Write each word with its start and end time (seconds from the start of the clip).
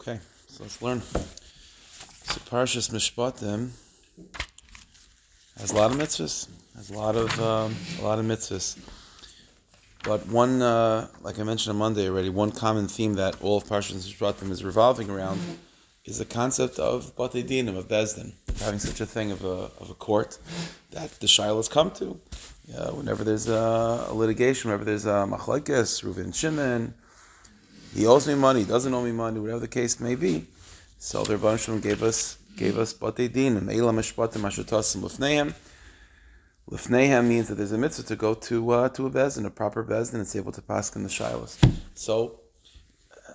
Okay, 0.00 0.18
so 0.48 0.62
let's 0.62 0.80
learn. 0.80 1.02
So 1.02 2.40
Parshas 2.48 2.90
Mishpatim 2.90 3.68
has 5.58 5.72
a 5.72 5.76
lot 5.76 5.90
of 5.90 5.98
mitzvahs. 5.98 6.48
Has 6.74 6.88
a 6.88 6.94
lot 6.94 7.16
of 7.16 7.38
um, 7.38 7.76
a 7.98 8.02
lot 8.02 8.18
of 8.18 8.24
mitzvahs. 8.24 8.78
But 10.02 10.26
one, 10.28 10.62
uh, 10.62 11.06
like 11.20 11.38
I 11.38 11.42
mentioned 11.42 11.72
on 11.72 11.76
Monday 11.76 12.08
already, 12.08 12.30
one 12.30 12.50
common 12.50 12.88
theme 12.88 13.12
that 13.16 13.42
all 13.42 13.58
of 13.58 13.64
Parshas 13.64 13.92
Mishpatim 13.92 14.50
is 14.50 14.64
revolving 14.64 15.10
around 15.10 15.38
is 16.06 16.16
the 16.16 16.24
concept 16.24 16.78
of 16.78 17.14
Batei 17.14 17.46
Dinim, 17.46 17.76
of 17.76 17.86
Bezdin, 17.86 18.32
having 18.60 18.78
such 18.78 19.02
a 19.02 19.06
thing 19.06 19.32
of 19.32 19.44
a, 19.44 19.70
of 19.82 19.90
a 19.90 19.94
court 19.94 20.38
that 20.92 21.10
the 21.20 21.26
Shilohs 21.26 21.68
come 21.68 21.90
to. 21.90 22.18
Uh, 22.74 22.92
whenever 22.92 23.22
there's 23.22 23.50
a, 23.50 24.06
a, 24.08 24.14
litigation, 24.14 24.70
whenever 24.70 24.86
there's 24.86 25.04
a 25.04 25.28
machlekes, 25.28 26.02
Reuven 26.02 26.34
Shimon, 26.34 26.94
he 27.94 28.06
owes 28.06 28.26
me 28.26 28.34
money, 28.34 28.64
doesn't 28.64 28.92
owe 28.92 29.02
me 29.02 29.12
money, 29.12 29.40
whatever 29.40 29.60
the 29.60 29.68
case 29.68 30.00
may 30.00 30.14
be. 30.14 30.46
So 30.98 31.24
the 31.24 31.36
Rebbe 31.36 31.58
Shalom 31.58 31.80
gave 31.80 32.02
us 32.02 32.38
gave 32.56 32.78
us 32.78 32.92
batei 32.92 33.28
dinim, 33.28 33.62
eila 33.62 33.92
mishpatim 33.92 34.42
ashutasim 34.42 35.02
lefnehem. 35.02 35.54
Lefnehem 36.70 37.26
means 37.26 37.48
that 37.48 37.56
there's 37.56 37.72
a 37.72 37.78
mitzvah 37.78 38.06
to 38.06 38.16
go 38.16 38.34
to 38.34 38.70
uh, 38.70 38.88
to 38.90 39.06
a 39.06 39.10
bezin, 39.10 39.46
a 39.46 39.50
proper 39.50 39.82
bezin, 39.82 40.14
and 40.14 40.22
it's 40.22 40.36
able 40.36 40.52
to 40.52 40.62
pass 40.62 40.94
in 40.94 41.02
the 41.02 41.08
shilas. 41.08 41.56
So 41.94 42.40
uh, 43.28 43.32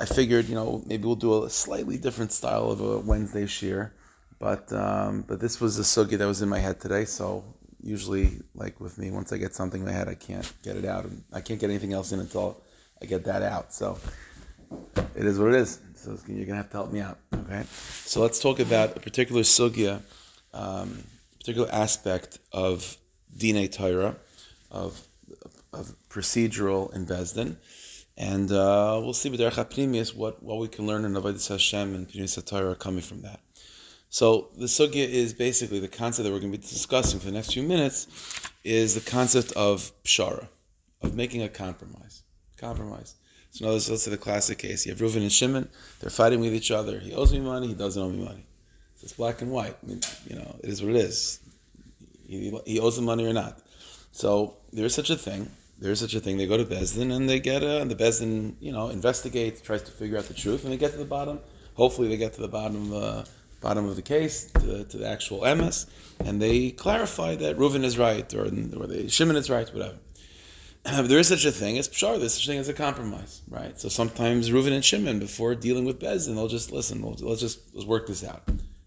I 0.00 0.04
figured, 0.04 0.46
you 0.46 0.54
know, 0.54 0.82
maybe 0.86 1.04
we'll 1.04 1.16
do 1.16 1.44
a 1.44 1.50
slightly 1.50 1.96
different 1.96 2.32
style 2.32 2.70
of 2.70 2.80
a 2.80 2.98
Wednesday 2.98 3.44
shiur, 3.44 3.92
but 4.38 4.70
um, 4.72 5.24
but 5.26 5.40
this 5.40 5.60
was 5.60 5.78
a 5.78 5.82
sugi 5.82 6.18
that 6.18 6.26
was 6.26 6.42
in 6.42 6.48
my 6.48 6.58
head 6.58 6.80
today, 6.80 7.06
so 7.06 7.44
usually, 7.82 8.40
like 8.54 8.80
with 8.80 8.98
me, 8.98 9.10
once 9.10 9.32
I 9.32 9.38
get 9.38 9.54
something 9.54 9.80
in 9.80 9.86
my 9.86 9.92
head, 9.92 10.08
I 10.08 10.14
can't 10.14 10.52
get 10.62 10.76
it 10.76 10.84
out, 10.84 11.04
and 11.04 11.22
I 11.32 11.40
can't 11.40 11.60
get 11.60 11.70
anything 11.70 11.92
else 11.92 12.12
in 12.12 12.20
until 12.20 12.60
I 13.02 13.06
get 13.06 13.24
that 13.24 13.42
out. 13.42 13.72
So 13.72 13.98
it 15.14 15.24
is 15.24 15.38
what 15.38 15.54
it 15.54 15.56
is. 15.56 15.80
So 15.94 16.16
you're 16.26 16.46
gonna 16.46 16.58
have 16.58 16.70
to 16.70 16.76
help 16.76 16.92
me 16.92 17.00
out. 17.00 17.18
Okay. 17.34 17.64
So 18.04 18.20
let's 18.20 18.40
talk 18.40 18.60
about 18.60 18.96
a 18.96 19.00
particular 19.00 19.42
sugya, 19.42 20.02
um, 20.52 21.02
particular 21.38 21.68
aspect 21.72 22.38
of 22.52 22.96
dina 23.36 23.68
Torah, 23.68 24.16
of 24.70 25.00
of 25.72 25.94
procedural 26.08 26.94
in 26.94 27.06
Bezdin. 27.06 27.56
And 28.18 28.50
uh, 28.50 28.98
we'll 29.02 29.12
see 29.12 29.28
with 29.28 29.40
Derech 29.40 30.14
what, 30.14 30.42
what 30.42 30.58
we 30.58 30.68
can 30.68 30.86
learn 30.86 31.04
in 31.04 31.12
Avodah 31.12 31.48
Hashem 31.48 31.94
and 31.94 32.08
Pneumis 32.08 32.42
Torah 32.46 32.74
coming 32.74 33.02
from 33.02 33.22
that. 33.22 33.40
So 34.08 34.48
the 34.56 34.66
sugya 34.66 35.06
is 35.06 35.34
basically 35.34 35.80
the 35.80 35.88
concept 35.88 36.24
that 36.24 36.32
we're 36.32 36.40
going 36.40 36.52
to 36.52 36.58
be 36.58 36.66
discussing 36.66 37.20
for 37.20 37.26
the 37.26 37.32
next 37.32 37.52
few 37.52 37.62
minutes 37.62 38.06
is 38.64 38.94
the 38.94 39.10
concept 39.10 39.52
of 39.52 39.92
pshara, 40.04 40.48
of 41.02 41.14
making 41.14 41.42
a 41.42 41.48
compromise. 41.48 42.05
Compromise. 42.58 43.14
So 43.50 43.66
now 43.66 43.72
let's 43.72 43.86
say 43.86 44.10
the 44.10 44.16
classic 44.16 44.58
case. 44.58 44.84
You 44.84 44.92
have 44.92 45.00
Reuven 45.00 45.22
and 45.22 45.32
Shimon, 45.32 45.68
they're 46.00 46.10
fighting 46.10 46.40
with 46.40 46.54
each 46.54 46.70
other. 46.70 46.98
He 46.98 47.14
owes 47.14 47.32
me 47.32 47.40
money, 47.40 47.68
he 47.68 47.74
doesn't 47.74 48.02
owe 48.02 48.08
me 48.08 48.24
money. 48.24 48.46
So 48.96 49.04
it's 49.04 49.12
black 49.12 49.42
and 49.42 49.50
white. 49.50 49.76
I 49.82 49.86
mean, 49.86 50.00
you 50.28 50.36
know, 50.36 50.56
it 50.62 50.68
is 50.68 50.82
what 50.82 50.90
it 50.94 50.96
is. 50.96 51.40
He, 52.26 52.58
he 52.66 52.80
owes 52.80 52.96
the 52.96 53.02
money 53.02 53.26
or 53.26 53.32
not. 53.32 53.60
So 54.12 54.56
there 54.72 54.86
is 54.86 54.94
such 54.94 55.10
a 55.10 55.16
thing. 55.16 55.50
There 55.78 55.92
is 55.92 56.00
such 56.00 56.14
a 56.14 56.20
thing. 56.20 56.38
They 56.38 56.46
go 56.46 56.56
to 56.56 56.64
Bezdin 56.64 57.14
and 57.14 57.28
they 57.28 57.38
get 57.38 57.62
a, 57.62 57.80
and 57.82 57.90
the 57.90 57.94
Bezdin, 57.94 58.54
you 58.60 58.72
know, 58.72 58.88
investigates, 58.88 59.60
tries 59.60 59.82
to 59.82 59.90
figure 59.90 60.16
out 60.16 60.24
the 60.24 60.34
truth, 60.34 60.64
and 60.64 60.72
they 60.72 60.78
get 60.78 60.92
to 60.92 60.98
the 60.98 61.04
bottom. 61.04 61.38
Hopefully, 61.74 62.08
they 62.08 62.16
get 62.16 62.32
to 62.34 62.40
the 62.40 62.48
bottom 62.48 62.92
of 62.92 63.02
uh, 63.02 63.24
bottom 63.60 63.86
of 63.86 63.96
the 63.96 64.02
case, 64.02 64.50
to, 64.52 64.84
to 64.84 64.96
the 64.96 65.08
actual 65.08 65.40
emes, 65.40 65.86
and 66.20 66.40
they 66.40 66.70
clarify 66.70 67.34
that 67.36 67.58
Reuven 67.58 67.84
is 67.84 67.98
right, 67.98 68.32
or, 68.34 68.44
or 68.44 68.86
the 68.86 69.08
Shimon 69.08 69.36
is 69.36 69.50
right, 69.50 69.68
whatever. 69.74 69.96
there 71.02 71.18
is 71.18 71.28
such 71.28 71.44
a 71.44 71.52
thing 71.52 71.78
as 71.78 71.88
pshar. 71.88 72.18
There's 72.18 72.34
such 72.34 72.44
a 72.44 72.48
thing 72.48 72.58
as 72.58 72.68
a 72.68 72.74
compromise, 72.74 73.42
right? 73.48 73.78
So 73.78 73.88
sometimes 73.88 74.50
Reuven 74.50 74.72
and 74.72 74.84
Shimon, 74.84 75.18
before 75.18 75.54
dealing 75.54 75.84
with 75.84 75.98
Bez, 75.98 76.26
they'll 76.26 76.48
just 76.48 76.70
listen. 76.70 77.02
We'll, 77.02 77.16
let's 77.20 77.40
just 77.40 77.74
let's 77.74 77.86
work 77.86 78.06
this 78.06 78.22
out. 78.24 78.42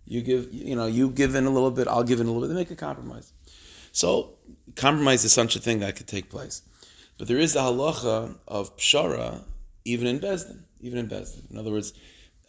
You 0.05 0.21
give, 0.21 0.51
you 0.53 0.75
know, 0.75 0.87
you 0.87 1.09
give 1.09 1.35
in 1.35 1.45
a 1.45 1.49
little 1.49 1.71
bit. 1.71 1.87
I'll 1.87 2.03
give 2.03 2.19
in 2.19 2.27
a 2.27 2.31
little 2.31 2.47
bit. 2.47 2.53
They 2.53 2.59
make 2.59 2.71
a 2.71 2.75
compromise. 2.75 3.33
So 3.91 4.35
compromise 4.75 5.25
is 5.25 5.33
such 5.33 5.55
a 5.55 5.59
thing 5.59 5.79
that 5.79 5.95
could 5.95 6.07
take 6.07 6.29
place, 6.29 6.61
but 7.17 7.27
there 7.27 7.37
is 7.37 7.53
the 7.53 7.59
halacha 7.59 8.37
of 8.47 8.75
pshara 8.77 9.43
even 9.85 10.07
in 10.07 10.19
Bezdin, 10.19 10.59
even 10.81 10.99
in 10.99 11.07
Bezdin. 11.07 11.49
In 11.51 11.57
other 11.57 11.71
words, 11.71 11.93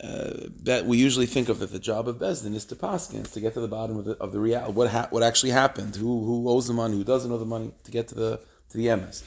uh, 0.02 0.48
that 0.62 0.86
we 0.86 0.98
usually 0.98 1.26
think 1.26 1.48
of 1.48 1.58
that 1.58 1.72
the 1.72 1.78
job 1.78 2.08
of 2.08 2.18
Bezdin 2.18 2.54
is 2.54 2.66
to 2.66 2.76
paskin, 2.76 3.24
is 3.24 3.32
to 3.32 3.40
get 3.40 3.54
to 3.54 3.60
the 3.60 3.68
bottom 3.68 3.96
of 3.96 4.04
the, 4.04 4.12
of 4.18 4.32
the 4.32 4.38
real 4.38 4.60
what 4.72 4.90
ha- 4.90 5.08
what 5.10 5.22
actually 5.22 5.50
happened, 5.50 5.96
who 5.96 6.24
who 6.24 6.48
owes 6.48 6.66
the 6.66 6.72
money, 6.72 6.96
who 6.96 7.04
doesn't 7.04 7.32
owe 7.32 7.38
the 7.38 7.44
money, 7.44 7.72
to 7.84 7.90
get 7.90 8.08
to 8.08 8.14
the 8.14 8.40
to 8.70 8.78
the 8.78 8.86
emes. 8.86 9.22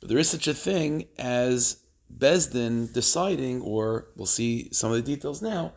But 0.00 0.08
there 0.08 0.18
is 0.18 0.28
such 0.28 0.48
a 0.48 0.54
thing 0.54 1.06
as 1.18 1.78
Besdin 2.18 2.92
deciding, 2.92 3.62
or 3.62 4.06
we'll 4.16 4.26
see 4.26 4.68
some 4.72 4.90
of 4.92 4.96
the 4.96 5.02
details 5.02 5.42
now, 5.42 5.72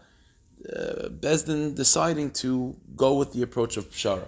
uh, 0.76 1.10
Bezdin 1.10 1.76
deciding 1.76 2.32
to 2.32 2.76
go 2.96 3.14
with 3.16 3.34
the 3.34 3.42
approach 3.42 3.78
of 3.78 3.90
Pshara, 3.90 4.28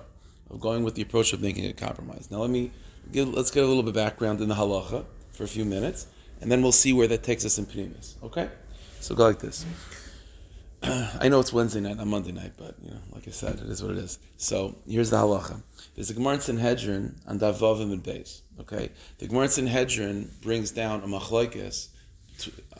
of 0.49 0.59
going 0.59 0.83
with 0.83 0.95
the 0.95 1.01
approach 1.01 1.33
of 1.33 1.41
making 1.41 1.65
a 1.65 1.73
compromise. 1.73 2.29
Now 2.31 2.39
let 2.39 2.49
me, 2.49 2.71
get, 3.11 3.27
let's 3.27 3.51
get 3.51 3.63
a 3.63 3.67
little 3.67 3.83
bit 3.83 3.93
background 3.93 4.41
in 4.41 4.49
the 4.49 4.55
halacha 4.55 5.05
for 5.31 5.43
a 5.43 5.47
few 5.47 5.65
minutes, 5.65 6.07
and 6.41 6.51
then 6.51 6.61
we'll 6.61 6.71
see 6.71 6.93
where 6.93 7.07
that 7.07 7.23
takes 7.23 7.45
us 7.45 7.57
in 7.57 7.65
Pnimis. 7.65 8.15
Okay? 8.23 8.49
So 9.01 9.15
go 9.15 9.25
like 9.27 9.39
this. 9.39 9.65
I 10.83 11.27
know 11.27 11.41
it's 11.41 11.51
Wednesday 11.51 11.81
night, 11.81 11.97
not 11.97 12.07
Monday 12.07 12.31
night, 12.31 12.53
but 12.55 12.75
you 12.81 12.91
know, 12.91 12.99
like 13.11 13.27
I 13.27 13.31
said, 13.31 13.55
it 13.55 13.67
is 13.67 13.83
what 13.83 13.91
it 13.91 13.97
is. 13.97 14.17
So 14.37 14.77
here's 14.87 15.09
the 15.09 15.17
halacha. 15.17 15.61
There's 15.95 16.09
a 16.09 16.13
Gemara 16.13 16.35
in 16.35 16.39
Sanhedrin 16.41 17.19
on 17.27 17.37
Davavim 17.37 17.91
and 17.91 18.01
Beis. 18.01 18.41
Okay, 18.61 18.89
the 19.17 19.27
Gemara 19.27 19.45
in 19.45 19.49
Sanhedrin 19.49 20.31
brings 20.41 20.71
down 20.71 21.03
a 21.03 21.07
machlokes 21.07 21.89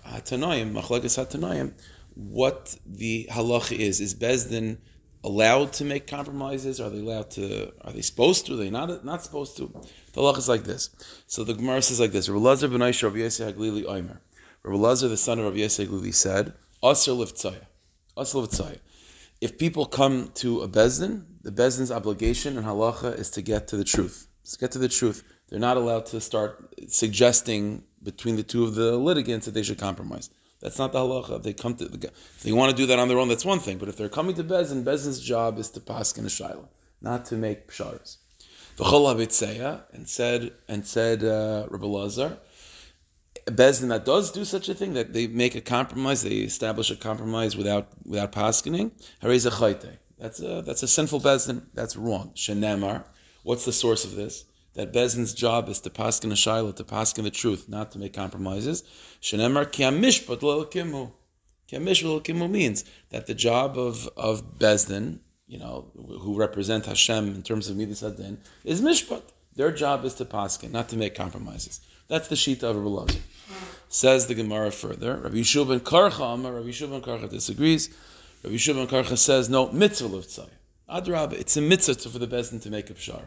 Hatanoim, 0.07 0.73
machlokes 0.73 1.17
Hatanoim. 1.17 1.73
What 2.15 2.77
the 2.85 3.27
halacha 3.29 3.77
is 3.77 3.99
is 3.99 4.15
Bezdin 4.15 4.77
allowed 5.25 5.73
to 5.73 5.83
make 5.83 6.07
compromises? 6.07 6.79
Are 6.79 6.89
they 6.89 6.99
allowed 6.99 7.31
to? 7.31 7.73
Are 7.81 7.91
they 7.91 8.01
supposed 8.01 8.45
to? 8.45 8.53
Are 8.53 8.57
they 8.57 8.69
not 8.69 9.03
not 9.03 9.23
supposed 9.25 9.57
to? 9.57 9.67
The 10.13 10.21
halacha 10.21 10.37
is 10.37 10.47
like 10.47 10.63
this. 10.63 10.89
So 11.27 11.43
the 11.43 11.53
Gemara 11.53 11.81
says 11.81 11.99
like 11.99 12.13
this: 12.13 12.29
Rabbi 12.29 12.41
Lazar 12.41 12.69
ben 12.69 12.79
Aisha 12.79 13.03
Rav 13.03 13.17
Yosef 13.17 13.57
Omer. 13.57 14.21
Rabbi 14.63 14.77
Lazar, 14.77 15.09
the 15.09 15.17
son 15.17 15.39
of 15.39 15.45
Rav 15.45 15.57
Yosef 15.57 16.15
said, 16.15 16.53
"Aser 16.81 17.11
liftzaya." 17.11 17.65
If 19.41 19.57
people 19.57 19.85
come 19.85 20.31
to 20.35 20.61
a 20.61 20.67
bezdin, 20.67 21.25
the 21.41 21.51
bezdin's 21.51 21.91
obligation 21.91 22.57
in 22.57 22.63
halacha 22.63 23.17
is 23.17 23.29
to 23.31 23.41
get 23.41 23.67
to 23.69 23.77
the 23.77 23.83
truth. 23.83 24.27
To 24.43 24.57
get 24.57 24.71
to 24.73 24.79
the 24.79 24.89
truth, 24.89 25.23
they're 25.47 25.59
not 25.59 25.77
allowed 25.77 26.05
to 26.07 26.19
start 26.19 26.73
suggesting 26.87 27.83
between 28.03 28.35
the 28.35 28.43
two 28.43 28.63
of 28.63 28.75
the 28.75 28.97
litigants 28.97 29.45
that 29.45 29.53
they 29.53 29.63
should 29.63 29.77
compromise. 29.77 30.29
That's 30.59 30.77
not 30.77 30.91
the 30.91 30.99
halacha. 30.99 31.37
If 31.37 31.43
they 31.43 31.53
come 31.53 31.75
to, 31.75 31.85
if 31.85 32.43
they 32.43 32.51
want 32.51 32.71
to 32.71 32.75
do 32.75 32.85
that 32.87 32.99
on 32.99 33.07
their 33.07 33.19
own, 33.19 33.29
that's 33.29 33.45
one 33.45 33.59
thing. 33.59 33.77
But 33.77 33.87
if 33.87 33.95
they're 33.95 34.09
coming 34.09 34.35
to 34.35 34.43
bezdin, 34.43 34.83
bezdin's 34.83 35.21
job 35.21 35.57
is 35.57 35.69
to 35.71 35.79
pass 35.79 36.17
in 36.17 36.25
a 36.25 36.27
shaila, 36.27 36.67
not 37.01 37.25
to 37.25 37.35
make 37.35 37.69
psharas. 37.69 38.17
The 38.75 38.83
Cholavitseya 38.83 39.83
and 39.93 40.07
said 40.07 40.53
and 40.67 40.85
said 40.85 41.23
uh, 41.23 41.67
Rabbi 41.69 41.85
Lazar, 41.85 42.37
Bezdin 43.45 43.89
that 43.89 44.05
does 44.05 44.31
do 44.31 44.45
such 44.45 44.69
a 44.69 44.73
thing, 44.73 44.93
that 44.93 45.13
they 45.13 45.27
make 45.27 45.55
a 45.55 45.61
compromise, 45.61 46.23
they 46.23 46.37
establish 46.37 46.91
a 46.91 46.95
compromise 46.95 47.55
without 47.55 47.87
without 48.05 48.31
paskening, 48.31 48.91
that's 50.19 50.41
a 50.41 50.61
that's 50.61 50.83
a 50.83 50.87
sinful 50.87 51.21
Bezdin. 51.21 51.63
That's 51.73 51.95
wrong. 51.95 52.31
Shenemar. 52.35 53.05
What's 53.43 53.63
the 53.65 53.71
source 53.71 54.03
of 54.03 54.15
this? 54.15 54.43
That 54.73 54.91
Bezdin's 54.91 55.33
job 55.33 55.69
is 55.69 55.79
to 55.81 55.89
paskin 55.89 56.31
a 56.31 56.35
shaila, 56.35 56.75
to 56.75 56.83
paskin 56.83 57.23
the 57.23 57.31
truth, 57.31 57.69
not 57.69 57.91
to 57.93 57.99
make 57.99 58.13
compromises. 58.13 58.83
Shenemar 59.21 59.71
ki 59.71 59.83
mishpat 59.83 60.41
lo 60.41 60.65
kimu. 60.65 61.11
Ki 61.67 61.77
kimu 61.77 62.49
means 62.49 62.83
that 63.11 63.27
the 63.27 63.33
job 63.33 63.77
of 63.77 64.09
of 64.17 64.59
Bezdin, 64.59 65.19
you 65.47 65.57
know, 65.57 65.89
who 65.95 66.37
represent 66.37 66.85
Hashem 66.85 67.33
in 67.33 67.41
terms 67.41 67.69
of 67.69 67.77
midas 67.77 68.03
adin, 68.03 68.39
is 68.65 68.81
mishpat. 68.81 69.23
Their 69.59 69.73
job 69.73 70.05
is 70.05 70.13
to 70.13 70.23
paskin, 70.23 70.71
not 70.71 70.87
to 70.87 70.95
make 70.95 71.15
compromises. 71.15 71.81
That's 72.07 72.29
the 72.29 72.35
shita 72.35 72.63
of 72.63 72.77
Rabbi 72.77 72.87
Lazar. 72.87 73.19
Says 73.89 74.25
the 74.25 74.33
Gemara 74.33 74.71
further. 74.71 75.17
Rabbi 75.17 75.35
Yeshua 75.35 75.67
ben 75.67 75.81
Karcha, 75.81 76.41
Rabbi 76.41 76.69
Yeshua 76.69 76.89
ben 76.89 77.01
Karcha 77.01 77.29
disagrees. 77.29 77.89
Rabbi 78.41 78.55
Yeshua 78.55 78.75
ben 78.75 78.87
Karcha 78.87 79.17
says 79.17 79.49
no 79.49 79.69
mitzvah 79.73 80.07
l'vtzai. 80.07 80.47
Adrab, 80.89 81.33
it's 81.33 81.57
a 81.57 81.61
mitzvah 81.61 82.09
for 82.09 82.19
the 82.19 82.25
Bezdin 82.25 82.61
to 82.61 82.69
make 82.69 82.89
a 82.89 82.93
pshar. 82.93 83.21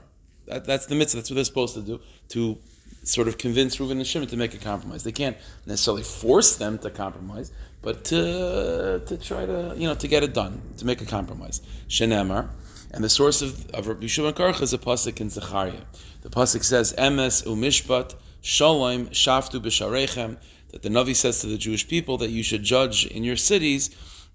That, 0.46 0.64
that's 0.64 0.86
the 0.86 0.94
mitzvah. 0.94 1.18
That's 1.18 1.28
what 1.28 1.34
they're 1.34 1.44
supposed 1.44 1.74
to 1.74 1.82
do 1.82 2.00
to 2.30 2.56
sort 3.02 3.28
of 3.28 3.36
convince 3.36 3.76
Reuven 3.76 3.90
and 3.90 4.06
Shimon 4.06 4.28
to 4.28 4.38
make 4.38 4.54
a 4.54 4.58
compromise. 4.58 5.04
They 5.04 5.12
can't 5.12 5.36
necessarily 5.66 6.02
force 6.02 6.56
them 6.56 6.78
to 6.78 6.88
compromise, 6.88 7.52
but 7.82 8.04
to 8.04 9.02
to 9.04 9.18
try 9.18 9.44
to 9.44 9.74
you 9.76 9.86
know 9.86 9.96
to 9.96 10.08
get 10.08 10.22
it 10.22 10.32
done 10.32 10.62
to 10.78 10.86
make 10.86 11.02
a 11.02 11.06
compromise. 11.06 11.60
Shenemar. 11.90 12.48
And 12.94 13.02
the 13.02 13.08
source 13.08 13.40
of, 13.40 13.70
of 13.70 13.88
Rabbi 13.88 14.00
ben 14.00 14.34
Karcha 14.34 14.62
is 14.62 14.74
a 14.74 14.78
pasuk 14.78 15.20
in 15.20 15.30
Zechariah. 15.30 15.80
The 16.22 16.30
pasuk 16.30 16.64
says, 16.64 16.92
"Emes 16.94 17.44
umishpat 17.44 18.14
Shalom 18.44 19.06
shaftu 19.06 19.60
b'sharechem, 19.60 20.36
that 20.72 20.82
the 20.82 20.88
Navi 20.88 21.14
says 21.14 21.40
to 21.42 21.46
the 21.46 21.56
Jewish 21.56 21.86
people 21.86 22.18
that 22.18 22.30
you 22.30 22.42
should 22.42 22.64
judge 22.64 23.06
in 23.06 23.22
your 23.22 23.36
cities 23.36 23.90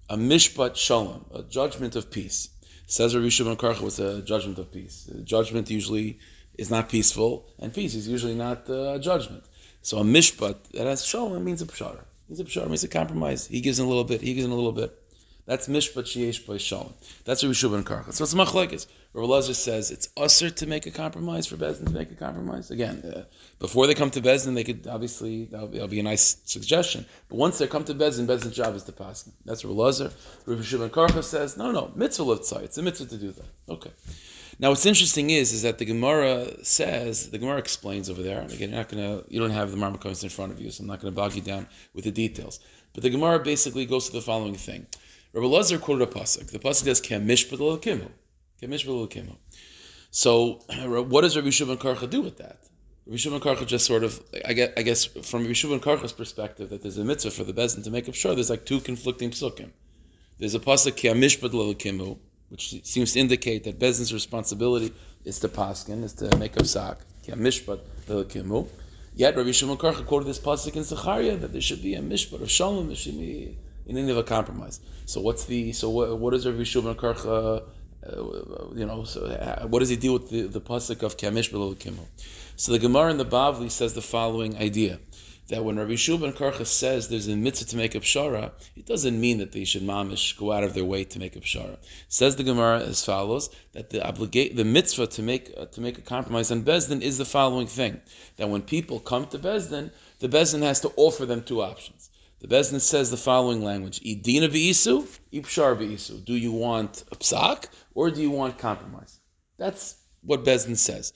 a 0.09 0.15
mishpat 0.15 0.77
shalom, 0.77 1.25
a 1.33 1.43
judgment 1.43 1.95
of 1.97 2.09
peace. 2.09 2.49
Says 2.85 3.13
Rabbi 3.13 3.27
Shimon 3.27 3.57
Karcha 3.57 3.81
was 3.81 3.99
a 3.99 4.21
judgment 4.21 4.57
of 4.59 4.71
peace. 4.71 5.09
Judgment 5.25 5.69
usually 5.69 6.19
is 6.57 6.71
not 6.71 6.87
peaceful, 6.87 7.47
and 7.59 7.73
peace 7.73 7.93
is 7.95 8.07
usually 8.07 8.35
not 8.35 8.69
uh, 8.69 8.93
a 8.93 8.99
judgment. 8.99 9.43
So 9.81 9.97
a 9.97 10.03
mishpat 10.03 10.55
that 10.71 10.87
has 10.87 11.03
shalom 11.03 11.43
means 11.43 11.61
a 11.61 11.65
pshara. 11.65 12.05
He's 12.29 12.39
a 12.39 12.45
pshara, 12.45 12.69
he's 12.69 12.85
a 12.85 12.87
compromise. 12.87 13.45
He 13.47 13.59
gives 13.59 13.79
in 13.79 13.85
a 13.85 13.89
little 13.89 14.05
bit, 14.05 14.21
he 14.21 14.33
gives 14.33 14.45
in 14.45 14.51
a 14.51 14.55
little 14.55 14.71
bit. 14.71 14.97
That's 15.45 15.67
mishpat 15.67 16.03
sheyesh 16.03 16.47
by 16.47 16.57
shalom. 16.57 16.93
That's 17.25 17.43
we 17.43 17.53
should 17.53 17.71
karka. 17.83 18.13
So 18.13 18.23
it's 18.23 18.33
machlekes. 18.33 18.87
Rabbi 19.13 19.41
says 19.41 19.89
it's 19.89 20.09
usher 20.15 20.49
to 20.49 20.67
make 20.67 20.85
a 20.85 20.91
compromise 20.91 21.47
for 21.47 21.57
Bezdin 21.57 21.85
to 21.87 21.91
make 21.91 22.11
a 22.11 22.15
compromise. 22.15 22.69
Again, 22.69 23.01
uh, 23.03 23.23
before 23.57 23.87
they 23.87 23.95
come 23.95 24.11
to 24.11 24.21
Bezdin, 24.21 24.53
they 24.53 24.63
could 24.63 24.85
obviously 24.87 25.45
that'll 25.45 25.67
be, 25.67 25.77
that'll 25.77 25.87
be, 25.87 25.99
a 25.99 26.03
nice 26.03 26.37
suggestion. 26.45 27.05
But 27.29 27.37
once 27.37 27.57
they 27.57 27.67
come 27.67 27.83
to 27.85 27.95
Bezdin, 27.95 28.27
Bezdin's 28.27 28.55
job 28.55 28.75
is 28.75 28.83
to 28.83 28.91
pass. 28.91 29.29
That's 29.45 29.65
Rabbi 29.65 29.75
Lazar. 29.75 30.11
Rabbi 30.45 30.61
Shimon 30.61 30.89
Karcha 30.89 31.23
says, 31.23 31.57
no, 31.57 31.71
no, 31.71 31.91
mitzvah 31.95 32.23
litzai. 32.23 32.63
It's 32.63 32.77
a 32.77 32.83
mitzvah 32.83 33.07
to 33.07 33.17
do 33.17 33.31
that. 33.31 33.45
Okay. 33.69 33.91
Now, 34.59 34.69
what's 34.69 34.87
interesting 34.87 35.29
is 35.29 35.53
is 35.53 35.61
that 35.61 35.77
the 35.77 35.85
Gemara 35.85 36.63
says 36.63 37.29
the 37.29 37.37
Gemara 37.37 37.57
explains 37.57 38.09
over 38.09 38.23
there. 38.23 38.41
Again, 38.41 38.69
you're 38.69 38.79
not 38.79 38.89
gonna 38.89 39.23
you 39.29 39.39
don't 39.39 39.51
have 39.51 39.69
the 39.71 39.77
Marmakonis 39.77 40.23
in 40.23 40.29
front 40.29 40.51
of 40.51 40.59
you, 40.59 40.71
so 40.71 40.81
I'm 40.81 40.87
not 40.87 40.99
going 40.99 41.13
to 41.13 41.15
bog 41.15 41.35
you 41.35 41.41
down 41.41 41.67
with 41.93 42.05
the 42.05 42.11
details. 42.11 42.59
But 42.93 43.03
the 43.03 43.11
Gemara 43.11 43.39
basically 43.39 43.85
goes 43.85 44.07
to 44.07 44.13
the 44.13 44.21
following 44.21 44.55
thing. 44.55 44.87
Rabbi 45.33 45.45
Lazar 45.45 45.77
quoted 45.77 46.07
a 46.07 46.11
pasuk. 46.11 46.49
The 46.49 46.57
pasuk 46.57 46.85
says 46.85 47.01
"Kemishpat 47.01 47.59
l'kimu." 47.59 48.09
So, 48.59 48.65
what 51.09 51.21
does 51.21 51.35
Rabbi 51.35 51.49
Shimon 51.49 51.77
Karcha 51.77 52.09
do 52.09 52.21
with 52.21 52.37
that? 52.37 52.57
Rabbi 53.05 53.17
Shimon 53.17 53.39
Karcha 53.39 53.67
just 53.67 53.85
sort 53.85 54.03
of, 54.03 54.19
I 54.45 54.53
guess, 54.53 54.71
I 54.75 54.81
guess 54.81 55.05
from 55.05 55.43
Rabbi 55.43 55.53
Shimon 55.53 55.79
Karcha's 55.79 56.11
perspective, 56.11 56.71
that 56.71 56.81
there's 56.81 56.97
a 56.97 57.03
mitzvah 57.03 57.31
for 57.31 57.43
the 57.43 57.53
bezin 57.53 57.83
to 57.83 57.91
make 57.91 58.09
up 58.09 58.15
sure. 58.15 58.33
There's 58.33 58.49
like 58.49 58.65
two 58.65 58.79
conflicting 58.79 59.29
psukim. 59.29 59.69
There's 60.39 60.55
a 60.55 60.59
pasuk 60.59 60.93
"Kemishpat 60.93 61.53
l'kimu," 61.53 62.17
which 62.49 62.83
seems 62.85 63.13
to 63.13 63.19
indicate 63.19 63.63
that 63.65 63.79
bezin's 63.79 64.13
responsibility 64.13 64.93
is 65.23 65.39
to 65.39 65.49
paskin, 65.49 66.03
is 66.03 66.13
to 66.13 66.35
make 66.37 66.57
up 66.57 66.65
sak. 66.65 66.99
Kemishpat 67.25 67.79
l'kimu. 68.07 68.67
Yet 69.15 69.37
Rabbi 69.37 69.51
Shimon 69.51 69.77
Karcha 69.77 70.05
quoted 70.05 70.27
this 70.27 70.39
pasuk 70.39 70.75
in 70.75 70.83
Zechariah 70.83 71.37
that 71.37 71.51
there 71.51 71.61
should 71.61 71.83
be 71.83 71.93
a 71.93 72.01
mishpat 72.01 72.41
of 72.41 72.49
shalom, 72.49 72.87
there 72.87 72.95
should 72.95 73.17
be 73.17 73.55
need 73.87 74.09
of 74.09 74.17
a 74.17 74.23
compromise. 74.23 74.79
So 75.05 75.21
what's 75.21 75.45
the 75.45 75.71
so 75.73 75.89
what, 75.89 76.17
what 76.17 76.31
does 76.31 76.45
Rabbi 76.45 76.63
Shimon 76.63 76.95
Karcha 76.95 77.63
uh, 78.13 78.73
you 78.73 78.85
know, 78.85 79.03
so 79.03 79.25
uh, 79.25 79.67
what 79.67 79.79
does 79.79 79.89
he 79.89 79.95
deal 79.95 80.13
with 80.13 80.29
the, 80.29 80.43
the 80.43 80.61
pasuk 80.61 81.03
of 81.03 81.17
Kamish 81.17 81.51
below 81.51 81.73
Kimmel? 81.73 82.07
So 82.55 82.71
the 82.71 82.79
Gemara 82.79 83.11
in 83.11 83.17
the 83.17 83.25
Bavli 83.25 83.69
says 83.69 83.93
the 83.93 84.01
following 84.01 84.57
idea 84.57 84.99
that 85.49 85.63
when 85.63 85.77
Rabbi 85.77 85.93
Shubin 85.93 86.33
Karcha 86.33 86.65
says 86.65 87.07
there's 87.07 87.27
a 87.27 87.35
mitzvah 87.35 87.69
to 87.69 87.77
make 87.77 87.95
a 87.95 87.99
pshara, 87.99 88.51
it 88.75 88.85
doesn't 88.85 89.19
mean 89.19 89.37
that 89.37 89.53
they 89.53 89.63
should 89.63 89.83
mamish 89.83 90.37
go 90.37 90.51
out 90.51 90.63
of 90.63 90.73
their 90.73 90.83
way 90.83 91.03
to 91.05 91.19
make 91.19 91.35
a 91.35 91.39
pshara. 91.39 91.77
Says 92.09 92.35
the 92.35 92.43
Gemara 92.43 92.81
as 92.81 93.05
follows 93.05 93.49
that 93.73 93.89
the 93.89 94.05
obligate 94.05 94.55
the 94.55 94.65
mitzvah 94.65 95.07
to 95.07 95.21
make 95.21 95.53
uh, 95.57 95.65
to 95.65 95.81
make 95.81 95.97
a 95.97 96.01
compromise 96.01 96.51
on 96.51 96.63
Bezdin 96.63 97.01
is 97.01 97.17
the 97.17 97.25
following 97.25 97.67
thing 97.67 98.01
that 98.35 98.49
when 98.49 98.61
people 98.61 98.99
come 98.99 99.25
to 99.27 99.39
Bezdin, 99.39 99.91
the 100.19 100.27
Bezdin 100.27 100.63
has 100.63 100.81
to 100.81 100.91
offer 100.97 101.25
them 101.25 101.43
two 101.43 101.61
options. 101.61 102.09
The 102.39 102.47
Bezdin 102.47 102.81
says 102.81 103.09
the 103.09 103.17
following 103.17 103.63
language: 103.63 104.01
Idina 104.05 104.49
v'isu, 104.49 105.07
ipshar 105.31 105.77
v'isu. 105.77 106.23
Do 106.23 106.33
you 106.33 106.51
want 106.51 107.03
a 107.11 107.15
psak 107.15 107.67
or 107.97 108.11
do 108.11 108.21
you 108.21 108.29
want 108.29 108.59
compromise? 108.59 109.19
That's 109.57 109.95
what 110.21 110.45
Bezdin 110.45 110.77
says. 110.77 111.13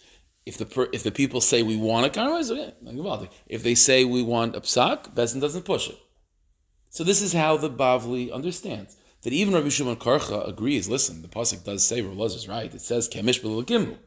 If 0.47 0.57
the 0.57 0.89
if 0.91 1.03
the 1.03 1.11
people 1.11 1.39
say 1.39 1.61
we 1.61 1.77
want 1.77 2.07
a 2.07 2.09
compromise, 2.09 2.49
okay, 2.49 3.29
if 3.45 3.61
they 3.61 3.75
say 3.75 4.03
we 4.03 4.23
want 4.23 4.55
a 4.55 4.61
psak, 4.61 5.13
Bezdin 5.13 5.39
doesn't 5.39 5.63
push 5.63 5.89
it. 5.89 5.99
So 6.89 7.03
this 7.03 7.21
is 7.21 7.31
how 7.33 7.55
the 7.57 7.69
Bavli 7.69 8.33
understands 8.33 8.97
that 9.21 9.31
even 9.31 9.53
Rabbi 9.53 9.69
Shimon 9.69 9.97
Karcha 9.97 10.47
agrees. 10.47 10.89
Listen, 10.89 11.21
the 11.21 11.27
pasuk 11.27 11.63
does 11.63 11.85
say 11.85 12.01
Rabbi 12.01 12.23
is 12.23 12.47
right. 12.47 12.73
It 12.73 12.81
says 12.81 13.07
kemish 13.07 13.43
It 13.43 13.97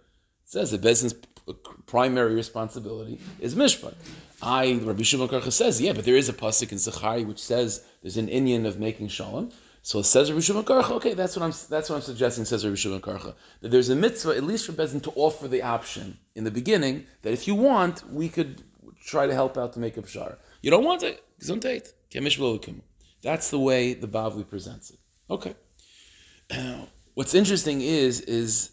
says 0.45 0.73
that 0.73 0.83
Bezdin's 0.83 1.15
uh, 1.47 1.53
primary 1.87 2.35
responsibility 2.35 3.21
is 3.39 3.55
mishpat. 3.55 3.95
I, 4.43 4.81
Rabbi 4.83 5.05
Shimon 5.05 5.29
Karcha 5.29 5.53
says, 5.53 5.81
yeah, 5.81 5.93
but 5.93 6.05
there 6.05 6.17
is 6.17 6.29
a 6.29 6.33
pasuk 6.33 6.73
in 6.73 6.79
Zechari 6.79 7.25
which 7.25 7.39
says 7.39 7.85
there's 8.03 8.17
an 8.17 8.27
inyan 8.27 8.67
of 8.67 8.81
making 8.81 9.09
shalom. 9.09 9.53
So 9.85 9.99
it 9.99 10.05
says 10.05 10.31
Rabbi 10.31 10.41
Shimon 10.41 10.65
Karcha. 10.65 10.93
Okay, 10.93 11.13
that's 11.13 11.37
what 11.37 11.43
I'm. 11.43 11.53
That's 11.69 11.91
what 11.91 11.97
I'm 11.97 12.01
suggesting. 12.01 12.47
Says 12.47 12.65
Rabbi 12.65 12.75
Shimon 12.75 13.03
Karcha 13.03 13.35
that 13.61 13.69
there's 13.69 13.91
a 13.91 13.95
mitzvah, 13.95 14.35
at 14.35 14.43
least 14.43 14.65
for 14.65 14.73
Bezin, 14.73 15.03
to 15.03 15.13
offer 15.15 15.47
the 15.47 15.61
option 15.61 16.17
in 16.35 16.43
the 16.45 16.51
beginning 16.51 17.05
that 17.21 17.35
if 17.35 17.47
you 17.47 17.55
want, 17.55 18.03
we 18.11 18.31
could 18.31 18.63
try 19.05 19.27
to 19.27 19.35
help 19.35 19.59
out 19.59 19.75
to 19.75 19.79
make 19.79 19.99
a 19.99 20.03
pshara. 20.03 20.37
You 20.63 20.71
don't 20.71 20.85
want 20.85 21.03
it, 21.03 21.23
gesundheit. 21.39 21.93
That's 23.21 23.51
the 23.51 23.59
way 23.59 23.93
the 23.93 24.09
Bavli 24.09 24.49
presents 24.49 24.89
it. 24.89 24.99
Okay. 25.29 25.55
What's 27.15 27.35
interesting 27.35 27.83
is 27.83 28.23
is 28.23 28.71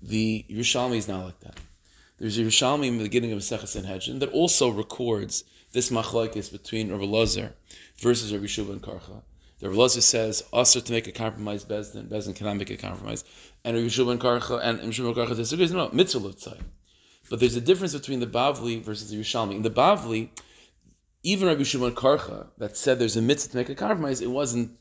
the 0.00 0.46
Yerushalmi 0.48 0.96
is 0.96 1.08
not 1.08 1.24
like 1.24 1.40
that. 1.40 1.58
There's 2.18 2.38
a 2.38 2.42
Yerushalmi 2.42 2.86
in 2.86 2.98
the 2.98 3.04
beginning 3.04 3.32
of 3.32 3.40
Seches 3.40 3.70
Sanhedrin 3.70 4.20
that 4.20 4.30
also 4.30 4.68
records 4.68 5.42
this 5.72 5.90
machlokes 5.90 6.52
between 6.52 6.92
Rabbi 6.92 7.04
Lazar 7.04 7.52
versus 7.98 8.32
Rabbi 8.32 8.44
Shubin 8.44 8.78
Karcha. 8.78 9.22
The 9.60 9.68
Rabbi 9.68 9.86
says, 9.88 10.42
"Usher 10.52 10.80
to 10.80 10.92
make 10.92 11.06
a 11.06 11.12
compromise, 11.12 11.64
Bezdin. 11.64 12.08
Bezdin 12.08 12.34
cannot 12.34 12.56
make 12.56 12.70
a 12.70 12.76
compromise." 12.76 13.24
And 13.64 13.76
Rabbi 13.76 13.88
Shubin 13.88 14.18
Karcha 14.18 14.58
and 14.62 14.78
Rabbi 14.78 14.90
Shubin 14.90 15.14
Karcha 15.14 15.36
disagrees. 15.36 15.72
No, 15.72 15.90
mitzvah 15.92 16.56
But 17.28 17.40
there's 17.40 17.56
a 17.56 17.60
difference 17.60 17.92
between 17.92 18.20
the 18.20 18.26
Bavli 18.26 18.82
versus 18.82 19.10
the 19.10 19.20
Yerushalmi. 19.20 19.56
In 19.56 19.62
the 19.62 19.70
Bavli, 19.70 20.30
even 21.22 21.48
Rabbi 21.48 21.62
Shimon 21.62 21.94
Karcha 21.94 22.48
that 22.58 22.76
said 22.76 22.98
there's 22.98 23.16
a 23.16 23.22
mitzvah 23.22 23.50
to 23.50 23.56
make 23.58 23.68
a 23.68 23.74
compromise, 23.74 24.20
it 24.20 24.30
wasn't. 24.30 24.78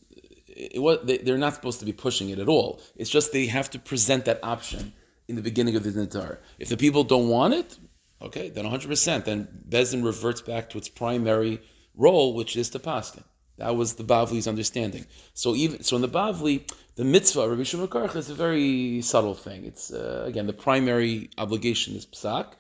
It 0.48 0.82
was, 0.82 1.00
they, 1.04 1.20
are 1.32 1.38
not 1.38 1.56
supposed 1.56 1.80
to 1.80 1.86
be 1.86 1.94
pushing 1.94 2.30
it 2.30 2.40
at 2.40 2.50
all. 2.50 2.82
It's 2.96 3.10
just 3.10 3.32
they 3.32 3.46
have 3.46 3.70
to 3.72 3.80
present 3.80 4.26
that 4.26 4.40
option 4.44 4.94
in 5.28 5.36
the 5.36 5.42
beginning 5.42 5.76
of 5.76 5.84
the 5.84 5.92
Nitar. 5.92 6.40
If 6.58 6.70
the 6.70 6.76
people 6.76 7.04
don't 7.04 7.30
want 7.30 7.54
it, 7.54 7.78
okay, 8.22 8.50
then 8.50 8.66
100%, 8.66 9.24
then 9.24 9.48
Bezin 9.70 10.04
reverts 10.04 10.42
back 10.42 10.70
to 10.72 10.78
its 10.78 10.90
primary 10.90 11.62
role, 11.96 12.34
which 12.34 12.58
is 12.58 12.70
to 12.72 12.80
paskin. 12.80 13.24
That 13.60 13.76
was 13.76 13.96
the 13.96 14.04
Bavli's 14.04 14.48
understanding. 14.48 15.06
So 15.34 15.56
even 15.56 15.84
so, 15.84 15.96
in 15.98 16.02
the 16.02 16.08
Bavli, 16.08 16.70
the 16.96 17.04
mitzvah 17.04 17.48
Rabbi 17.50 17.64
Shimon 17.64 17.90
is 18.16 18.30
a 18.30 18.34
very 18.34 19.02
subtle 19.02 19.36
thing. 19.36 19.66
It's 19.66 19.92
uh, 19.92 20.24
again 20.26 20.48
the 20.48 20.54
primary 20.54 21.30
obligation 21.38 21.96
is 21.96 22.06
psak. 22.06 22.54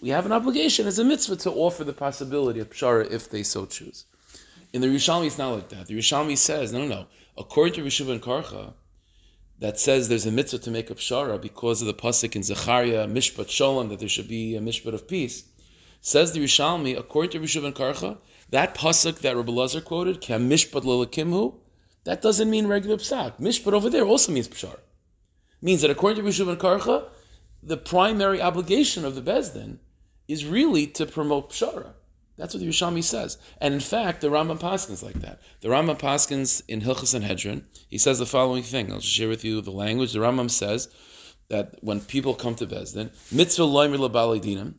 We 0.00 0.10
have 0.10 0.26
an 0.26 0.32
obligation 0.32 0.86
as 0.86 1.00
a 1.00 1.04
mitzvah 1.04 1.36
to 1.36 1.50
offer 1.50 1.82
the 1.82 1.92
possibility 1.92 2.60
of 2.60 2.70
pshara 2.70 3.10
if 3.10 3.28
they 3.30 3.42
so 3.42 3.66
choose. 3.66 4.04
In 4.72 4.80
the 4.80 4.86
Rishalmi, 4.86 5.26
it's 5.26 5.38
not 5.38 5.54
like 5.54 5.70
that. 5.70 5.86
The 5.86 5.98
Rishalmi 5.98 6.36
says, 6.36 6.72
no, 6.72 6.80
no, 6.80 6.86
no. 6.86 7.06
According 7.36 7.74
to 7.74 7.82
Rabbi 7.82 8.18
Karcha, 8.18 8.74
that 9.58 9.80
says 9.80 10.08
there's 10.08 10.26
a 10.26 10.30
mitzvah 10.30 10.58
to 10.58 10.70
make 10.70 10.90
a 10.90 10.94
pshara 10.94 11.40
because 11.40 11.80
of 11.80 11.88
the 11.88 11.94
pasuk 11.94 12.36
in 12.36 12.44
Zechariah, 12.44 13.08
Mishpat 13.08 13.50
Shalom, 13.50 13.88
that 13.88 13.98
there 13.98 14.08
should 14.08 14.28
be 14.28 14.54
a 14.54 14.60
Mishpat 14.60 14.94
of 14.94 15.08
peace. 15.08 15.44
Says 16.00 16.30
the 16.30 16.44
Rishalmi, 16.44 16.96
according 16.96 17.32
to 17.32 17.40
Rishuv 17.40 17.64
and 17.64 17.74
Karcha, 17.74 18.18
that 18.50 18.74
pasuk 18.74 19.18
that 19.18 19.36
Rabbi 19.36 19.52
Lazar 19.52 19.80
quoted, 19.80 20.20
Kam 20.20 20.48
Mishpat 20.48 20.82
Lilakimhu, 20.82 21.54
that 22.04 22.22
doesn't 22.22 22.48
mean 22.48 22.66
regular 22.66 22.96
psak. 22.96 23.38
Mishpat 23.38 23.72
over 23.72 23.90
there 23.90 24.04
also 24.04 24.32
means 24.32 24.48
pshara. 24.48 24.78
Means 25.60 25.82
that 25.82 25.90
according 25.90 26.22
to 26.22 26.28
Rishuv 26.28 26.48
and 26.48 26.58
Karcha, 26.58 27.04
the 27.62 27.76
primary 27.76 28.40
obligation 28.40 29.04
of 29.04 29.14
the 29.14 29.20
Bezdin 29.20 29.78
is 30.28 30.46
really 30.46 30.86
to 30.86 31.04
promote 31.04 31.50
pshara. 31.50 31.92
That's 32.36 32.54
what 32.54 32.60
the 32.60 32.68
Yerushalmi 32.68 33.02
says. 33.02 33.36
And 33.60 33.74
in 33.74 33.80
fact, 33.80 34.20
the 34.20 34.28
Rambam 34.28 34.60
Paskins 34.60 35.02
like 35.02 35.20
that. 35.20 35.40
The 35.60 35.68
Rambam 35.68 35.98
Paskins 35.98 36.62
in 36.68 36.80
Hilchas 36.80 37.08
Sanhedrin, 37.08 37.66
he 37.88 37.98
says 37.98 38.20
the 38.20 38.26
following 38.26 38.62
thing. 38.62 38.92
I'll 38.92 39.00
share 39.00 39.28
with 39.28 39.44
you 39.44 39.60
the 39.60 39.72
language. 39.72 40.12
The 40.12 40.20
Rambam 40.20 40.48
says 40.48 40.88
that 41.48 41.74
when 41.82 42.00
people 42.00 42.34
come 42.34 42.54
to 42.54 42.66
Bezdin, 42.66 43.10
mitzvah 43.32 43.64
loimer 43.64 43.98
dinim. 44.40 44.74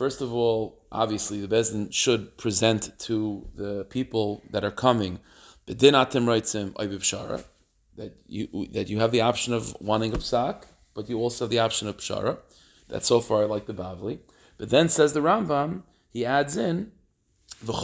First 0.00 0.22
of 0.22 0.32
all, 0.32 0.80
obviously, 0.90 1.44
the 1.44 1.54
Bezdin 1.54 1.92
should 1.92 2.38
present 2.38 2.98
to 3.00 3.46
the 3.54 3.84
people 3.90 4.42
that 4.50 4.64
are 4.64 4.70
coming, 4.70 5.20
that 5.66 5.82
you 8.26 8.66
that 8.72 8.88
you 8.88 8.98
have 8.98 9.12
the 9.12 9.20
option 9.20 9.52
of 9.52 9.76
wanting 9.78 10.14
a 10.14 10.16
psak, 10.16 10.62
but 10.94 11.10
you 11.10 11.18
also 11.18 11.44
have 11.44 11.50
the 11.50 11.58
option 11.58 11.86
of 11.86 11.98
pshara. 11.98 12.38
That's 12.88 13.06
so 13.06 13.20
far 13.20 13.42
I 13.42 13.44
like 13.44 13.66
the 13.66 13.74
Bavli. 13.74 14.20
But 14.56 14.70
then 14.70 14.88
says 14.88 15.12
the 15.12 15.20
Rambam, 15.20 15.82
he 16.08 16.24
adds 16.24 16.56
in 16.56 16.92
but 17.66 17.82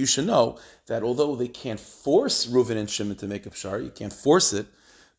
you 0.00 0.06
should 0.06 0.26
know 0.26 0.58
that 0.86 1.02
although 1.02 1.36
they 1.36 1.48
can't 1.48 1.78
force 1.78 2.46
Reuven 2.46 2.78
and 2.78 2.88
Shimon 2.88 3.16
to 3.16 3.26
make 3.26 3.44
a 3.44 3.50
pshar, 3.50 3.84
you 3.84 3.90
can't 3.90 4.14
force 4.14 4.54
it. 4.54 4.66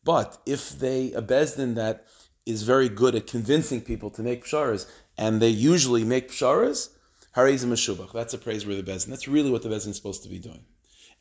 But 0.02 0.38
if 0.44 0.76
they 0.76 1.12
a 1.12 1.22
bezdin 1.22 1.76
that 1.76 2.04
is 2.48 2.62
very 2.62 2.88
good 2.88 3.14
at 3.14 3.26
convincing 3.26 3.80
people 3.82 4.10
to 4.10 4.22
make 4.22 4.44
psharas, 4.44 4.86
and 5.18 5.40
they 5.42 5.50
usually 5.50 6.04
make 6.04 6.30
psharas, 6.30 6.88
harizim 7.36 7.70
meshubach. 7.70 8.12
That's 8.12 8.34
a 8.34 8.38
praiseworthy 8.38 8.82
bezin. 8.82 9.10
That's 9.10 9.28
really 9.28 9.50
what 9.50 9.62
the 9.62 9.68
bezin 9.68 9.90
is 9.90 9.96
supposed 9.96 10.22
to 10.22 10.30
be 10.30 10.38
doing. 10.38 10.64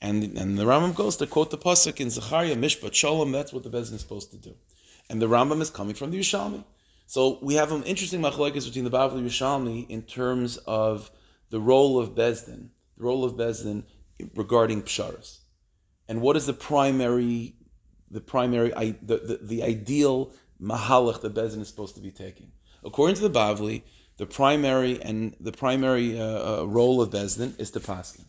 And 0.02 0.38
and 0.38 0.58
the 0.58 0.64
Rambam 0.64 0.96
goes 0.96 1.18
to 1.18 1.28
quote 1.28 1.52
the 1.52 1.58
pasuk 1.58 2.00
in 2.00 2.10
Zechariah 2.10 2.56
Mishpat 2.56 2.94
Shalom. 2.94 3.32
That's 3.32 3.52
what 3.52 3.64
the 3.64 3.70
bezin 3.70 3.96
is 3.96 4.02
supposed 4.02 4.32
to 4.32 4.38
do. 4.38 4.54
And 5.10 5.22
the 5.22 5.28
Rambam 5.28 5.62
is 5.62 5.70
coming 5.70 5.96
from 5.96 6.12
the 6.12 6.20
Yushalmi. 6.20 6.64
So 7.08 7.40
we 7.42 7.56
have 7.56 7.72
an 7.72 7.84
interesting 7.84 8.22
machlokes 8.22 8.66
between 8.66 8.84
the 8.84 8.96
Bavli 8.98 9.20
and 9.20 9.30
Yushalmi 9.30 9.90
in 9.90 10.02
terms 10.04 10.58
of 10.66 11.10
the 11.50 11.60
role 11.60 12.00
of 12.00 12.16
Bezdin, 12.16 12.70
the 12.98 13.04
role 13.04 13.24
of 13.24 13.34
Bezdin 13.34 13.84
regarding 14.36 14.84
psharas, 14.84 15.40
and 16.10 16.22
what 16.22 16.36
is 16.36 16.46
the 16.46 16.54
primary, 16.54 17.56
the 18.12 18.20
primary, 18.20 18.72
the, 19.02 19.18
the, 19.18 19.40
the 19.42 19.64
ideal 19.64 20.32
mahalach 20.62 21.22
that 21.22 21.34
Bezdin 21.34 21.62
is 21.62 21.68
supposed 21.68 21.96
to 21.96 22.02
be 22.02 22.12
taking. 22.12 22.52
According 22.84 23.16
to 23.18 23.22
the 23.28 23.30
Bavli, 23.30 23.84
the 24.18 24.26
primary 24.26 25.02
and 25.02 25.36
the 25.40 25.52
primary 25.52 26.20
uh, 26.20 26.62
uh, 26.62 26.66
role 26.66 27.02
of 27.02 27.10
Bezdin 27.12 27.60
is 27.60 27.72
to 27.72 27.80
paskin. 27.80 28.26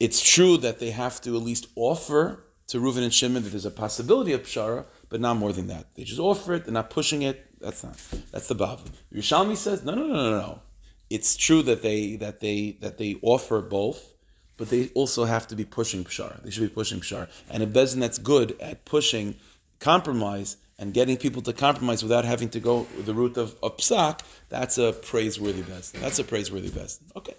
It's 0.00 0.22
true 0.22 0.56
that 0.58 0.78
they 0.78 0.90
have 0.90 1.20
to 1.22 1.36
at 1.36 1.42
least 1.42 1.66
offer 1.74 2.44
to 2.68 2.78
Reuven 2.78 3.02
and 3.02 3.12
Shimon 3.12 3.42
that 3.42 3.50
there's 3.50 3.64
a 3.64 3.70
possibility 3.70 4.32
of 4.32 4.42
pshara, 4.42 4.84
but 5.08 5.20
not 5.20 5.36
more 5.36 5.52
than 5.52 5.66
that. 5.68 5.94
They 5.94 6.04
just 6.04 6.20
offer 6.20 6.54
it; 6.54 6.64
they're 6.64 6.72
not 6.72 6.90
pushing 6.90 7.22
it. 7.22 7.44
That's 7.60 7.82
not. 7.82 7.96
That's 8.30 8.48
the 8.48 8.54
Bavli. 8.54 8.90
Yerushalmi 9.12 9.56
says, 9.56 9.84
no, 9.84 9.94
no, 9.94 10.06
no, 10.06 10.14
no, 10.14 10.30
no. 10.30 10.62
It's 11.10 11.36
true 11.36 11.62
that 11.62 11.82
they 11.82 12.16
that 12.16 12.40
they 12.40 12.78
that 12.80 12.98
they 12.98 13.16
offer 13.22 13.62
both, 13.62 14.12
but 14.56 14.68
they 14.68 14.90
also 14.94 15.24
have 15.24 15.46
to 15.48 15.56
be 15.56 15.64
pushing 15.64 16.04
pshara. 16.04 16.42
They 16.42 16.50
should 16.50 16.68
be 16.68 16.74
pushing 16.74 17.00
pshara. 17.00 17.28
And 17.50 17.62
a 17.62 17.66
bezin 17.66 18.00
that's 18.00 18.18
good 18.18 18.56
at 18.60 18.84
pushing 18.84 19.34
compromise 19.80 20.58
and 20.78 20.94
getting 20.94 21.16
people 21.16 21.42
to 21.42 21.52
compromise 21.52 22.02
without 22.02 22.24
having 22.24 22.48
to 22.50 22.60
go 22.60 22.86
the 23.04 23.14
route 23.14 23.36
of, 23.36 23.56
of 23.62 23.76
psak, 23.78 24.20
that's 24.48 24.78
a 24.78 24.92
praiseworthy 24.92 25.62
best. 25.62 25.94
That's 25.94 26.18
a 26.18 26.24
praiseworthy 26.24 26.70
best. 26.70 27.02
Okay. 27.16 27.34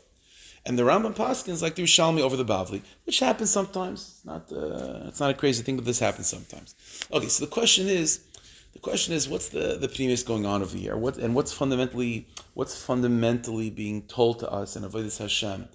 And 0.65 0.77
the 0.77 0.83
Rambam 0.83 1.47
is 1.47 1.61
like 1.61 1.75
the 1.75 1.83
Rishalmi 1.83 2.19
over 2.19 2.35
the 2.35 2.45
Bavli, 2.45 2.81
which 3.05 3.19
happens 3.19 3.49
sometimes. 3.49 3.99
It's 4.01 4.25
not, 4.25 4.51
uh, 4.51 5.07
it's 5.07 5.19
not 5.19 5.29
a 5.29 5.33
crazy 5.33 5.63
thing, 5.63 5.77
but 5.77 5.85
this 5.85 5.99
happens 5.99 6.27
sometimes. 6.27 6.75
Okay, 7.13 7.27
so 7.27 7.45
the 7.45 7.49
question 7.49 7.87
is, 7.87 8.25
the 8.73 8.79
question 8.79 9.13
is, 9.13 9.27
what's 9.27 9.49
the 9.49 9.77
the 9.79 9.87
premise 9.87 10.21
going 10.21 10.45
on 10.45 10.61
over 10.61 10.77
here? 10.77 10.95
What 10.95 11.17
and 11.17 11.33
what's 11.33 11.51
fundamentally 11.51 12.27
what's 12.53 12.79
fundamentally 12.79 13.69
being 13.69 14.03
told 14.03 14.39
to 14.39 14.51
us 14.51 14.75
in 14.75 14.83
Avodas 14.83 15.17
Hashem? 15.17 15.67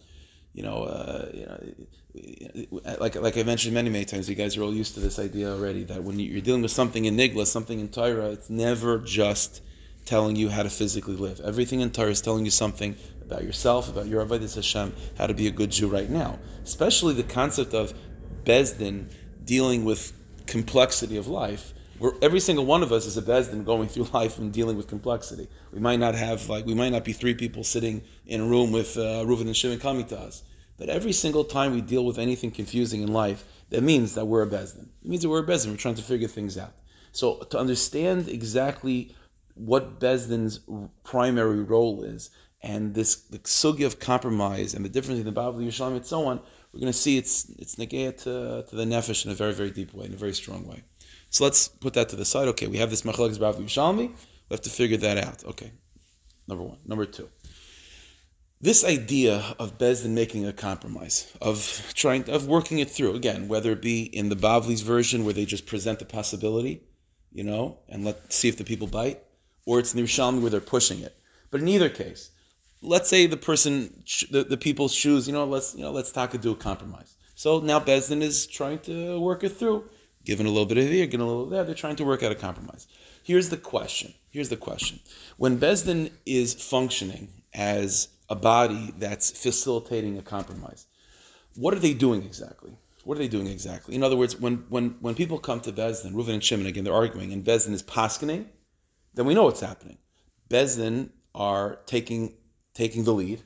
You 0.54 0.62
know, 0.62 0.84
uh, 0.84 1.28
you 1.34 1.46
know, 1.46 2.80
like 3.00 3.16
like 3.16 3.36
I 3.36 3.42
mentioned 3.42 3.74
many 3.74 3.90
many 3.90 4.04
times, 4.04 4.28
you 4.28 4.36
guys 4.36 4.56
are 4.56 4.62
all 4.62 4.72
used 4.72 4.94
to 4.94 5.00
this 5.00 5.18
idea 5.18 5.50
already 5.50 5.84
that 5.84 6.02
when 6.02 6.18
you're 6.18 6.40
dealing 6.40 6.62
with 6.62 6.70
something 6.70 7.04
in 7.04 7.16
Nigla, 7.16 7.46
something 7.46 7.80
in 7.80 7.88
Torah, 7.88 8.30
it's 8.30 8.48
never 8.48 8.98
just 8.98 9.62
telling 10.04 10.36
you 10.36 10.48
how 10.48 10.62
to 10.62 10.70
physically 10.70 11.16
live. 11.16 11.40
Everything 11.40 11.80
in 11.80 11.90
Torah 11.90 12.10
is 12.10 12.20
telling 12.20 12.44
you 12.44 12.50
something 12.50 12.94
about 13.22 13.42
yourself, 13.42 13.88
about 13.88 14.06
your 14.06 14.24
Avodah 14.24 14.54
Hashem, 14.54 14.94
how 15.18 15.26
to 15.26 15.34
be 15.34 15.48
a 15.48 15.50
good 15.50 15.70
Jew 15.70 15.88
right 15.88 16.08
now. 16.08 16.38
Especially 16.62 17.14
the 17.14 17.24
concept 17.24 17.74
of 17.74 17.92
Bezdin 18.44 19.10
dealing 19.44 19.84
with 19.84 20.12
complexity 20.46 21.16
of 21.16 21.26
life. 21.26 21.73
Where 21.98 22.12
every 22.22 22.40
single 22.40 22.66
one 22.66 22.82
of 22.82 22.92
us 22.92 23.06
is 23.06 23.16
a 23.16 23.22
Bezdin 23.22 23.64
going 23.64 23.88
through 23.88 24.04
life 24.12 24.38
and 24.38 24.52
dealing 24.52 24.76
with 24.76 24.88
complexity. 24.88 25.48
We 25.72 25.80
might 25.80 26.00
not 26.00 26.14
have 26.14 26.48
like 26.48 26.66
we 26.66 26.74
might 26.74 26.90
not 26.90 27.04
be 27.04 27.12
three 27.12 27.34
people 27.34 27.64
sitting 27.64 28.02
in 28.26 28.40
a 28.40 28.44
room 28.44 28.72
with 28.72 28.96
uh, 28.96 29.24
Reuven 29.24 29.42
and 29.42 29.56
Shimon 29.56 29.78
coming 29.78 30.06
to 30.06 30.18
us. 30.18 30.42
But 30.76 30.88
every 30.88 31.12
single 31.12 31.44
time 31.44 31.72
we 31.72 31.80
deal 31.80 32.04
with 32.04 32.18
anything 32.18 32.50
confusing 32.50 33.02
in 33.02 33.12
life, 33.12 33.44
that 33.70 33.82
means 33.82 34.14
that 34.14 34.26
we're 34.26 34.42
a 34.42 34.46
Bezdin. 34.46 34.88
It 35.02 35.08
means 35.08 35.22
that 35.22 35.28
we're 35.28 35.44
a 35.44 35.46
Bezdin. 35.46 35.70
We're 35.70 35.76
trying 35.76 35.94
to 35.94 36.02
figure 36.02 36.28
things 36.28 36.58
out. 36.58 36.74
So 37.12 37.38
to 37.50 37.58
understand 37.58 38.28
exactly 38.28 39.14
what 39.54 40.00
Bezdin's 40.00 40.60
primary 41.04 41.62
role 41.62 42.02
is, 42.02 42.30
and 42.60 42.94
this 42.94 43.16
the 43.16 43.38
sugi 43.40 43.86
of 43.86 44.00
compromise 44.00 44.74
and 44.74 44.84
the 44.84 44.88
difference 44.88 45.20
in 45.20 45.26
the 45.26 45.32
Bavli 45.32 45.66
Yerushalmi 45.66 45.96
and 45.96 46.06
so 46.06 46.26
on, 46.26 46.40
we're 46.72 46.80
going 46.80 46.92
to 46.92 46.98
see 46.98 47.16
it's 47.18 47.50
it's 47.58 47.76
to, 47.76 47.92
to 47.92 48.66
the 48.72 48.84
nefesh 48.84 49.24
in 49.24 49.30
a 49.30 49.34
very 49.34 49.52
very 49.52 49.70
deep 49.70 49.94
way, 49.94 50.06
in 50.06 50.12
a 50.12 50.16
very 50.16 50.32
strong 50.32 50.66
way. 50.66 50.82
So 51.34 51.42
let's 51.42 51.66
put 51.66 51.94
that 51.94 52.10
to 52.10 52.16
the 52.16 52.24
side. 52.24 52.46
Okay, 52.46 52.68
we 52.68 52.76
have 52.76 52.90
this 52.90 53.02
machlekes 53.02 53.38
Bavli 53.38 53.64
Yerushalmi. 53.64 54.06
We 54.08 54.52
have 54.52 54.60
to 54.60 54.70
figure 54.70 54.98
that 54.98 55.18
out. 55.18 55.44
Okay, 55.44 55.72
number 56.46 56.62
one. 56.62 56.78
Number 56.86 57.06
two. 57.06 57.28
This 58.60 58.84
idea 58.84 59.42
of 59.58 59.76
Bezdin 59.76 60.10
making 60.10 60.46
a 60.46 60.52
compromise, 60.52 61.32
of 61.42 61.58
trying, 61.92 62.30
of 62.30 62.46
working 62.46 62.78
it 62.78 62.88
through 62.88 63.16
again, 63.16 63.48
whether 63.48 63.72
it 63.72 63.82
be 63.82 64.04
in 64.04 64.28
the 64.28 64.36
Bavli's 64.36 64.82
version 64.82 65.24
where 65.24 65.34
they 65.34 65.44
just 65.44 65.66
present 65.66 65.98
the 65.98 66.04
possibility, 66.04 66.84
you 67.32 67.42
know, 67.42 67.78
and 67.88 68.04
let 68.04 68.32
see 68.32 68.48
if 68.48 68.56
the 68.56 68.62
people 68.62 68.86
bite, 68.86 69.20
or 69.66 69.80
it's 69.80 69.92
in 69.92 70.00
the 70.00 70.06
Yerushalmi 70.06 70.40
where 70.40 70.50
they're 70.52 70.60
pushing 70.60 71.00
it. 71.00 71.16
But 71.50 71.62
in 71.62 71.66
either 71.66 71.88
case, 71.88 72.30
let's 72.80 73.08
say 73.08 73.26
the 73.26 73.36
person, 73.36 74.04
the, 74.30 74.44
the 74.44 74.56
people's 74.56 74.94
shoes, 74.94 75.26
you 75.26 75.32
know, 75.32 75.46
let's 75.46 75.74
you 75.74 75.82
know, 75.82 75.90
let's 75.90 76.12
talk 76.12 76.32
and 76.34 76.42
do 76.44 76.52
a 76.52 76.56
compromise. 76.56 77.16
So 77.34 77.58
now 77.58 77.80
Bezdin 77.80 78.22
is 78.22 78.46
trying 78.46 78.78
to 78.90 79.18
work 79.18 79.42
it 79.42 79.48
through, 79.48 79.82
giving 80.24 80.46
a 80.46 80.50
little 80.50 80.66
bit 80.66 80.78
of 80.78 80.88
here, 80.88 81.06
given 81.06 81.24
a 81.24 81.28
little 81.28 81.44
bit 81.44 81.50
there. 81.50 81.64
They're 81.64 81.74
trying 81.74 81.96
to 81.96 82.04
work 82.04 82.22
out 82.22 82.32
a 82.32 82.36
compromise. 82.36 82.86
Here's 83.22 83.48
the 83.48 83.56
question. 83.56 84.14
Here's 84.30 84.48
the 84.48 84.56
question. 84.56 85.00
When 85.36 85.58
Besdin 85.58 86.10
is 86.26 86.54
functioning 86.54 87.28
as 87.52 88.08
a 88.28 88.34
body 88.34 88.92
that's 88.98 89.30
facilitating 89.30 90.18
a 90.18 90.22
compromise, 90.22 90.86
what 91.56 91.74
are 91.74 91.78
they 91.78 91.94
doing 91.94 92.22
exactly? 92.22 92.76
What 93.04 93.16
are 93.16 93.20
they 93.20 93.28
doing 93.28 93.46
exactly? 93.46 93.94
In 93.94 94.02
other 94.02 94.16
words, 94.16 94.38
when 94.40 94.64
when 94.68 94.96
when 95.00 95.14
people 95.14 95.38
come 95.38 95.60
to 95.60 95.72
Besdin, 95.72 96.12
Reuven 96.12 96.34
and 96.34 96.44
Shimon 96.44 96.66
again, 96.66 96.84
they're 96.84 96.94
arguing, 96.94 97.32
and 97.32 97.44
Besdin 97.44 97.72
is 97.72 97.82
paskening, 97.82 98.46
then 99.14 99.26
we 99.26 99.34
know 99.34 99.44
what's 99.44 99.60
happening. 99.60 99.98
Besdin 100.48 101.10
are 101.34 101.80
taking 101.86 102.34
taking 102.72 103.04
the 103.04 103.12
lead. 103.12 103.42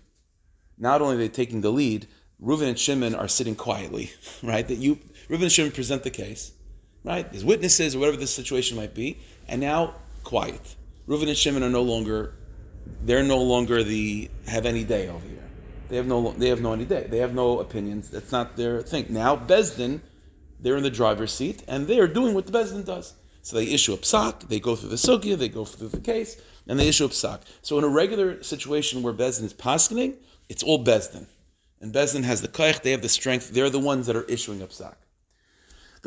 Not 0.78 1.02
only 1.02 1.16
are 1.16 1.18
they 1.18 1.28
taking 1.28 1.60
the 1.60 1.72
lead, 1.72 2.06
Reuven 2.40 2.68
and 2.68 2.78
Shimon 2.78 3.14
are 3.14 3.28
sitting 3.28 3.56
quietly, 3.56 4.12
right? 4.42 4.66
That 4.66 4.78
you, 4.78 4.96
Reuven 5.28 5.42
and 5.42 5.52
Shimon 5.52 5.72
present 5.72 6.04
the 6.04 6.10
case, 6.10 6.52
right? 7.08 7.30
There's 7.32 7.44
witnesses 7.44 7.96
or 7.96 8.00
whatever 8.00 8.18
the 8.18 8.26
situation 8.26 8.76
might 8.76 8.94
be, 8.94 9.18
and 9.48 9.60
now 9.60 9.94
quiet. 10.24 10.76
Reuven 11.08 11.28
and 11.28 11.36
Shimon 11.36 11.62
are 11.62 11.70
no 11.70 11.82
longer, 11.82 12.34
they're 13.02 13.22
no 13.22 13.38
longer 13.38 13.82
the 13.82 14.30
have 14.46 14.66
any 14.66 14.84
day 14.84 15.08
over 15.08 15.26
here. 15.26 15.38
They 15.88 15.96
have 15.96 16.06
no, 16.06 16.32
they 16.32 16.50
have 16.50 16.60
no 16.60 16.74
any 16.74 16.84
day. 16.84 17.06
They 17.08 17.18
have 17.18 17.34
no 17.34 17.60
opinions. 17.60 18.10
That's 18.10 18.30
not 18.30 18.56
their 18.56 18.82
thing. 18.82 19.06
Now 19.08 19.34
Bezdin, 19.36 20.00
they're 20.60 20.76
in 20.76 20.82
the 20.82 20.90
driver's 20.90 21.32
seat, 21.32 21.64
and 21.66 21.86
they're 21.86 22.06
doing 22.06 22.34
what 22.34 22.46
the 22.46 22.52
Bezdin 22.52 22.84
does. 22.84 23.14
So 23.40 23.56
they 23.56 23.68
issue 23.68 23.94
a 23.94 23.96
psak, 23.96 24.46
they 24.48 24.60
go 24.60 24.76
through 24.76 24.90
the 24.90 24.96
sugya, 24.96 25.38
they 25.38 25.48
go 25.48 25.64
through 25.64 25.88
the 25.88 26.00
case, 26.00 26.38
and 26.66 26.78
they 26.78 26.88
issue 26.88 27.06
a 27.06 27.08
psak. 27.08 27.40
So 27.62 27.78
in 27.78 27.84
a 27.84 27.88
regular 27.88 28.42
situation 28.42 29.02
where 29.02 29.14
Bezdin 29.14 29.44
is 29.44 29.54
paskening, 29.54 30.16
it's 30.50 30.62
all 30.62 30.84
Bezdin. 30.84 31.26
And 31.80 31.94
Bezdin 31.94 32.24
has 32.24 32.42
the 32.42 32.48
kaich, 32.48 32.82
they 32.82 32.90
have 32.90 33.00
the 33.00 33.08
strength, 33.08 33.50
they're 33.54 33.70
the 33.70 33.78
ones 33.78 34.06
that 34.08 34.16
are 34.16 34.24
issuing 34.24 34.60
a 34.60 34.66
psak. 34.66 34.96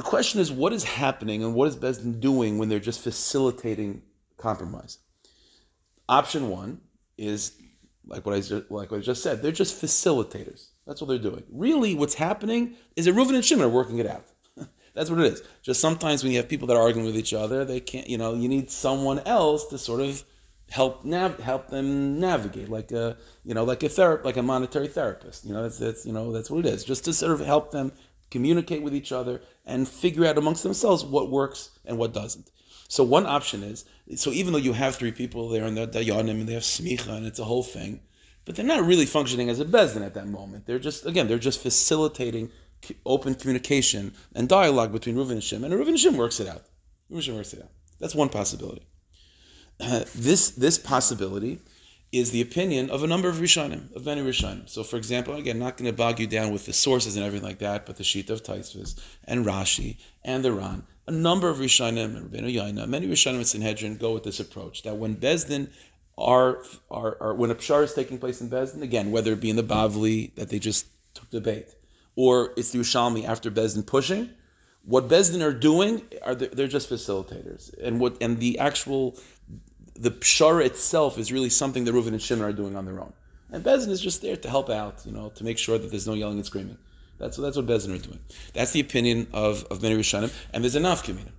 The 0.01 0.09
question 0.09 0.39
is, 0.41 0.51
what 0.51 0.73
is 0.73 0.83
happening 0.83 1.43
and 1.43 1.53
what 1.53 1.67
is 1.67 1.75
Bezdin 1.75 2.19
doing 2.19 2.57
when 2.57 2.69
they're 2.69 2.79
just 2.79 3.01
facilitating 3.01 4.01
compromise? 4.35 4.97
Option 6.09 6.49
one 6.49 6.81
is 7.19 7.51
like 8.07 8.25
what 8.25 8.33
I 8.33 8.39
like 8.71 8.89
what 8.89 8.97
I 8.97 8.99
just 9.01 9.21
said. 9.21 9.43
They're 9.43 9.51
just 9.51 9.79
facilitators. 9.79 10.69
That's 10.87 11.01
what 11.01 11.07
they're 11.07 11.19
doing. 11.19 11.43
Really, 11.51 11.93
what's 11.93 12.15
happening 12.15 12.73
is 12.95 13.05
that 13.05 13.13
Reuven 13.13 13.35
and 13.35 13.45
Shimon 13.45 13.65
are 13.65 13.69
working 13.69 13.99
it 13.99 14.07
out. 14.07 14.25
That's 14.95 15.11
what 15.11 15.19
it 15.19 15.31
is. 15.33 15.43
Just 15.61 15.79
sometimes 15.79 16.23
when 16.23 16.31
you 16.31 16.39
have 16.39 16.49
people 16.49 16.67
that 16.69 16.77
are 16.77 16.81
arguing 16.81 17.05
with 17.05 17.15
each 17.15 17.35
other, 17.35 17.63
they 17.63 17.79
can't. 17.79 18.09
You 18.09 18.17
know, 18.17 18.33
you 18.33 18.49
need 18.49 18.71
someone 18.71 19.19
else 19.27 19.67
to 19.67 19.77
sort 19.77 20.01
of 20.01 20.23
help 20.71 21.05
nav- 21.05 21.39
help 21.39 21.67
them 21.67 22.19
navigate, 22.19 22.69
like 22.69 22.91
a 22.91 23.17
you 23.45 23.53
know, 23.53 23.65
like 23.65 23.83
a 23.83 23.89
therapist, 23.89 24.25
like 24.25 24.37
a 24.37 24.41
monetary 24.41 24.87
therapist. 24.87 25.45
You 25.45 25.53
know, 25.53 25.61
that's 25.61 25.77
that's 25.77 26.07
you 26.07 26.11
know 26.11 26.31
that's 26.31 26.49
what 26.49 26.65
it 26.65 26.73
is. 26.73 26.83
Just 26.83 27.05
to 27.05 27.13
sort 27.13 27.33
of 27.33 27.45
help 27.45 27.69
them 27.69 27.91
communicate 28.31 28.81
with 28.81 28.95
each 28.95 29.11
other 29.11 29.41
and 29.65 29.87
figure 29.87 30.25
out 30.25 30.37
amongst 30.37 30.63
themselves 30.63 31.03
what 31.03 31.29
works 31.29 31.69
and 31.85 31.97
what 31.97 32.13
doesn't. 32.13 32.49
So 32.87 33.03
one 33.03 33.25
option 33.25 33.63
is 33.63 33.85
so 34.15 34.31
even 34.31 34.51
though 34.51 34.59
you 34.59 34.73
have 34.73 34.95
three 34.95 35.11
people 35.11 35.47
there 35.49 35.63
and 35.65 35.77
they're 35.77 35.87
dayanim 35.87 36.31
and 36.31 36.47
they 36.47 36.53
have 36.53 36.63
smicha 36.63 37.09
and 37.09 37.25
it's 37.25 37.39
a 37.39 37.45
whole 37.45 37.63
thing, 37.63 38.01
but 38.43 38.55
they're 38.55 38.65
not 38.65 38.85
really 38.85 39.05
functioning 39.05 39.49
as 39.49 39.59
a 39.59 39.65
bezdin 39.65 40.05
at 40.05 40.13
that 40.15 40.27
moment. 40.27 40.65
They're 40.65 40.79
just 40.79 41.05
again 41.05 41.27
they're 41.27 41.39
just 41.39 41.61
facilitating 41.61 42.51
open 43.05 43.35
communication 43.35 44.13
and 44.35 44.49
dialogue 44.49 44.91
between 44.91 45.15
Reuven 45.15 45.31
and 45.31 45.43
Shimon, 45.43 45.71
and 45.71 45.81
Reuven 45.81 45.89
and 45.89 45.99
Shimon 45.99 46.17
works 46.17 46.39
it 46.39 46.47
out. 46.47 46.63
Reuven 47.11 47.35
works 47.35 47.53
it 47.53 47.61
out. 47.61 47.69
That's 47.99 48.15
one 48.15 48.29
possibility. 48.29 48.85
this 50.15 50.49
this 50.51 50.77
possibility 50.77 51.59
is 52.11 52.31
the 52.31 52.41
opinion 52.41 52.89
of 52.89 53.03
a 53.03 53.07
number 53.07 53.29
of 53.29 53.37
Rishonim, 53.37 53.95
of 53.95 54.05
many 54.05 54.21
Rishonim. 54.21 54.67
So, 54.67 54.83
for 54.83 54.97
example, 54.97 55.35
again, 55.35 55.59
not 55.59 55.77
going 55.77 55.89
to 55.89 55.95
bog 55.95 56.19
you 56.19 56.27
down 56.27 56.51
with 56.51 56.65
the 56.65 56.73
sources 56.73 57.15
and 57.15 57.25
everything 57.25 57.47
like 57.47 57.59
that, 57.59 57.85
but 57.85 57.95
the 57.95 58.03
sheet 58.03 58.29
of 58.29 58.43
Tosfos 58.43 58.99
and 59.25 59.45
Rashi 59.45 59.97
and 60.23 60.43
the 60.43 60.51
Ran, 60.51 60.83
a 61.07 61.11
number 61.11 61.47
of 61.47 61.57
Rishonim 61.57 62.17
and 62.17 62.29
Rabbeinu 62.29 62.51
Yonah, 62.51 62.87
many 62.87 63.07
Rishonim 63.07 63.35
and 63.35 63.47
Sanhedrin 63.47 63.95
go 63.95 64.13
with 64.13 64.23
this 64.23 64.41
approach 64.41 64.83
that 64.83 64.97
when 64.97 65.15
Bezdin 65.15 65.69
are, 66.17 66.63
are, 66.89 67.17
are 67.21 67.33
when 67.33 67.49
a 67.49 67.55
pshar 67.55 67.83
is 67.83 67.93
taking 67.93 68.17
place 68.17 68.41
in 68.41 68.49
Bezdin, 68.49 68.81
again, 68.81 69.11
whether 69.11 69.31
it 69.31 69.39
be 69.39 69.49
in 69.49 69.55
the 69.55 69.63
Bavli 69.63 70.35
that 70.35 70.49
they 70.49 70.59
just 70.59 70.87
took 71.13 71.29
debate, 71.29 71.69
or 72.17 72.51
it's 72.57 72.71
the 72.71 72.79
Ushalmi 72.79 73.25
after 73.25 73.49
Bezdin 73.49 73.85
pushing, 73.85 74.29
what 74.83 75.07
Bezdin 75.07 75.41
are 75.41 75.53
doing 75.53 76.01
are 76.23 76.35
they're 76.35 76.67
just 76.67 76.89
facilitators, 76.89 77.73
and 77.81 77.99
what 77.99 78.17
and 78.21 78.39
the 78.39 78.59
actual 78.59 79.17
the 80.01 80.09
pshara 80.09 80.65
itself 80.65 81.19
is 81.19 81.31
really 81.31 81.49
something 81.49 81.83
that 81.83 81.93
Reuven 81.93 82.07
and 82.07 82.21
Shimon 82.21 82.43
are 82.43 82.51
doing 82.51 82.75
on 82.75 82.85
their 82.85 82.99
own. 82.99 83.13
And 83.51 83.63
Bezin 83.63 83.89
is 83.89 84.01
just 84.01 84.21
there 84.23 84.35
to 84.35 84.49
help 84.49 84.69
out, 84.69 85.03
you 85.05 85.11
know, 85.11 85.29
to 85.35 85.43
make 85.43 85.59
sure 85.59 85.77
that 85.77 85.91
there's 85.91 86.07
no 86.07 86.13
yelling 86.13 86.37
and 86.37 86.45
screaming. 86.45 86.77
That's, 87.19 87.37
that's 87.37 87.55
what 87.55 87.67
Bezin 87.67 87.93
are 87.93 88.01
doing. 88.01 88.19
That's 88.53 88.71
the 88.71 88.79
opinion 88.79 89.27
of, 89.31 89.63
of 89.65 89.83
many 89.83 89.95
Rishonim. 89.95 90.33
And 90.53 90.63
there's 90.63 90.75
a 90.75 90.79
nafkamina. 90.79 91.31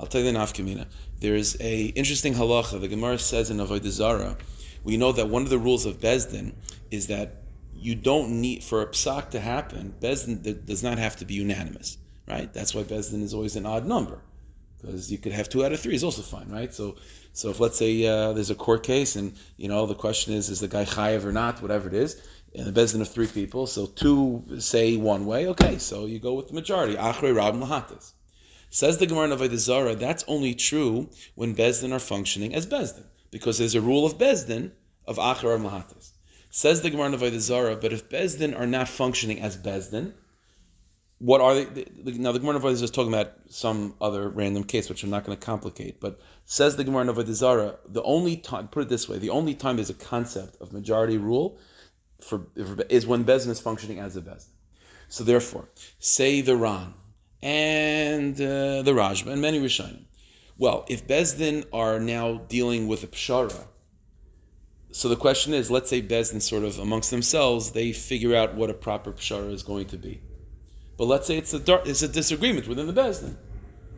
I'll 0.00 0.06
tell 0.06 0.22
you 0.22 0.32
the 0.32 0.38
nafkamina. 0.38 0.86
There's 1.20 1.60
a 1.60 1.86
interesting 1.88 2.32
halacha. 2.32 2.80
The 2.80 2.88
Gemara 2.88 3.18
says 3.18 3.50
in 3.50 3.58
Avodah 3.58 3.88
Zarah, 3.88 4.38
we 4.84 4.96
know 4.96 5.12
that 5.12 5.28
one 5.28 5.42
of 5.42 5.50
the 5.50 5.58
rules 5.58 5.84
of 5.84 6.00
Bezdin 6.00 6.54
is 6.90 7.08
that 7.08 7.42
you 7.74 7.94
don't 7.94 8.40
need, 8.40 8.64
for 8.64 8.80
a 8.80 8.86
psak 8.86 9.30
to 9.30 9.40
happen, 9.40 9.94
Bezdin 10.00 10.64
does 10.64 10.82
not 10.82 10.96
have 10.96 11.16
to 11.16 11.26
be 11.26 11.34
unanimous, 11.34 11.98
right? 12.26 12.50
That's 12.54 12.74
why 12.74 12.84
Bezdin 12.84 13.22
is 13.22 13.34
always 13.34 13.56
an 13.56 13.66
odd 13.66 13.84
number 13.84 14.22
because 14.82 15.10
you 15.10 15.18
could 15.18 15.32
have 15.32 15.48
two 15.48 15.64
out 15.64 15.72
of 15.72 15.80
three 15.80 15.94
is 15.94 16.04
also 16.04 16.22
fine, 16.22 16.48
right? 16.48 16.72
So, 16.74 16.96
so 17.32 17.50
if 17.50 17.60
let's 17.60 17.78
say 17.78 18.06
uh, 18.06 18.32
there's 18.32 18.50
a 18.50 18.54
court 18.54 18.82
case 18.82 19.16
and 19.16 19.34
you 19.56 19.68
know 19.68 19.86
the 19.86 19.94
question 19.94 20.34
is 20.34 20.50
is 20.50 20.60
the 20.60 20.68
guy 20.68 20.84
chayiv 20.84 21.24
or 21.24 21.32
not, 21.32 21.62
whatever 21.62 21.88
it 21.88 21.94
is, 21.94 22.20
in 22.54 22.70
the 22.70 22.80
bezdin 22.80 23.00
of 23.00 23.08
three 23.08 23.26
people, 23.26 23.66
so 23.66 23.86
two 23.86 24.44
say 24.58 24.96
one 24.96 25.24
way, 25.24 25.46
okay, 25.48 25.78
so 25.78 26.06
you 26.06 26.18
go 26.18 26.34
with 26.34 26.48
the 26.48 26.54
majority. 26.54 26.94
Achrei 26.94 27.34
rab 27.34 27.54
lahatis. 27.54 28.12
Says 28.68 28.98
the 28.98 29.06
Gemara 29.06 29.30
in 29.30 29.58
Zara, 29.58 29.94
that's 29.94 30.24
only 30.26 30.54
true 30.54 31.08
when 31.34 31.54
bezdin 31.54 31.92
are 31.92 31.98
functioning 31.98 32.54
as 32.54 32.66
bezdin, 32.66 33.04
because 33.30 33.58
there's 33.58 33.74
a 33.74 33.80
rule 33.80 34.04
of 34.04 34.18
bezdin 34.18 34.72
of 35.06 35.16
achrei 35.16 35.58
rab 35.58 35.60
lahatis. 35.60 36.12
Says 36.50 36.82
the 36.82 36.90
Gemara 36.90 37.12
in 37.12 37.40
Zara, 37.40 37.76
but 37.76 37.92
if 37.92 38.08
bezdin 38.10 38.58
are 38.58 38.66
not 38.66 38.88
functioning 38.88 39.40
as 39.40 39.56
bezdin, 39.56 40.12
what 41.22 41.40
are 41.40 41.54
they? 41.54 41.86
Now 42.04 42.32
the 42.32 42.40
Gemara 42.40 42.64
is 42.66 42.80
just 42.80 42.94
talking 42.94 43.12
about 43.12 43.34
some 43.48 43.94
other 44.00 44.28
random 44.28 44.64
case, 44.64 44.88
which 44.88 45.04
I'm 45.04 45.10
not 45.10 45.24
going 45.24 45.38
to 45.38 45.46
complicate. 45.46 46.00
But 46.00 46.20
says 46.46 46.74
the 46.74 46.82
Gemara 46.82 47.04
Avodah 47.04 47.32
Zara, 47.32 47.76
the 47.88 48.02
only 48.02 48.36
time, 48.36 48.66
put 48.66 48.82
it 48.82 48.88
this 48.88 49.08
way, 49.08 49.18
the 49.18 49.30
only 49.30 49.54
time 49.54 49.76
there's 49.76 49.88
a 49.88 49.94
concept 49.94 50.56
of 50.60 50.72
majority 50.72 51.18
rule 51.18 51.60
for, 52.20 52.48
for 52.56 52.82
is 52.88 53.06
when 53.06 53.24
Bezin 53.24 53.50
is 53.50 53.60
functioning 53.60 54.00
as 54.00 54.16
a 54.16 54.20
Bezin. 54.20 54.48
So 55.08 55.22
therefore, 55.22 55.68
say 56.00 56.40
the 56.40 56.56
Ran 56.56 56.92
and 57.40 58.34
uh, 58.34 58.82
the 58.82 58.92
Rashba 58.92 59.30
and 59.30 59.40
many 59.40 59.60
Rishonim. 59.60 60.06
Well, 60.58 60.84
if 60.88 61.06
Bezdin 61.06 61.66
are 61.72 62.00
now 62.00 62.38
dealing 62.48 62.88
with 62.88 63.04
a 63.04 63.06
Pshara, 63.06 63.68
so 64.90 65.08
the 65.08 65.16
question 65.16 65.54
is, 65.54 65.70
let's 65.70 65.88
say 65.88 66.02
Bezdin 66.02 66.42
sort 66.42 66.64
of 66.64 66.80
amongst 66.80 67.12
themselves, 67.12 67.70
they 67.70 67.92
figure 67.92 68.34
out 68.34 68.56
what 68.56 68.70
a 68.70 68.74
proper 68.74 69.12
Pshara 69.12 69.52
is 69.52 69.62
going 69.62 69.86
to 69.86 69.96
be. 69.96 70.20
But 71.02 71.08
let's 71.08 71.26
say 71.26 71.36
it's 71.36 71.52
a 71.52 71.82
it's 71.84 72.02
a 72.02 72.06
disagreement 72.06 72.68
within 72.68 72.86
the 72.86 72.92
bezdin. 72.92 73.34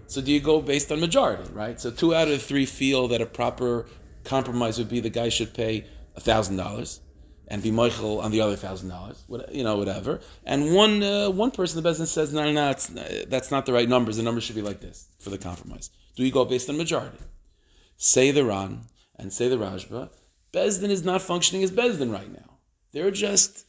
So 0.07 0.23
do 0.23 0.33
you 0.33 0.41
go 0.41 0.63
based 0.63 0.91
on 0.91 1.01
majority, 1.01 1.53
right? 1.53 1.79
So 1.79 1.91
two 1.91 2.15
out 2.15 2.29
of 2.29 2.41
three 2.43 2.65
feel 2.65 3.09
that 3.09 3.21
a 3.21 3.27
proper 3.27 3.85
compromise 4.25 4.79
would 4.79 4.89
be 4.89 5.01
the 5.01 5.11
guy 5.11 5.29
should 5.29 5.53
pay 5.53 5.85
thousand 6.19 6.57
dollars 6.57 7.03
and 7.49 7.63
be 7.63 7.71
mochel 7.71 8.25
on 8.25 8.31
the 8.31 8.41
other 8.41 8.57
thousand 8.57 8.89
dollars, 8.89 9.23
you 9.53 9.63
know, 9.63 9.77
whatever. 9.77 10.21
And 10.47 10.75
one 10.75 11.03
uh, 11.03 11.29
one 11.29 11.51
person 11.51 11.77
in 11.77 11.85
the 11.85 11.91
business 11.91 12.11
says, 12.11 12.33
no, 12.33 12.51
no, 12.51 12.75
no, 12.95 13.03
that's 13.29 13.51
not 13.51 13.67
the 13.67 13.75
right 13.75 13.87
numbers. 13.87 14.17
The 14.17 14.23
numbers 14.23 14.45
should 14.45 14.57
be 14.57 14.63
like 14.63 14.81
this 14.81 15.11
for 15.19 15.29
the 15.29 15.37
compromise. 15.37 15.91
Do 16.17 16.25
you 16.25 16.33
go 16.33 16.47
based 16.47 16.71
on 16.71 16.79
majority? 16.79 17.19
Say 17.99 18.31
the 18.31 18.47
Ran 18.47 18.81
and 19.19 19.31
say 19.31 19.49
the 19.49 19.59
Rashba. 19.59 20.09
Bezdin 20.55 20.89
is 20.89 21.05
not 21.05 21.21
functioning 21.21 21.63
as 21.63 21.71
Bezdin 21.71 22.11
right 22.11 22.33
now. 22.33 22.61
They're 22.93 23.11
just 23.11 23.67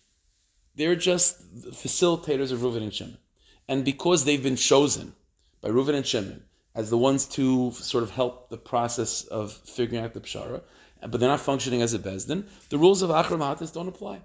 they're 0.78 0.96
just 0.96 1.42
facilitators 1.74 2.54
of 2.54 2.60
Reuven 2.60 2.84
and 2.84 2.94
Shimon. 2.94 3.18
And 3.68 3.84
because 3.84 4.26
they've 4.26 4.42
been 4.44 4.56
chosen 4.56 5.14
by 5.62 5.70
Reuven 5.70 5.96
and 5.96 6.06
Shimon 6.06 6.44
as 6.76 6.90
the 6.90 6.98
ones 6.98 7.26
to 7.26 7.72
sort 7.72 8.04
of 8.04 8.12
help 8.12 8.50
the 8.50 8.58
process 8.58 9.24
of 9.26 9.54
figuring 9.54 10.04
out 10.04 10.14
the 10.14 10.22
Pshara, 10.22 10.62
but 11.02 11.20
they're 11.20 11.30
not 11.30 11.40
functioning 11.40 11.82
as 11.82 11.94
a 11.94 12.00
Bezdin, 12.00 12.46
the 12.70 12.78
rules 12.78 13.02
of 13.02 13.10
Achra 13.10 13.38
Mahatis 13.38 13.74
don't 13.74 13.88
apply. 13.88 14.22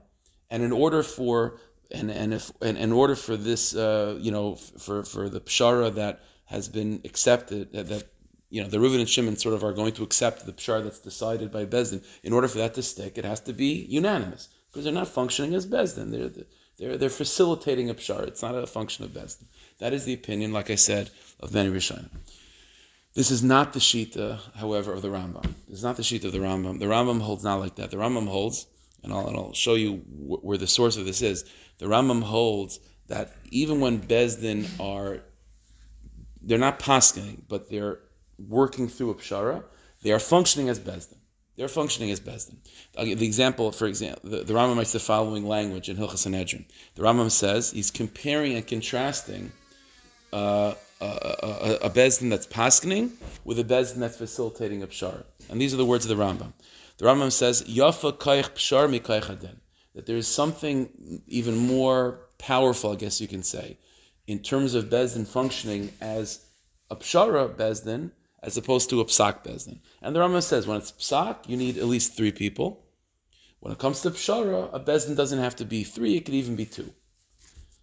And 0.51 0.63
in 0.63 0.73
order 0.73 1.03
for 1.03 1.59
and 1.91 2.11
and 2.11 2.35
if 2.35 2.51
and 2.61 2.77
in 2.79 2.93
order 2.93 3.15
for 3.15 3.37
this, 3.37 3.75
uh, 3.75 4.19
you 4.21 4.31
know, 4.31 4.57
for 4.57 5.05
for 5.05 5.29
the 5.29 5.41
pshara 5.41 5.95
that 5.95 6.21
has 6.47 6.69
been 6.69 7.01
accepted, 7.05 7.73
that, 7.73 7.89
that 7.89 8.05
you 8.49 8.63
know 8.63 8.69
the 8.69 8.79
Reuven 8.79 9.01
and 9.01 9.09
Shimon 9.09 9.37
sort 9.37 9.55
of 9.55 9.65
are 9.65 9.73
going 9.73 9.93
to 9.95 10.03
accept 10.03 10.47
the 10.47 10.53
pshara 10.53 10.85
that's 10.85 10.99
decided 10.99 11.51
by 11.51 11.65
Bezdin. 11.65 12.05
In 12.23 12.33
order 12.33 12.49
for 12.49 12.59
that 12.59 12.75
to 12.75 12.83
stick, 12.83 13.19
it 13.19 13.25
has 13.25 13.41
to 13.41 13.53
be 13.53 13.87
unanimous 13.89 14.49
because 14.71 14.85
they're 14.85 14.93
not 14.93 15.09
functioning 15.09 15.55
as 15.55 15.67
Bezdin. 15.67 16.11
They're, 16.11 16.45
they're, 16.81 16.97
they're 16.97 17.11
facilitating 17.11 17.91
a 17.91 17.95
pshar. 17.95 18.27
It's 18.27 18.43
not 18.43 18.55
a 18.55 18.67
function 18.67 19.05
of 19.05 19.11
Bezdin. 19.11 19.45
That 19.79 19.93
is 19.93 20.05
the 20.05 20.15
opinion, 20.15 20.53
like 20.53 20.71
I 20.71 20.77
said, 20.77 21.11
of 21.39 21.53
many 21.53 21.71
Rishonim. 21.71 22.09
This 23.15 23.31
is 23.31 23.43
not 23.43 23.75
the 23.75 23.81
Shita, 23.81 24.39
however, 24.57 24.93
of 24.93 25.03
the 25.03 25.09
Rambam. 25.09 25.43
This 25.69 25.79
is 25.79 25.85
not 25.85 25.97
the 25.97 26.03
Shita 26.03 26.25
of 26.25 26.33
the 26.33 26.39
Rambam. 26.39 26.79
The 26.79 26.87
Rambam 26.87 27.21
holds 27.21 27.45
not 27.45 27.61
like 27.61 27.75
that. 27.77 27.91
The 27.91 27.99
Rambam 27.99 28.27
holds, 28.27 28.67
and 29.03 29.13
I'll, 29.13 29.27
and 29.27 29.37
I'll 29.37 29.53
show 29.53 29.75
you 29.75 29.97
wh- 29.97 30.43
where 30.43 30.57
the 30.57 30.67
source 30.67 30.97
of 30.97 31.05
this 31.05 31.21
is. 31.21 31.45
The 31.79 31.87
Rambam 31.87 32.23
holds 32.23 32.81
that 33.09 33.35
even 33.51 33.81
when 33.81 34.01
Bezdin 34.01 34.67
are, 34.81 35.21
they're 36.41 36.59
not 36.59 36.79
paskening, 36.79 37.43
but 37.49 37.69
they're 37.69 37.99
working 38.39 38.89
through 38.89 39.11
a 39.11 39.15
pshara, 39.17 39.65
they 40.03 40.13
are 40.13 40.19
functioning 40.19 40.71
as 40.71 40.79
Bezdin. 40.79 41.20
They're 41.61 41.69
functioning 41.69 42.11
as 42.11 42.21
Bezdin. 42.21 42.57
I'll 42.97 43.05
give 43.05 43.19
the 43.19 43.27
example, 43.27 43.71
for 43.71 43.87
example, 43.87 44.31
the, 44.31 44.39
the 44.45 44.55
Rambam 44.55 44.79
makes 44.79 44.93
the 44.93 44.99
following 44.99 45.47
language 45.47 45.91
in 45.91 45.97
Hilchas 45.99 46.21
Sanhedrin. 46.21 46.65
The 46.95 47.03
Rambam 47.03 47.31
says 47.31 47.71
he's 47.71 47.91
comparing 47.91 48.55
and 48.55 48.67
contrasting 48.67 49.53
uh, 50.33 50.73
a, 51.03 51.05
a, 51.05 51.79
a 51.83 51.91
Bezdin 51.91 52.31
that's 52.31 52.47
paskening 52.47 53.11
with 53.45 53.59
a 53.59 53.65
Bezdin 53.65 53.97
that's 53.97 54.17
facilitating 54.17 54.83
a 54.83 54.87
Pshar. 54.87 55.23
And 55.51 55.61
these 55.61 55.75
are 55.75 55.77
the 55.77 55.85
words 55.85 56.07
of 56.09 56.17
the 56.17 56.25
Rambam. 56.25 56.55
The 56.97 57.05
Rambam 57.05 57.31
says, 57.31 57.63
Yafa 57.65 58.15
kaich 58.15 58.55
Pshar 58.55 58.89
mi 58.89 58.99
kaich 58.99 59.29
That 59.95 60.07
there 60.07 60.17
is 60.17 60.27
something 60.27 61.21
even 61.27 61.59
more 61.59 62.21
powerful, 62.39 62.93
I 62.93 62.97
guess 62.97 63.21
you 63.21 63.29
can 63.29 63.43
say, 63.43 63.77
in 64.27 64.39
terms 64.39 64.75
of 64.75 64.87
Bezdin 64.87 65.27
functioning 65.27 65.93
as 66.01 66.43
a 66.89 66.97
Pshara 66.97 67.55
Bezdin 67.55 68.13
as 68.43 68.57
opposed 68.57 68.91
to 68.91 69.01
a 69.01 69.05
psak 69.05 69.45
bezdin. 69.45 69.81
And 70.03 70.15
the 70.15 70.21
Rambam 70.21 70.43
says 70.43 70.67
when 70.67 70.79
it's 70.79 70.93
psak, 70.93 71.49
you 71.49 71.57
need 71.57 71.79
at 71.79 71.85
least 71.85 72.17
three 72.17 72.33
people. 72.33 72.85
When 73.61 73.73
it 73.73 73.79
comes 73.79 74.01
to 74.03 74.11
pshara, 74.11 74.71
a 74.73 74.81
bezdin 74.81 75.17
doesn't 75.17 75.39
have 75.39 75.57
to 75.57 75.65
be 75.65 75.85
three; 75.85 76.17
it 76.17 76.25
could 76.25 76.35
even 76.35 76.57
be 76.57 76.67
two. 76.67 76.93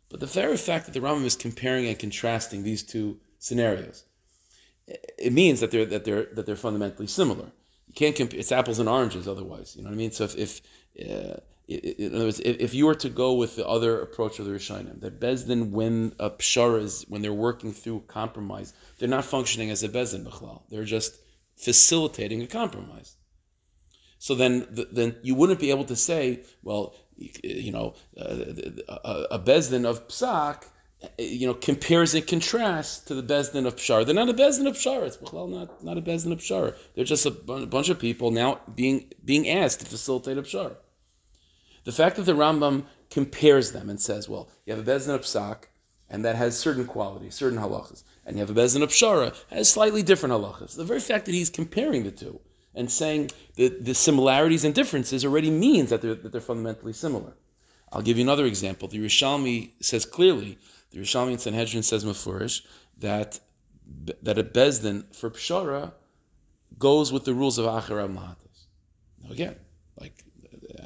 But 0.10 0.20
the 0.20 0.26
very 0.26 0.58
fact 0.58 0.86
that 0.86 0.94
the 0.94 1.02
Rambam 1.02 1.26
is 1.26 1.36
comparing 1.36 1.86
and 1.88 2.00
contrasting 2.00 2.64
these 2.64 2.82
two 2.82 3.20
scenarios, 3.40 4.06
it 4.88 5.34
means 5.34 5.60
that 5.60 5.72
they're 5.72 5.86
that 5.86 6.06
they're 6.06 6.26
that 6.34 6.46
they're 6.46 6.56
fundamentally 6.56 7.08
similar. 7.08 7.52
You 7.88 7.94
can't 7.94 8.16
compare; 8.16 8.40
it's 8.40 8.52
apples 8.52 8.80
and 8.80 8.90
oranges 8.90 9.28
otherwise. 9.28 9.76
You 9.76 9.84
know 9.84 9.90
what 9.90 9.96
I 9.96 9.98
mean? 9.98 10.12
So 10.12 10.24
if, 10.24 10.36
if 10.36 10.62
uh, 11.10 11.40
in 11.68 12.16
other 12.16 12.26
words, 12.26 12.40
if, 12.40 12.74
you 12.74 12.86
were 12.86 12.96
to 12.96 13.10
go 13.10 13.34
with 13.34 13.58
the 13.58 13.68
other 13.68 14.00
approach 14.00 14.40
of 14.40 14.46
the 14.46 14.52
Rishonim, 14.52 15.02
that 15.02 15.20
Bezdin, 15.20 15.72
when 15.72 16.14
a 16.18 16.30
pshara 16.30 16.82
is, 16.82 17.06
when 17.10 17.22
they're 17.22 17.34
working 17.34 17.74
through 17.74 18.04
compromise, 18.08 18.74
they're 18.98 19.10
not 19.10 19.26
functioning 19.26 19.70
as 19.70 19.84
a 19.84 19.90
Bezdin 19.90 20.26
Bechlal. 20.26 20.62
They're 20.70 20.86
just 20.86 21.18
facilitating 21.58 22.42
a 22.42 22.48
compromise. 22.48 23.18
So 24.20 24.34
then, 24.34 24.66
then 24.92 25.18
you 25.24 25.36
wouldn't 25.36 25.60
be 25.60 25.70
able 25.70 25.84
to 25.86 25.96
say, 25.96 26.44
well, 26.64 26.96
you 27.18 27.72
know, 27.72 27.96
uh, 28.18 29.26
a 29.32 29.40
Bezdin 29.40 29.86
of 29.86 30.08
Psak, 30.08 30.64
you 31.20 31.48
know, 31.48 31.54
compares 31.54 32.16
and 32.16 32.26
contrasts 32.26 33.00
to 33.06 33.14
the 33.14 33.22
Bezdin 33.22 33.68
of 33.68 33.76
Pshar. 33.76 34.06
They're 34.06 34.16
not 34.16 34.30
a 34.30 34.34
Bezdin 34.34 34.68
of 34.68 34.76
Pshar. 34.76 35.04
It's 35.04 35.18
Bechlal 35.18 35.50
not, 35.50 35.84
not 35.84 35.98
a 35.98 36.02
Bezdin 36.02 36.32
of 36.32 36.40
Pshar. 36.40 36.76
They're 36.96 37.04
just 37.04 37.26
a 37.26 37.32
bunch 37.32 37.90
of 37.90 38.00
people 38.00 38.32
now 38.32 38.62
being 38.74 39.12
being 39.24 39.50
asked 39.50 39.82
to 39.82 39.86
facilitate 39.86 40.38
a 40.38 40.44
Pshar. 40.44 40.78
The 41.88 41.94
fact 41.94 42.18
that 42.18 42.24
the 42.24 42.34
Rambam 42.34 42.84
compares 43.10 43.72
them 43.72 43.90
and 43.90 43.98
says, 43.98 44.28
well, 44.28 44.50
you 44.66 44.76
have 44.76 44.86
a 44.86 44.92
Bezin 44.92 45.16
of 45.16 45.22
Psak, 45.22 45.68
and 46.10 46.26
that 46.26 46.36
has 46.36 46.60
certain 46.60 46.86
qualities, 46.86 47.36
certain 47.36 47.58
halachas, 47.58 48.04
and 48.26 48.36
you 48.36 48.42
have 48.42 48.50
a 48.50 48.54
Bezin 48.54 48.84
of 48.84 48.90
Pshara, 48.90 49.34
has 49.52 49.70
slightly 49.70 50.04
different 50.04 50.34
halachas. 50.34 50.76
The 50.76 50.84
very 50.84 51.00
fact 51.00 51.28
that 51.28 51.32
he's 51.32 51.50
comparing 51.50 52.04
the 52.04 52.12
two 52.12 52.42
and 52.76 52.92
saying 52.92 53.32
that 53.56 53.86
the 53.86 53.96
similarities 53.96 54.66
and 54.66 54.76
differences 54.76 55.24
already 55.24 55.50
means 55.50 55.90
that 55.90 56.02
they're, 56.02 56.16
that 56.16 56.34
they're 56.34 56.42
fundamentally 56.42 56.92
similar. 56.92 57.38
I'll 57.94 58.02
give 58.02 58.18
you 58.18 58.24
another 58.26 58.48
example. 58.48 58.90
The 58.90 59.00
Rishalmi 59.00 59.72
says 59.80 60.06
clearly, 60.06 60.58
the 60.92 61.00
Rishalmi 61.00 61.32
in 61.32 61.38
Sanhedrin 61.38 61.84
says 61.84 62.04
Mefurish, 62.04 62.64
that, 62.98 63.40
that 64.24 64.38
a 64.38 64.44
Bezdin 64.44 65.16
for 65.16 65.30
Pshara 65.30 65.94
goes 66.78 67.14
with 67.14 67.24
the 67.24 67.34
rules 67.34 67.58
of 67.58 67.66
Acharam 67.66 68.14
Mahatas. 68.14 68.66
Now 69.24 69.32
again, 69.32 69.56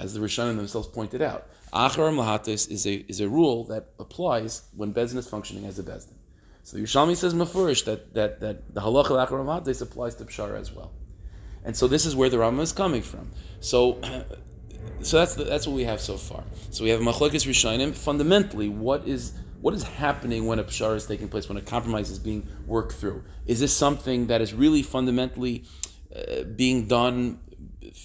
as 0.01 0.13
the 0.13 0.19
Rishonim 0.19 0.57
themselves 0.57 0.87
pointed 0.87 1.21
out. 1.21 1.47
Acharam 1.73 2.15
lahatis 2.17 2.69
is 2.69 2.85
a 2.85 2.95
is 3.07 3.21
a 3.21 3.29
rule 3.29 3.63
that 3.65 3.89
applies 3.99 4.63
when 4.75 4.93
Bezdin 4.93 5.17
is 5.17 5.27
functioning 5.27 5.65
as 5.65 5.79
a 5.79 5.83
Bezdin. 5.83 6.17
So 6.63 6.77
Yerushalmi 6.77 7.15
says 7.15 7.33
mafurish 7.33 7.85
that 7.85 8.13
that 8.13 8.39
that 8.41 8.73
the 8.73 8.81
halacha 8.81 9.25
Acharam 9.25 9.45
lahatis 9.45 9.81
applies 9.81 10.15
to 10.15 10.25
Pshara 10.25 10.59
as 10.59 10.71
well. 10.73 10.91
And 11.63 11.77
so 11.77 11.87
this 11.87 12.05
is 12.05 12.15
where 12.15 12.29
the 12.29 12.37
Rambam 12.37 12.61
is 12.61 12.71
coming 12.71 13.01
from. 13.01 13.31
So 13.59 14.01
so 15.01 15.17
that's 15.19 15.35
the, 15.35 15.45
that's 15.45 15.67
what 15.67 15.75
we 15.75 15.83
have 15.83 16.01
so 16.01 16.17
far. 16.17 16.43
So 16.71 16.83
we 16.83 16.89
have 16.89 16.99
machlokes 16.99 17.45
Rishonim. 17.47 17.93
Fundamentally, 17.93 18.69
what 18.69 19.07
is 19.07 19.33
what 19.61 19.73
is 19.73 19.83
happening 19.83 20.47
when 20.47 20.59
a 20.59 20.63
pshara 20.63 20.95
is 20.95 21.05
taking 21.05 21.29
place, 21.29 21.47
when 21.47 21.57
a 21.57 21.61
compromise 21.61 22.09
is 22.09 22.19
being 22.19 22.47
worked 22.65 22.93
through? 22.93 23.23
Is 23.45 23.59
this 23.59 23.75
something 23.75 24.27
that 24.27 24.41
is 24.41 24.53
really 24.53 24.81
fundamentally 24.81 25.65
uh, 26.15 26.43
being 26.43 26.87
done 26.87 27.39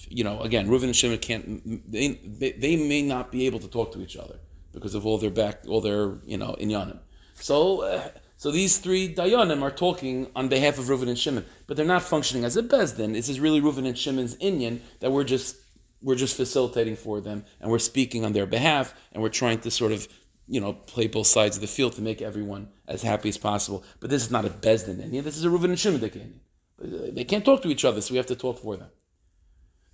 you 0.09 0.23
know, 0.23 0.41
again, 0.41 0.67
Reuven 0.67 0.85
and 0.85 0.95
Shimon 0.95 1.19
can't. 1.19 1.91
They, 1.91 2.53
they, 2.57 2.75
may 2.75 3.01
not 3.01 3.31
be 3.31 3.45
able 3.45 3.59
to 3.59 3.67
talk 3.67 3.91
to 3.93 4.01
each 4.01 4.17
other 4.17 4.37
because 4.73 4.95
of 4.95 5.05
all 5.05 5.17
their 5.17 5.29
back, 5.29 5.63
all 5.67 5.81
their 5.81 6.17
you 6.25 6.37
know 6.37 6.55
inyanim. 6.59 6.99
So. 7.35 7.83
Uh, 7.83 8.09
so 8.39 8.51
these 8.51 8.77
three 8.77 9.15
dayanim 9.15 9.63
are 9.63 9.71
talking 9.71 10.29
on 10.35 10.47
behalf 10.47 10.77
of 10.77 10.85
Reuven 10.85 11.09
and 11.09 11.17
Shimon, 11.17 11.43
but 11.65 11.75
they're 11.75 11.87
not 11.87 12.03
functioning 12.03 12.45
as 12.45 12.55
a 12.55 12.61
bezdin. 12.61 13.13
This 13.13 13.29
is 13.29 13.39
really 13.39 13.61
Reuven 13.61 13.87
and 13.87 13.97
Shimon's 13.97 14.35
inyan 14.35 14.79
that 14.99 15.11
we're 15.11 15.23
just 15.23 15.55
we're 16.03 16.13
just 16.13 16.37
facilitating 16.37 16.97
for 16.97 17.19
them, 17.19 17.43
and 17.59 17.71
we're 17.71 17.79
speaking 17.79 18.23
on 18.23 18.33
their 18.33 18.45
behalf, 18.45 18.93
and 19.11 19.23
we're 19.23 19.29
trying 19.29 19.59
to 19.61 19.71
sort 19.71 19.91
of 19.91 20.07
you 20.47 20.61
know, 20.61 20.73
play 20.73 21.07
both 21.07 21.27
sides 21.27 21.57
of 21.57 21.61
the 21.61 21.67
field 21.67 21.93
to 21.93 22.01
make 22.01 22.21
everyone 22.21 22.69
as 22.87 23.01
happy 23.01 23.29
as 23.29 23.37
possible. 23.37 23.83
But 23.99 24.09
this 24.09 24.23
is 24.23 24.31
not 24.31 24.45
a 24.45 24.49
Bezdin 24.49 24.97
inyan. 24.97 25.23
This 25.23 25.37
is 25.37 25.45
a 25.45 25.49
Reuven 25.49 25.65
and 25.65 25.79
Shimon 25.79 25.99
inyan. 25.99 27.15
They 27.15 27.23
can't 27.23 27.43
talk 27.43 27.61
to 27.63 27.69
each 27.69 27.85
other, 27.85 28.01
so 28.01 28.13
we 28.13 28.17
have 28.17 28.27
to 28.27 28.35
talk 28.35 28.59
for 28.59 28.77
them. 28.77 28.89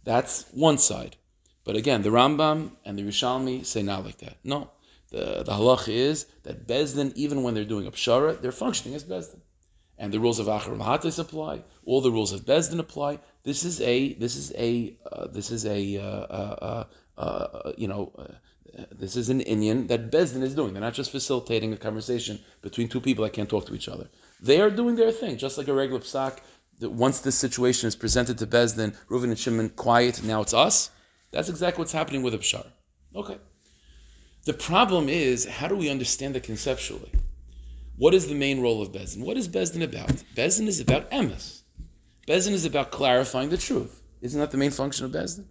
That's 0.03 0.45
one 0.51 0.77
side. 0.77 1.15
But 1.63 1.75
again, 1.75 2.01
the 2.01 2.09
Rambam 2.09 2.71
and 2.83 2.97
the 2.97 3.03
Rishalmi 3.03 3.65
say 3.65 3.83
not 3.83 4.03
like 4.03 4.17
that. 4.17 4.37
No. 4.43 4.69
The, 5.11 5.43
the 5.43 5.51
halach 5.51 5.87
is 5.87 6.25
that 6.43 6.67
Bezdin, 6.67 7.13
even 7.15 7.43
when 7.43 7.53
they're 7.53 7.63
doing 7.63 7.87
a 7.87 7.91
pshara, 7.91 8.41
they're 8.41 8.51
functioning 8.51 8.95
as 8.95 9.03
Bezdin. 9.03 9.39
And 9.97 10.11
the 10.11 10.19
rules 10.19 10.39
of 10.39 10.47
Achar 10.47 10.75
Mahatis 10.75 11.19
apply. 11.19 11.63
All 11.85 12.01
the 12.01 12.11
rules 12.11 12.33
of 12.33 12.41
Bezdin 12.41 12.79
apply. 12.79 13.19
This 13.43 13.63
is 13.63 13.79
a, 13.81 14.13
this 14.15 14.35
is 14.35 14.51
a, 14.57 14.97
uh, 15.11 15.27
this 15.27 15.51
is 15.51 15.65
a, 15.65 15.97
uh, 15.97 16.01
uh, 16.01 16.85
uh, 17.17 17.21
uh 17.21 17.71
you 17.77 17.87
know, 17.87 18.11
uh, 18.17 18.25
this 18.91 19.15
is 19.15 19.29
an 19.29 19.39
inyan 19.41 19.87
that 19.87 20.11
Bezdin 20.11 20.41
is 20.41 20.55
doing. 20.55 20.73
They're 20.73 20.81
not 20.81 20.95
just 20.95 21.11
facilitating 21.11 21.73
a 21.73 21.77
conversation 21.77 22.39
between 22.61 22.89
two 22.89 22.99
people 22.99 23.23
that 23.23 23.33
can't 23.33 23.49
talk 23.49 23.67
to 23.67 23.75
each 23.75 23.87
other. 23.87 24.09
They 24.41 24.59
are 24.61 24.71
doing 24.71 24.95
their 24.95 25.11
thing, 25.11 25.37
just 25.37 25.57
like 25.57 25.67
a 25.67 25.73
regular 25.73 26.01
psak 26.01 26.39
that 26.83 26.91
once 26.91 27.19
this 27.19 27.37
situation 27.37 27.87
is 27.87 27.95
presented 27.95 28.37
to 28.37 28.45
Bezdin, 28.45 28.93
Reuven 29.09 29.29
and 29.29 29.39
Shimon, 29.39 29.69
quiet, 29.69 30.21
now 30.21 30.41
it's 30.41 30.53
us. 30.53 30.91
That's 31.31 31.47
exactly 31.47 31.81
what's 31.81 31.93
happening 31.93 32.23
with 32.23 32.33
a 32.33 32.37
Pshar. 32.39 32.67
Okay. 33.15 33.37
The 34.43 34.53
problem 34.53 35.07
is, 35.07 35.45
how 35.45 35.69
do 35.69 35.77
we 35.77 35.89
understand 35.89 36.35
it 36.35 36.43
conceptually? 36.43 37.09
What 37.95 38.13
is 38.13 38.27
the 38.27 38.35
main 38.35 38.61
role 38.61 38.81
of 38.81 38.91
Bezdin? 38.91 39.23
What 39.23 39.37
is 39.37 39.47
Bezdin 39.47 39.81
about? 39.81 40.09
Bezdin 40.35 40.67
is 40.67 40.81
about 40.81 41.09
emes. 41.11 41.61
Bezdin 42.27 42.51
is 42.51 42.65
about 42.65 42.91
clarifying 42.91 43.47
the 43.49 43.57
truth. 43.57 44.01
Isn't 44.19 44.41
that 44.41 44.51
the 44.51 44.57
main 44.57 44.71
function 44.71 45.05
of 45.05 45.11
Bezdin? 45.11 45.45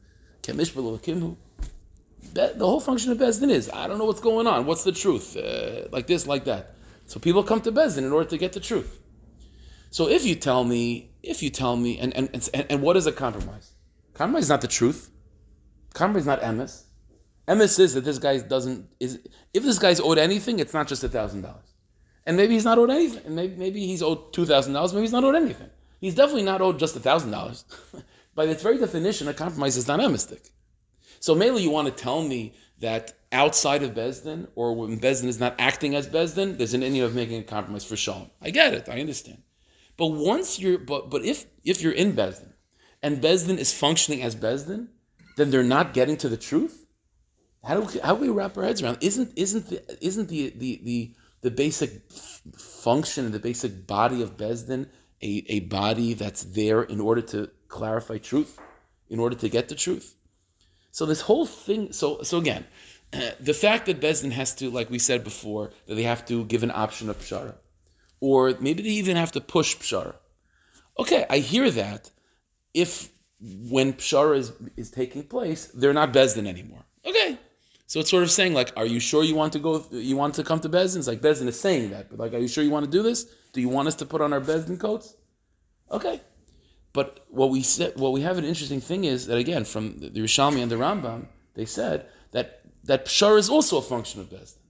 The 2.34 2.54
whole 2.60 2.80
function 2.80 3.10
of 3.10 3.16
Bezdin 3.16 3.48
is, 3.48 3.70
I 3.72 3.86
don't 3.86 3.96
know 3.96 4.04
what's 4.04 4.20
going 4.20 4.46
on. 4.46 4.66
What's 4.66 4.84
the 4.84 4.92
truth? 4.92 5.34
Uh, 5.34 5.88
like 5.90 6.06
this, 6.06 6.26
like 6.26 6.44
that. 6.44 6.74
So 7.06 7.18
people 7.18 7.42
come 7.42 7.62
to 7.62 7.72
Bezdin 7.72 8.04
in 8.04 8.12
order 8.12 8.28
to 8.28 8.36
get 8.36 8.52
the 8.52 8.60
truth. 8.60 8.98
So 9.90 10.08
if 10.10 10.26
you 10.26 10.34
tell 10.34 10.64
me, 10.64 11.11
if 11.22 11.42
you 11.42 11.50
tell 11.50 11.76
me, 11.76 11.98
and, 11.98 12.14
and, 12.16 12.28
and, 12.52 12.66
and 12.70 12.82
what 12.82 12.96
is 12.96 13.06
a 13.06 13.12
compromise? 13.12 13.72
Compromise 14.14 14.44
is 14.44 14.48
not 14.48 14.60
the 14.60 14.68
truth. 14.68 15.10
Compromise 15.94 16.22
is 16.22 16.26
not 16.26 16.40
emes. 16.42 16.84
Emes 17.48 17.78
is 17.78 17.94
that 17.94 18.04
this 18.04 18.18
guy 18.18 18.38
doesn't, 18.38 18.88
is 19.00 19.20
if 19.52 19.62
this 19.62 19.78
guy's 19.78 20.00
owed 20.00 20.18
anything, 20.18 20.58
it's 20.58 20.74
not 20.74 20.86
just 20.88 21.04
a 21.04 21.08
thousand 21.08 21.42
dollars. 21.42 21.74
And 22.24 22.36
maybe 22.36 22.54
he's 22.54 22.64
not 22.64 22.78
owed 22.78 22.90
anything. 22.90 23.34
Maybe, 23.34 23.56
maybe 23.56 23.86
he's 23.86 24.02
owed 24.02 24.32
two 24.32 24.46
thousand 24.46 24.74
dollars, 24.74 24.92
maybe 24.92 25.02
he's 25.02 25.12
not 25.12 25.24
owed 25.24 25.34
anything. 25.34 25.70
He's 26.00 26.14
definitely 26.14 26.44
not 26.44 26.60
owed 26.60 26.78
just 26.78 26.96
a 26.96 27.00
thousand 27.00 27.30
dollars. 27.30 27.64
By 28.34 28.44
its 28.44 28.62
very 28.62 28.78
definition, 28.78 29.28
a 29.28 29.34
compromise 29.34 29.76
is 29.76 29.88
not 29.88 30.00
emistic. 30.00 30.50
So 31.20 31.34
mainly 31.34 31.62
you 31.62 31.70
want 31.70 31.88
to 31.88 32.02
tell 32.02 32.22
me 32.22 32.54
that 32.80 33.12
outside 33.30 33.82
of 33.82 33.92
Bezdin, 33.92 34.48
or 34.54 34.74
when 34.74 34.98
Bezdin 34.98 35.26
is 35.28 35.38
not 35.38 35.54
acting 35.58 35.94
as 35.94 36.08
Bezdin, 36.08 36.58
there's 36.58 36.74
an 36.74 36.80
inyan 36.80 37.04
of 37.04 37.14
making 37.14 37.40
a 37.40 37.44
compromise 37.44 37.84
for 37.84 37.96
Shalom. 37.96 38.30
I 38.40 38.50
get 38.50 38.74
it, 38.74 38.88
I 38.88 39.00
understand. 39.00 39.42
But 39.96 40.08
once 40.08 40.58
you're, 40.58 40.78
but 40.78 41.10
but 41.10 41.24
if 41.24 41.46
if 41.64 41.82
you're 41.82 41.92
in 41.92 42.14
Bezdin 42.14 42.52
and 43.02 43.20
Bezdin 43.20 43.58
is 43.58 43.72
functioning 43.72 44.22
as 44.22 44.34
Bezdin, 44.34 44.88
then 45.36 45.50
they're 45.50 45.62
not 45.62 45.94
getting 45.94 46.16
to 46.18 46.28
the 46.28 46.36
truth. 46.36 46.86
How 47.64 47.78
do 47.78 47.82
we, 47.82 48.00
how 48.00 48.16
do 48.16 48.22
we 48.22 48.28
wrap 48.28 48.56
our 48.56 48.64
heads 48.64 48.82
around? 48.82 48.98
Isn't 49.00 49.32
isn't 49.36 49.68
the 49.68 50.04
isn't 50.04 50.28
the 50.28 50.52
the 50.56 50.80
the, 50.82 51.14
the 51.42 51.50
basic 51.50 51.90
function 52.56 53.24
and 53.26 53.34
the 53.34 53.38
basic 53.38 53.86
body 53.86 54.22
of 54.22 54.36
Bezdin 54.36 54.88
a, 55.22 55.44
a 55.48 55.60
body 55.60 56.14
that's 56.14 56.42
there 56.42 56.82
in 56.82 57.00
order 57.00 57.22
to 57.22 57.50
clarify 57.68 58.18
truth, 58.18 58.58
in 59.08 59.20
order 59.20 59.36
to 59.36 59.48
get 59.48 59.68
the 59.68 59.74
truth? 59.74 60.16
So 60.90 61.06
this 61.06 61.20
whole 61.20 61.46
thing. 61.46 61.92
So 61.92 62.22
so 62.22 62.38
again, 62.38 62.64
the 63.40 63.54
fact 63.54 63.86
that 63.86 64.00
Bezdin 64.00 64.32
has 64.32 64.54
to, 64.56 64.70
like 64.70 64.90
we 64.90 64.98
said 64.98 65.22
before, 65.22 65.70
that 65.86 65.94
they 65.94 66.02
have 66.02 66.24
to 66.26 66.44
give 66.46 66.62
an 66.62 66.72
option 66.72 67.10
of 67.10 67.18
pshara 67.18 67.54
or 68.22 68.54
maybe 68.60 68.84
they 68.84 68.88
even 69.02 69.16
have 69.16 69.32
to 69.32 69.40
push 69.40 69.76
pshara. 69.76 70.14
Okay, 70.96 71.26
I 71.28 71.38
hear 71.38 71.68
that. 71.72 72.08
If 72.72 73.10
when 73.40 73.94
pshara 73.94 74.36
is, 74.38 74.52
is 74.76 74.92
taking 74.92 75.24
place, 75.24 75.66
they're 75.74 75.92
not 75.92 76.12
bezdin 76.12 76.46
anymore. 76.46 76.84
Okay, 77.04 77.36
so 77.88 77.98
it's 77.98 78.10
sort 78.10 78.22
of 78.22 78.30
saying 78.30 78.54
like, 78.54 78.72
are 78.76 78.86
you 78.86 79.00
sure 79.00 79.24
you 79.24 79.34
want 79.34 79.52
to 79.54 79.58
go? 79.58 79.84
You 79.90 80.16
want 80.16 80.34
to 80.36 80.44
come 80.44 80.60
to 80.60 80.68
bezdin? 80.68 80.98
It's 80.98 81.08
like 81.08 81.20
bezdin 81.20 81.48
is 81.48 81.58
saying 81.58 81.90
that, 81.90 82.10
but 82.10 82.20
like, 82.20 82.32
are 82.32 82.38
you 82.38 82.46
sure 82.46 82.62
you 82.62 82.70
want 82.70 82.84
to 82.84 82.90
do 82.90 83.02
this? 83.02 83.26
Do 83.52 83.60
you 83.60 83.68
want 83.68 83.88
us 83.88 83.96
to 83.96 84.06
put 84.06 84.20
on 84.20 84.32
our 84.32 84.40
bezdin 84.40 84.78
coats? 84.78 85.16
Okay, 85.90 86.20
but 86.92 87.26
what 87.28 87.50
we 87.50 87.64
said, 87.64 87.96
what 87.96 88.12
we 88.12 88.20
have 88.20 88.38
an 88.38 88.44
interesting 88.44 88.80
thing 88.80 89.02
is 89.04 89.26
that 89.26 89.36
again, 89.36 89.64
from 89.64 89.98
the 89.98 90.10
Rishalmi 90.10 90.62
and 90.62 90.70
the 90.70 90.76
Rambam, 90.76 91.26
they 91.54 91.64
said 91.64 92.06
that 92.30 92.60
that 92.84 93.06
pshara 93.06 93.38
is 93.38 93.50
also 93.50 93.78
a 93.78 93.82
function 93.82 94.20
of 94.20 94.30
bezdin 94.30 94.61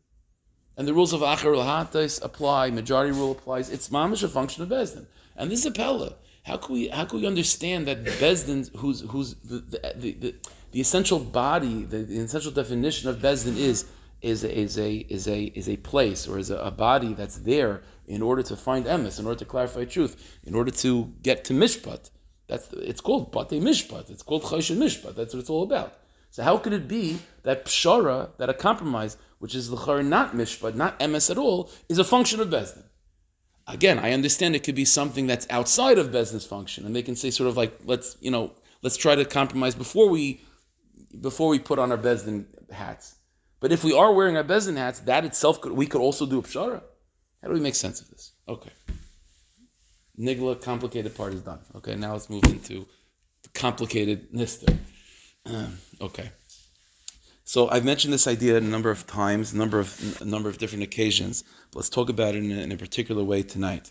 and 0.76 0.88
the 0.88 0.94
rules 0.94 1.12
of 1.12 1.20
Achar 1.20 1.54
Lahatais 1.54 2.24
apply, 2.24 2.70
majority 2.70 3.12
rule 3.12 3.32
applies. 3.32 3.68
It's 3.70 3.90
mamish 3.90 4.22
a 4.22 4.28
function 4.28 4.62
of 4.62 4.68
Bezdin. 4.70 5.06
And 5.36 5.50
this 5.50 5.60
is 5.60 5.66
a 5.66 5.70
Pella. 5.70 6.14
How 6.44 6.56
can 6.56 6.74
we 6.74 6.88
how 6.88 7.04
can 7.04 7.20
we 7.20 7.26
understand 7.26 7.86
that 7.86 8.04
Bezdin, 8.04 8.74
who's 8.76 9.00
who's 9.02 9.34
the 9.34 9.58
the, 9.58 9.94
the, 9.96 10.12
the, 10.12 10.34
the 10.72 10.80
essential 10.80 11.18
body, 11.18 11.84
the, 11.84 11.98
the, 11.98 12.18
essential 12.18 12.50
definition 12.50 13.08
of 13.08 13.16
Bezdin 13.18 13.56
is 13.56 13.86
is 14.22 14.44
a, 14.44 14.58
is 14.58 14.78
a 14.78 14.94
is 15.08 15.28
a 15.28 15.44
is 15.44 15.68
a 15.68 15.76
place 15.76 16.26
or 16.26 16.38
is 16.38 16.50
a, 16.50 16.56
a, 16.56 16.70
body 16.70 17.12
that's 17.12 17.38
there 17.38 17.82
in 18.06 18.22
order 18.22 18.42
to 18.42 18.56
find 18.56 18.86
emes, 18.86 19.20
in 19.20 19.26
order 19.26 19.38
to 19.38 19.44
clarify 19.44 19.84
truth, 19.84 20.38
in 20.44 20.54
order 20.54 20.70
to 20.70 21.12
get 21.22 21.44
to 21.44 21.52
mishpat. 21.52 22.10
That's 22.48 22.72
it's 22.72 23.00
called 23.00 23.30
bate 23.30 23.60
mishpat. 23.62 24.10
It's 24.10 24.22
called 24.22 24.42
chayshin 24.42 24.78
mishpat. 24.78 25.14
That's 25.14 25.34
what 25.34 25.40
it's 25.40 25.50
all 25.50 25.62
about. 25.62 25.98
So 26.30 26.42
how 26.42 26.56
could 26.56 26.72
it 26.72 26.88
be 26.88 27.18
that 27.42 27.66
pshara, 27.66 28.30
that 28.38 28.48
a 28.48 28.54
compromise, 28.54 29.18
which 29.42 29.56
is 29.56 29.72
l'char 29.72 30.04
not 30.06 30.36
mishpat, 30.36 30.76
not 30.76 31.00
emes 31.00 31.28
at 31.28 31.36
all, 31.36 31.68
is 31.88 31.98
a 31.98 32.04
function 32.04 32.38
of 32.38 32.46
bezdin? 32.46 32.84
Again, 33.66 33.98
I 33.98 34.12
understand 34.12 34.54
it 34.54 34.62
could 34.62 34.76
be 34.76 34.84
something 34.84 35.26
that's 35.26 35.48
outside 35.50 35.98
of 35.98 36.12
bezdin's 36.12 36.46
function, 36.46 36.86
and 36.86 36.94
they 36.94 37.02
can 37.02 37.16
say 37.16 37.30
sort 37.32 37.48
of 37.48 37.56
like, 37.56 37.76
let's 37.84 38.16
you 38.20 38.30
know, 38.30 38.52
let's 38.82 38.96
try 38.96 39.16
to 39.16 39.24
compromise 39.24 39.74
before 39.74 40.08
we 40.08 40.40
before 41.20 41.48
we 41.48 41.58
put 41.58 41.80
on 41.80 41.90
our 41.90 41.98
bezdin 41.98 42.44
hats. 42.70 43.16
But 43.58 43.72
if 43.72 43.82
we 43.82 43.92
are 43.92 44.12
wearing 44.14 44.36
our 44.36 44.44
bezdin 44.44 44.76
hats, 44.76 45.00
that 45.00 45.24
itself 45.24 45.60
could 45.60 45.72
we 45.72 45.86
could 45.86 46.00
also 46.00 46.24
do 46.24 46.38
a 46.38 46.42
pshara. 46.42 46.80
How 47.42 47.48
do 47.48 47.54
we 47.54 47.60
make 47.60 47.74
sense 47.74 48.00
of 48.00 48.08
this? 48.10 48.30
Okay. 48.46 48.70
Nigla 50.16 50.62
complicated 50.62 51.16
part 51.16 51.34
is 51.34 51.40
done. 51.40 51.58
Okay, 51.74 51.96
now 51.96 52.12
let's 52.12 52.30
move 52.30 52.44
into 52.44 52.86
the 53.42 53.48
complicated 53.54 54.32
nister. 54.32 54.72
Um, 55.44 55.76
okay. 56.00 56.30
So 57.44 57.68
I've 57.70 57.84
mentioned 57.84 58.12
this 58.12 58.28
idea 58.28 58.56
a 58.56 58.60
number 58.60 58.90
of 58.90 59.06
times, 59.06 59.52
a 59.52 59.56
number 59.56 59.80
of 59.80 60.20
a 60.20 60.24
number 60.24 60.48
of 60.48 60.58
different 60.58 60.84
occasions. 60.84 61.44
Let's 61.74 61.88
talk 61.88 62.08
about 62.08 62.34
it 62.34 62.44
in 62.44 62.52
a, 62.52 62.60
in 62.60 62.72
a 62.72 62.76
particular 62.76 63.24
way 63.24 63.42
tonight. 63.42 63.90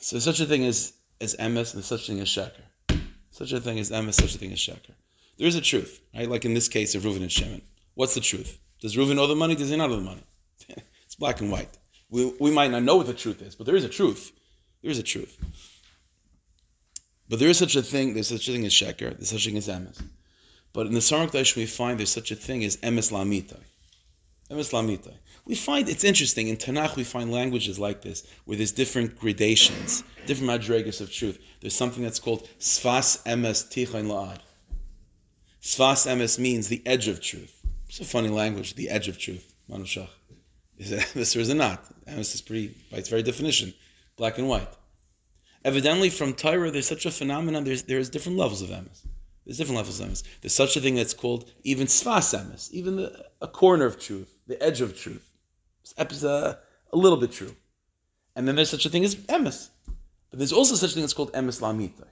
So 0.00 0.18
such 0.18 0.40
a 0.40 0.46
thing 0.46 0.64
as 0.64 0.92
as 1.20 1.34
emes 1.36 1.74
and 1.74 1.84
such 1.84 2.04
a 2.04 2.12
thing 2.12 2.20
as 2.20 2.28
sheker. 2.28 3.00
Such 3.30 3.52
a 3.52 3.60
thing 3.60 3.78
as 3.78 3.90
emes, 3.90 4.14
such 4.14 4.34
a 4.34 4.38
thing 4.38 4.52
as 4.52 4.58
sheker. 4.58 4.94
There 5.36 5.46
is 5.46 5.56
a 5.56 5.60
truth, 5.60 6.00
right? 6.14 6.28
Like 6.28 6.44
in 6.44 6.54
this 6.54 6.68
case 6.68 6.94
of 6.94 7.02
Reuven 7.02 7.22
and 7.22 7.32
Shimon. 7.32 7.62
What's 7.94 8.14
the 8.14 8.20
truth? 8.20 8.58
Does 8.80 8.96
Reuven 8.96 9.18
owe 9.18 9.26
the 9.26 9.34
money? 9.34 9.54
Does 9.54 9.70
he 9.70 9.76
not 9.76 9.90
owe 9.90 9.96
the 9.96 10.02
money? 10.02 10.24
it's 11.04 11.16
black 11.16 11.40
and 11.40 11.50
white. 11.50 11.76
We, 12.10 12.32
we 12.40 12.50
might 12.50 12.70
not 12.70 12.84
know 12.84 12.96
what 12.96 13.06
the 13.06 13.14
truth 13.14 13.42
is, 13.42 13.54
but 13.54 13.66
there 13.66 13.76
is 13.76 13.84
a 13.84 13.88
truth. 13.88 14.32
There 14.82 14.90
is 14.90 14.98
a 14.98 15.02
truth. 15.02 15.36
But 17.28 17.38
there 17.38 17.48
is 17.48 17.58
such 17.58 17.76
a 17.76 17.82
thing, 17.82 18.14
there's 18.14 18.28
such 18.28 18.48
a 18.48 18.52
thing 18.52 18.64
as 18.64 18.72
sheker, 18.72 19.14
there's 19.14 19.30
such 19.30 19.46
a 19.46 19.50
thing 19.50 19.58
as 19.58 19.68
emes. 19.68 20.00
But 20.78 20.86
in 20.86 20.94
the 20.94 21.00
Sarang 21.00 21.56
we 21.56 21.66
find 21.66 21.98
there's 21.98 22.08
such 22.08 22.30
a 22.30 22.36
thing 22.36 22.62
as 22.62 22.76
emes 22.76 23.10
lamitai. 23.10 23.64
Emes 24.48 24.70
lamitai. 24.70 25.14
We 25.44 25.56
find, 25.56 25.88
it's 25.88 26.04
interesting, 26.04 26.46
in 26.46 26.56
Tanakh 26.56 26.94
we 26.94 27.02
find 27.02 27.32
languages 27.32 27.80
like 27.80 28.02
this, 28.02 28.24
where 28.44 28.56
there's 28.56 28.70
different 28.70 29.18
gradations, 29.18 30.04
different 30.26 30.52
madregas 30.52 31.00
of 31.00 31.10
truth. 31.10 31.40
There's 31.60 31.74
something 31.74 32.04
that's 32.04 32.20
called 32.20 32.48
sfas 32.60 33.20
emes 33.24 33.66
tichain 33.72 34.06
la'ad. 34.06 34.38
Sfas 35.60 36.06
emes 36.06 36.38
means 36.38 36.68
the 36.68 36.80
edge 36.86 37.08
of 37.08 37.20
truth. 37.20 37.60
It's 37.88 37.98
a 37.98 38.04
funny 38.04 38.28
language, 38.28 38.76
the 38.76 38.88
edge 38.88 39.08
of 39.08 39.18
truth. 39.18 39.52
Manushach. 39.68 40.10
Is 40.76 40.92
it 40.92 41.00
emes 41.00 41.36
or 41.36 41.40
is 41.40 41.48
it 41.48 41.56
not? 41.56 41.82
Emes 42.06 42.32
is 42.36 42.40
pretty, 42.40 42.76
by 42.92 42.98
its 42.98 43.08
very 43.08 43.24
definition, 43.24 43.74
black 44.16 44.38
and 44.38 44.48
white. 44.48 44.68
Evidently, 45.64 46.08
from 46.08 46.34
Torah, 46.34 46.70
there's 46.70 46.86
such 46.86 47.04
a 47.04 47.10
phenomenon. 47.10 47.64
There's 47.64 47.82
there's 47.82 48.08
different 48.08 48.38
levels 48.38 48.62
of 48.62 48.68
emes. 48.68 49.00
There's 49.48 49.56
different 49.56 49.78
levels 49.78 49.98
of 49.98 50.08
emes. 50.08 50.24
There's 50.42 50.52
such 50.52 50.76
a 50.76 50.80
thing 50.80 50.94
that's 50.94 51.14
called 51.14 51.50
even 51.64 51.86
sfas 51.86 52.38
emes, 52.38 52.70
even 52.70 52.96
the, 52.96 53.24
a 53.40 53.48
corner 53.48 53.86
of 53.86 53.98
truth, 53.98 54.30
the 54.46 54.62
edge 54.62 54.82
of 54.82 54.94
truth. 54.94 55.26
It's 55.82 56.22
a, 56.22 56.30
uh, 56.30 56.54
a 56.92 56.96
little 56.98 57.16
bit 57.16 57.32
true. 57.32 57.56
And 58.36 58.46
then 58.46 58.56
there's 58.56 58.68
such 58.68 58.84
a 58.84 58.90
thing 58.90 59.06
as 59.06 59.14
emes. 59.14 59.70
But 60.28 60.38
there's 60.38 60.52
also 60.52 60.74
such 60.74 60.90
a 60.90 60.92
thing 60.92 61.02
that's 61.02 61.14
called 61.14 61.32
emes 61.32 61.62
lamita. 61.62 62.06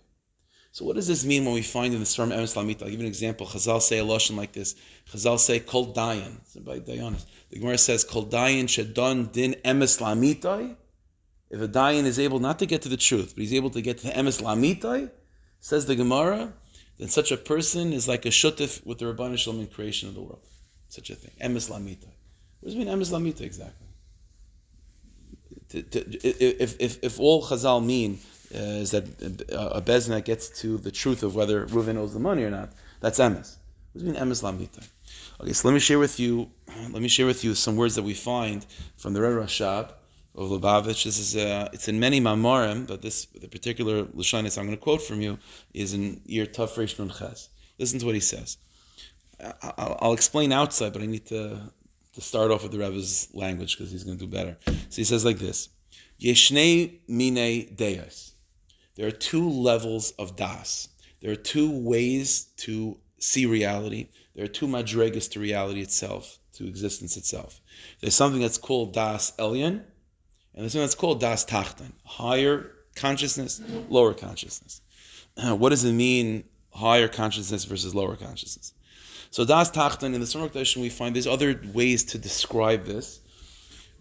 So 0.72 0.86
what 0.86 0.96
does 0.96 1.06
this 1.06 1.26
mean 1.26 1.44
when 1.44 1.52
we 1.52 1.60
find 1.60 1.92
in 1.92 2.00
the 2.00 2.06
term 2.06 2.30
emes 2.30 2.56
lamita? 2.56 2.84
I'll 2.84 2.90
give 2.90 3.00
you 3.00 3.04
an 3.04 3.06
example. 3.06 3.46
Chazal 3.46 3.82
say 3.82 3.98
a 3.98 4.04
lotion 4.04 4.34
like 4.34 4.52
this. 4.52 4.74
Chazal 5.12 5.38
say 5.38 5.60
kol 5.60 5.92
dayan. 5.92 6.40
By 6.64 6.78
Dayanis. 6.78 7.26
The 7.50 7.58
Gemara 7.58 7.76
says 7.76 8.02
kol 8.02 8.24
dayan 8.24 8.64
shedon 8.64 9.30
din 9.30 9.56
emes 9.62 10.00
lamita. 10.00 10.74
If 11.50 11.60
a 11.60 11.68
dayan 11.68 12.04
is 12.04 12.18
able 12.18 12.38
not 12.38 12.58
to 12.60 12.66
get 12.66 12.80
to 12.82 12.88
the 12.88 12.96
truth, 12.96 13.34
but 13.34 13.42
he's 13.42 13.52
able 13.52 13.70
to 13.70 13.82
get 13.82 13.98
to 13.98 14.06
the 14.06 14.12
emes 14.14 14.40
lamitai, 14.40 15.10
says 15.60 15.84
the 15.84 15.96
Gemara, 15.96 16.54
then 16.98 17.08
such 17.08 17.30
a 17.32 17.36
person 17.36 17.92
is 17.92 18.08
like 18.08 18.24
a 18.24 18.30
shutif 18.30 18.84
with 18.86 18.98
the 18.98 19.04
Rabbanu 19.06 19.38
Shalom 19.38 19.60
in 19.60 19.66
creation 19.66 20.08
of 20.08 20.14
the 20.14 20.22
world. 20.22 20.40
Such 20.88 21.10
a 21.10 21.14
thing. 21.14 21.32
Emes 21.42 21.70
lamitai. 21.70 22.12
What 22.60 22.70
does 22.70 22.74
it 22.74 22.78
mean 22.78 22.88
emes 22.88 23.12
lamita 23.12 23.44
exactly? 23.44 23.86
To, 25.70 25.82
to, 25.82 26.26
if, 26.62 26.76
if, 26.80 27.02
if 27.02 27.20
all 27.20 27.42
Chazal 27.44 27.84
mean 27.84 28.18
uh, 28.54 28.58
is 28.58 28.92
that 28.92 29.04
a 29.04 29.82
bezna 29.82 30.24
gets 30.24 30.60
to 30.60 30.78
the 30.78 30.90
truth 30.90 31.22
of 31.22 31.34
whether 31.34 31.66
Reuven 31.66 31.96
owes 31.96 32.14
the 32.14 32.20
money 32.20 32.44
or 32.44 32.50
not, 32.50 32.70
that's 33.00 33.18
emes. 33.18 33.56
What 33.92 33.94
does 33.94 34.02
it 34.02 34.06
mean 34.06 34.14
emes 34.14 34.42
lamita? 34.42 34.86
Okay, 35.40 35.52
so 35.52 35.68
let 35.68 35.74
me 35.74 35.80
share 35.80 35.98
with 35.98 36.18
you. 36.18 36.50
Let 36.90 37.02
me 37.02 37.08
share 37.08 37.26
with 37.26 37.44
you 37.44 37.54
some 37.54 37.76
words 37.76 37.94
that 37.94 38.02
we 38.02 38.14
find 38.14 38.64
from 38.96 39.12
the 39.12 39.20
Rebbe 39.20 39.36
Rashab 39.36 39.92
of 40.36 40.50
Lubavitch. 40.50 41.04
This 41.04 41.18
is 41.18 41.36
uh, 41.36 41.68
it's 41.72 41.88
in 41.88 41.98
many 41.98 42.20
Mamorim, 42.20 42.86
but 42.86 43.02
this 43.02 43.26
the 43.26 43.48
particular 43.48 44.04
lashonis 44.04 44.58
I'm 44.58 44.66
going 44.66 44.76
to 44.76 44.82
quote 44.82 45.02
from 45.02 45.20
you 45.20 45.38
is 45.72 45.94
in 45.94 46.20
year 46.26 46.46
Tav 46.46 46.70
Reish 46.72 46.98
Nun 46.98 47.10
Ches. 47.10 47.48
Listen 47.78 47.98
to 48.00 48.06
what 48.06 48.14
he 48.14 48.20
says. 48.20 48.58
I'll, 49.40 49.98
I'll 50.00 50.12
explain 50.12 50.52
outside, 50.52 50.92
but 50.92 51.02
I 51.02 51.06
need 51.06 51.26
to 51.26 51.58
to 52.14 52.20
start 52.20 52.50
off 52.50 52.62
with 52.62 52.72
the 52.72 52.78
Rebbe's 52.78 53.28
language 53.34 53.76
because 53.76 53.90
he's 53.92 54.04
going 54.04 54.18
to 54.18 54.24
do 54.24 54.30
better. 54.30 54.56
So 54.66 54.96
he 54.96 55.04
says 55.04 55.24
like 55.24 55.38
this: 55.38 55.70
Yeshnei 56.20 57.00
mine 57.08 57.74
deas. 57.74 58.32
There 58.94 59.06
are 59.06 59.10
two 59.10 59.48
levels 59.48 60.12
of 60.12 60.36
das. 60.36 60.88
There 61.20 61.30
are 61.30 61.36
two 61.36 61.70
ways 61.70 62.44
to 62.58 62.98
see 63.18 63.46
reality. 63.46 64.08
There 64.34 64.44
are 64.44 64.48
two 64.48 64.66
madregas 64.66 65.30
to 65.32 65.40
reality 65.40 65.80
itself, 65.80 66.38
to 66.54 66.66
existence 66.66 67.16
itself. 67.16 67.60
There's 68.00 68.14
something 68.14 68.40
that's 68.40 68.58
called 68.58 68.94
das 68.94 69.32
elyon, 69.38 69.82
and 70.56 70.62
there's 70.64 70.72
something 70.72 70.82
that's 70.82 70.94
called 70.94 71.20
das 71.20 71.44
tachtan, 71.44 71.92
higher 72.04 72.72
consciousness, 72.96 73.60
lower 73.88 74.14
consciousness. 74.14 74.80
Uh, 75.36 75.54
what 75.54 75.68
does 75.68 75.84
it 75.84 75.92
mean, 75.92 76.42
higher 76.70 77.08
consciousness 77.08 77.64
versus 77.64 77.94
lower 77.94 78.16
consciousness? 78.16 78.72
So 79.30 79.44
das 79.44 79.70
tachtan 79.70 80.14
in 80.14 80.20
the 80.20 80.26
Sumer 80.26 80.48
we 80.80 80.88
find 80.88 81.14
there's 81.14 81.26
other 81.26 81.60
ways 81.72 82.04
to 82.04 82.18
describe 82.18 82.84
this 82.84 83.20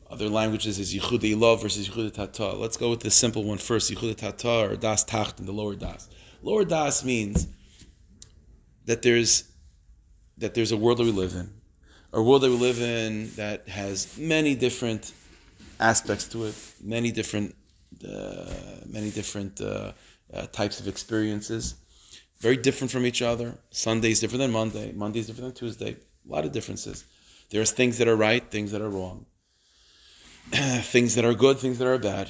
other 0.09 0.29
languages 0.29 0.77
is 0.77 0.93
Yichud 0.93 1.39
Love 1.39 1.61
versus 1.61 1.89
Yichud 1.89 2.13
Tata. 2.13 2.53
Let's 2.53 2.77
go 2.77 2.91
with 2.91 2.99
the 2.99 3.09
simple 3.09 3.43
one 3.43 3.57
first, 3.57 3.91
Yichud 3.91 4.15
Tata 4.15 4.71
or 4.71 4.75
Das 4.75 5.03
Tachten, 5.03 5.45
the 5.45 5.51
lower 5.51 5.75
Das. 5.75 6.09
Lower 6.43 6.63
Das 6.63 7.03
means 7.03 7.47
that 8.85 9.01
there's 9.01 9.45
that 10.37 10.53
there's 10.53 10.71
a 10.71 10.77
world 10.77 10.99
that 10.99 11.05
we 11.05 11.11
live 11.11 11.33
in, 11.33 11.49
a 12.13 12.21
world 12.21 12.43
that 12.43 12.49
we 12.49 12.57
live 12.57 12.81
in 12.81 13.31
that 13.35 13.67
has 13.67 14.17
many 14.17 14.53
different 14.53 15.11
aspects 15.79 16.27
to 16.29 16.45
it, 16.45 16.55
many 16.81 17.11
different 17.11 17.55
uh, 18.07 18.51
many 18.87 19.09
different 19.09 19.61
uh, 19.61 19.93
uh, 20.33 20.47
types 20.47 20.79
of 20.79 20.87
experiences, 20.87 21.75
very 22.39 22.57
different 22.57 22.91
from 22.91 23.05
each 23.05 23.21
other. 23.21 23.57
Sunday 23.71 24.11
is 24.11 24.19
different 24.19 24.41
than 24.41 24.51
Monday. 24.51 24.91
Monday 24.91 25.19
is 25.19 25.27
different 25.27 25.53
than 25.53 25.59
Tuesday. 25.59 25.91
A 25.91 26.31
lot 26.31 26.45
of 26.45 26.51
differences. 26.51 27.05
There's 27.49 27.71
things 27.71 27.97
that 27.99 28.07
are 28.07 28.15
right, 28.15 28.43
things 28.51 28.71
that 28.71 28.81
are 28.81 28.89
wrong. 28.89 29.25
things 30.51 31.15
that 31.15 31.25
are 31.25 31.33
good, 31.33 31.57
things 31.57 31.77
that 31.79 31.87
are 31.87 31.97
bad. 31.97 32.29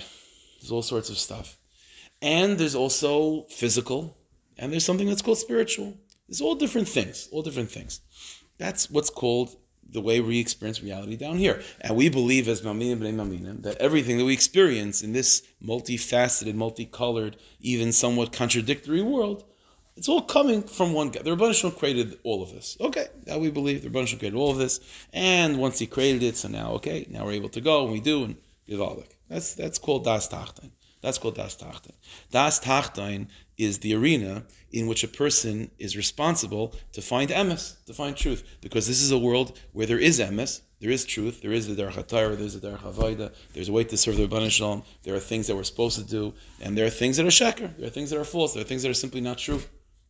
There's 0.61 0.71
all 0.71 0.81
sorts 0.81 1.09
of 1.09 1.17
stuff. 1.17 1.57
And 2.21 2.57
there's 2.57 2.75
also 2.75 3.43
physical, 3.49 4.17
and 4.57 4.71
there's 4.71 4.85
something 4.85 5.07
that's 5.07 5.21
called 5.21 5.37
spiritual. 5.37 5.97
There's 6.27 6.41
all 6.41 6.55
different 6.55 6.87
things, 6.87 7.27
all 7.31 7.41
different 7.41 7.71
things. 7.71 8.01
That's 8.57 8.89
what's 8.89 9.09
called 9.09 9.55
the 9.89 10.01
way 10.01 10.19
we 10.19 10.39
experience 10.39 10.81
reality 10.81 11.15
down 11.15 11.37
here. 11.37 11.61
And 11.81 11.95
we 11.95 12.09
believe 12.09 12.47
as 12.47 12.61
Maminim 12.61 12.99
B'nai 12.99 13.13
Maminim 13.13 13.63
that 13.63 13.77
everything 13.77 14.17
that 14.17 14.25
we 14.25 14.33
experience 14.33 15.03
in 15.03 15.13
this 15.13 15.43
multifaceted, 15.63 16.55
multicolored, 16.55 17.37
even 17.59 17.91
somewhat 17.91 18.33
contradictory 18.33 19.01
world 19.01 19.45
it's 19.97 20.09
all 20.09 20.21
coming 20.21 20.61
from 20.61 20.93
one 20.93 21.09
guy. 21.09 21.21
The 21.21 21.35
Rabban 21.35 21.77
created 21.77 22.19
all 22.23 22.43
of 22.43 22.51
this. 22.51 22.77
Okay, 22.81 23.07
now 23.25 23.37
we 23.37 23.49
believe 23.49 23.81
the 23.81 23.89
Rabban 23.89 24.07
created 24.19 24.35
all 24.35 24.51
of 24.51 24.57
this, 24.57 24.79
and 25.13 25.57
once 25.57 25.79
he 25.79 25.87
created 25.87 26.23
it, 26.23 26.35
so 26.35 26.49
now 26.49 26.73
okay, 26.73 27.05
now 27.09 27.25
we're 27.25 27.31
able 27.31 27.49
to 27.49 27.61
go 27.61 27.83
and 27.83 27.93
we 27.93 28.01
do 28.01 28.25
and 28.25 28.35
Givaldik. 28.67 29.17
That's 29.29 29.53
that's 29.53 29.79
called 29.79 30.03
Das 30.03 30.27
Tachtain. 30.27 30.71
That's 31.01 31.17
called 31.17 31.35
Das 31.35 31.55
Tachtain. 31.55 31.93
Das 32.31 32.59
Tachtain 32.59 33.27
is 33.57 33.79
the 33.79 33.95
arena 33.95 34.43
in 34.75 34.87
which 34.87 35.05
a 35.05 35.07
person 35.07 35.71
is 35.79 35.95
responsible 35.95 36.75
to 36.91 37.01
find 37.01 37.29
emes, 37.29 37.83
to 37.85 37.93
find 37.93 38.15
truth, 38.15 38.43
because 38.59 38.85
this 38.85 39.01
is 39.01 39.11
a 39.11 39.17
world 39.17 39.57
where 39.71 39.85
there 39.85 39.99
is 39.99 40.19
emes, 40.19 40.61
there 40.81 40.91
is 40.91 41.05
truth, 41.05 41.41
there 41.41 41.53
is 41.53 41.65
the 41.65 41.81
derech 41.81 42.37
there's 42.37 42.59
the 42.59 42.67
derech 42.67 42.79
havaida, 42.79 43.33
there's 43.53 43.69
a 43.69 43.71
way 43.71 43.85
to 43.85 43.95
serve 43.95 44.17
the 44.17 44.27
Rabban 44.27 44.51
Shalom, 44.51 44.83
there 45.03 45.15
are 45.15 45.19
things 45.19 45.47
that 45.47 45.55
we're 45.55 45.63
supposed 45.63 45.97
to 45.97 46.03
do, 46.03 46.33
and 46.61 46.77
there 46.77 46.85
are 46.85 46.89
things 46.89 47.15
that 47.15 47.25
are 47.25 47.29
sheker, 47.29 47.75
there 47.77 47.87
are 47.87 47.95
things 47.97 48.09
that 48.09 48.19
are 48.19 48.25
false, 48.25 48.53
there 48.53 48.61
are 48.61 48.65
things 48.67 48.83
that 48.83 48.91
are 48.91 49.01
simply 49.05 49.21
not 49.21 49.37
true. 49.37 49.61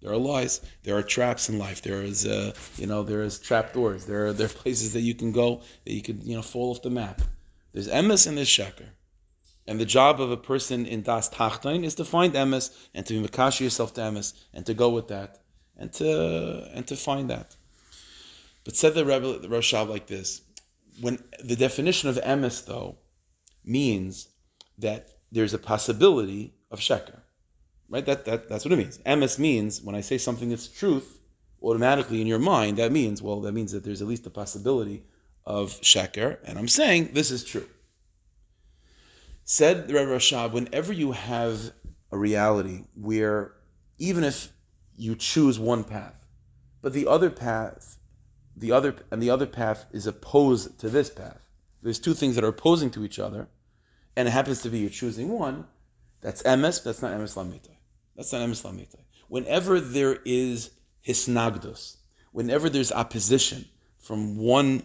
There 0.01 0.11
are 0.11 0.17
lies. 0.17 0.61
There 0.83 0.95
are 0.95 1.01
traps 1.01 1.49
in 1.49 1.57
life. 1.57 1.81
There 1.81 2.03
is, 2.03 2.27
uh, 2.27 2.53
you 2.77 2.85
know, 2.85 3.01
there 3.01 3.23
is 3.23 3.39
trap 3.39 3.73
doors. 3.73 4.05
There 4.05 4.27
are 4.27 4.33
there 4.33 4.45
are 4.45 4.49
places 4.49 4.93
that 4.93 5.01
you 5.01 5.15
can 5.15 5.31
go 5.31 5.61
that 5.83 5.93
you 5.93 6.03
could, 6.03 6.23
you 6.23 6.35
know, 6.35 6.43
fall 6.43 6.69
off 6.71 6.83
the 6.83 6.91
map. 6.91 7.21
There's 7.71 7.87
emes 7.87 8.27
and 8.27 8.37
there's 8.37 8.49
sheker. 8.49 8.89
And 9.67 9.79
the 9.79 9.85
job 9.85 10.21
of 10.21 10.31
a 10.31 10.37
person 10.37 10.85
in 10.85 11.01
das 11.01 11.29
tachtain 11.29 11.83
is 11.83 11.95
to 11.95 12.05
find 12.05 12.33
emes 12.33 12.75
and 12.93 13.05
to 13.07 13.21
makash 13.21 13.59
yourself 13.59 13.93
to 13.95 14.01
emes 14.01 14.33
and 14.53 14.65
to 14.65 14.73
go 14.73 14.89
with 14.89 15.07
that 15.07 15.41
and 15.77 15.91
to 15.93 16.69
and 16.73 16.85
to 16.87 16.95
find 16.95 17.29
that. 17.29 17.55
But 18.63 18.75
said 18.75 18.93
the 18.93 19.05
Rebbe 19.05 19.39
the 19.39 19.47
Rashab 19.47 19.89
like 19.89 20.07
this: 20.07 20.41
when 21.01 21.19
the 21.43 21.55
definition 21.55 22.09
of 22.09 22.17
emes 22.17 22.65
though 22.65 22.97
means 23.63 24.27
that 24.77 25.09
there's 25.31 25.53
a 25.53 25.59
possibility 25.59 26.53
of 26.71 26.79
sheker. 26.79 27.19
Right? 27.89 28.05
That, 28.05 28.25
that, 28.25 28.49
that's 28.49 28.65
what 28.65 28.71
it 28.71 28.77
means. 28.77 28.97
Emes 28.99 29.37
means 29.37 29.81
when 29.81 29.95
I 29.95 30.01
say 30.01 30.17
something 30.17 30.49
that's 30.49 30.67
truth, 30.67 31.19
automatically 31.61 32.21
in 32.21 32.27
your 32.27 32.39
mind, 32.39 32.77
that 32.77 32.91
means, 32.91 33.21
well, 33.21 33.41
that 33.41 33.53
means 33.53 33.71
that 33.71 33.83
there's 33.83 34.01
at 34.01 34.07
least 34.07 34.25
a 34.25 34.29
possibility 34.29 35.03
of 35.45 35.69
sheker, 35.81 36.39
and 36.43 36.57
I'm 36.57 36.67
saying 36.67 37.11
this 37.13 37.29
is 37.29 37.43
true. 37.43 37.67
Said 39.47 39.87
the 39.87 39.93
Rebbe 39.93 40.09
Rashab, 40.09 40.53
whenever 40.53 40.91
you 40.91 41.11
have 41.11 41.71
a 42.11 42.17
reality 42.17 42.85
where 42.95 43.53
even 43.99 44.23
if 44.23 44.51
you 44.97 45.15
choose 45.15 45.59
one 45.59 45.83
path, 45.83 46.15
but 46.81 46.93
the 46.93 47.05
other 47.05 47.29
path, 47.29 47.99
the 48.57 48.71
other 48.71 48.95
and 49.11 49.21
the 49.21 49.29
other 49.29 49.45
path 49.45 49.85
is 49.91 50.07
opposed 50.07 50.79
to 50.79 50.89
this 50.89 51.11
path. 51.11 51.37
There's 51.83 51.99
two 51.99 52.15
things 52.15 52.33
that 52.33 52.43
are 52.43 52.47
opposing 52.47 52.89
to 52.91 53.05
each 53.05 53.19
other, 53.19 53.47
and 54.15 54.27
it 54.27 54.31
happens 54.31 54.63
to 54.63 54.69
be 54.69 54.79
you're 54.79 54.89
choosing 54.89 55.29
one. 55.29 55.67
That's 56.21 56.41
emes, 56.41 56.83
that's 56.83 57.03
not 57.03 57.11
emes 57.11 57.37
lamita. 57.37 57.69
That's 58.15 58.33
not 58.33 58.41
emes 58.41 58.65
lamita. 58.65 58.97
Whenever 59.27 59.79
there 59.79 60.17
is 60.25 60.71
hisnagdus, 61.07 61.97
whenever 62.31 62.67
there's 62.67 62.91
opposition 62.91 63.65
from 63.99 64.37
one 64.37 64.81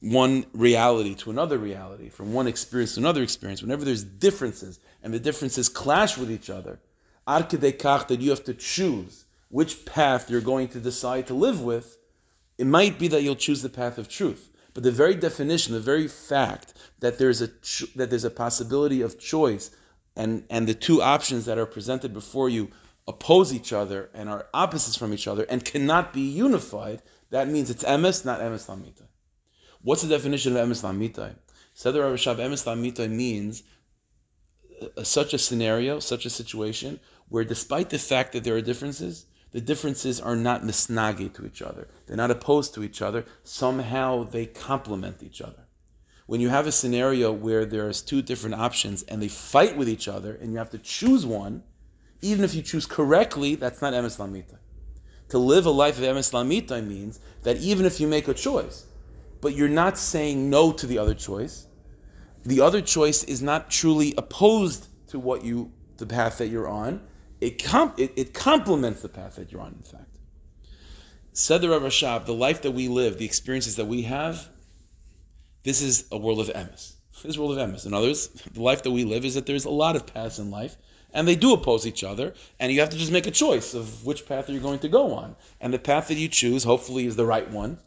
one 0.00 0.46
reality 0.52 1.14
to 1.14 1.30
another 1.30 1.58
reality, 1.58 2.08
from 2.08 2.32
one 2.32 2.46
experience 2.46 2.94
to 2.94 3.00
another 3.00 3.22
experience, 3.22 3.62
whenever 3.62 3.84
there's 3.84 4.04
differences 4.04 4.80
and 5.02 5.12
the 5.12 5.20
differences 5.20 5.68
clash 5.68 6.16
with 6.16 6.30
each 6.30 6.50
other, 6.50 6.80
arkadekach 7.28 8.08
that 8.08 8.20
you 8.20 8.30
have 8.30 8.44
to 8.44 8.54
choose 8.54 9.24
which 9.48 9.84
path 9.84 10.30
you're 10.30 10.40
going 10.40 10.68
to 10.68 10.80
decide 10.80 11.26
to 11.26 11.34
live 11.34 11.60
with, 11.60 11.98
it 12.56 12.66
might 12.66 12.98
be 12.98 13.08
that 13.08 13.22
you'll 13.22 13.36
choose 13.36 13.62
the 13.62 13.68
path 13.68 13.98
of 13.98 14.08
truth. 14.08 14.50
But 14.72 14.84
the 14.84 14.90
very 14.90 15.14
definition, 15.14 15.74
the 15.74 15.80
very 15.80 16.06
fact 16.08 16.74
that 17.00 17.18
there's 17.18 17.42
a 17.42 17.48
that 17.96 18.08
there's 18.10 18.24
a 18.24 18.30
possibility 18.30 19.02
of 19.02 19.18
choice 19.18 19.70
and, 20.16 20.44
and 20.50 20.66
the 20.66 20.74
two 20.74 21.02
options 21.02 21.44
that 21.46 21.58
are 21.58 21.66
presented 21.66 22.12
before 22.12 22.48
you 22.48 22.70
oppose 23.08 23.52
each 23.52 23.72
other 23.72 24.10
and 24.14 24.28
are 24.28 24.46
opposites 24.54 24.96
from 24.96 25.12
each 25.12 25.26
other 25.26 25.44
and 25.44 25.64
cannot 25.64 26.12
be 26.12 26.20
unified, 26.20 27.02
that 27.30 27.48
means 27.48 27.70
it's 27.70 27.84
emes, 27.84 28.24
not 28.24 28.40
emes 28.40 28.68
lamita. 28.68 29.04
What's 29.82 30.02
the 30.02 30.08
definition 30.08 30.56
of 30.56 30.68
emes 30.68 30.82
lamitai? 30.82 31.34
Said 31.74 31.94
the 31.94 31.98
Seder 31.98 32.14
Rashab 32.14 32.36
emes 32.36 32.66
lamita 32.66 33.08
means 33.08 33.62
uh, 34.82 35.02
such 35.02 35.34
a 35.34 35.38
scenario, 35.38 36.00
such 36.00 36.26
a 36.26 36.30
situation, 36.30 37.00
where 37.28 37.44
despite 37.44 37.90
the 37.90 37.98
fact 37.98 38.32
that 38.32 38.44
there 38.44 38.56
are 38.56 38.60
differences, 38.60 39.26
the 39.52 39.60
differences 39.60 40.20
are 40.20 40.36
not 40.36 40.62
misnagi 40.62 41.32
to 41.34 41.46
each 41.46 41.62
other. 41.62 41.88
They're 42.06 42.16
not 42.16 42.30
opposed 42.30 42.74
to 42.74 42.84
each 42.84 43.02
other. 43.02 43.24
Somehow 43.44 44.24
they 44.24 44.46
complement 44.46 45.22
each 45.22 45.40
other 45.40 45.66
when 46.30 46.40
you 46.40 46.48
have 46.48 46.68
a 46.68 46.70
scenario 46.70 47.32
where 47.32 47.66
there's 47.66 48.00
two 48.00 48.22
different 48.22 48.54
options 48.54 49.02
and 49.02 49.20
they 49.20 49.26
fight 49.26 49.76
with 49.76 49.88
each 49.88 50.06
other 50.06 50.36
and 50.36 50.52
you 50.52 50.58
have 50.58 50.70
to 50.70 50.78
choose 50.78 51.26
one, 51.26 51.60
even 52.22 52.44
if 52.44 52.54
you 52.54 52.62
choose 52.62 52.86
correctly, 52.86 53.56
that's 53.56 53.82
not 53.82 53.92
emes 53.94 54.16
lamita. 54.16 54.56
To 55.30 55.38
live 55.38 55.66
a 55.66 55.70
life 55.70 55.98
of 55.98 56.04
emes 56.04 56.32
lamita 56.32 56.86
means 56.86 57.18
that 57.42 57.56
even 57.56 57.84
if 57.84 57.98
you 57.98 58.06
make 58.06 58.28
a 58.28 58.34
choice, 58.34 58.86
but 59.40 59.54
you're 59.54 59.68
not 59.68 59.98
saying 59.98 60.50
no 60.50 60.72
to 60.72 60.86
the 60.86 60.98
other 60.98 61.14
choice, 61.14 61.66
the 62.44 62.60
other 62.60 62.80
choice 62.80 63.24
is 63.24 63.42
not 63.42 63.70
truly 63.70 64.14
opposed 64.16 64.88
to 65.08 65.18
what 65.18 65.44
you, 65.44 65.72
the 65.98 66.06
path 66.06 66.38
that 66.38 66.48
you're 66.48 66.68
on. 66.68 67.02
It, 67.40 67.62
com- 67.62 67.94
it, 67.96 68.12
it 68.16 68.34
complements 68.34 69.02
the 69.02 69.08
path 69.08 69.36
that 69.36 69.52
you're 69.52 69.60
on, 69.60 69.74
in 69.74 69.82
fact. 69.82 70.18
Said 71.32 71.60
the 71.60 71.70
Rav 71.70 71.82
Rashab, 71.82 72.26
the 72.26 72.34
life 72.34 72.62
that 72.62 72.72
we 72.72 72.88
live, 72.88 73.18
the 73.18 73.24
experiences 73.24 73.76
that 73.76 73.86
we 73.86 74.02
have, 74.02 74.48
this 75.62 75.82
is 75.82 76.06
a 76.10 76.18
world 76.18 76.40
of 76.40 76.48
emes. 76.48 76.94
This 77.22 77.36
world 77.36 77.58
of 77.58 77.68
emes. 77.68 77.84
In 77.84 77.92
others, 77.92 78.28
the 78.54 78.62
life 78.62 78.82
that 78.82 78.90
we 78.90 79.04
live 79.04 79.24
is 79.26 79.34
that 79.34 79.44
there's 79.44 79.66
a 79.66 79.70
lot 79.70 79.94
of 79.94 80.06
paths 80.06 80.38
in 80.38 80.50
life, 80.50 80.76
and 81.12 81.28
they 81.28 81.36
do 81.36 81.52
oppose 81.52 81.86
each 81.86 82.02
other, 82.02 82.34
and 82.58 82.72
you 82.72 82.80
have 82.80 82.90
to 82.90 82.96
just 82.96 83.12
make 83.12 83.26
a 83.26 83.30
choice 83.30 83.74
of 83.74 84.04
which 84.06 84.26
path 84.26 84.48
are 84.48 84.52
you're 84.52 84.62
going 84.62 84.78
to 84.78 84.88
go 84.88 85.14
on. 85.14 85.36
And 85.60 85.74
the 85.74 85.78
path 85.78 86.08
that 86.08 86.14
you 86.14 86.28
choose, 86.28 86.64
hopefully, 86.64 87.06
is 87.06 87.16
the 87.16 87.26
right 87.26 87.50
one. 87.50 87.78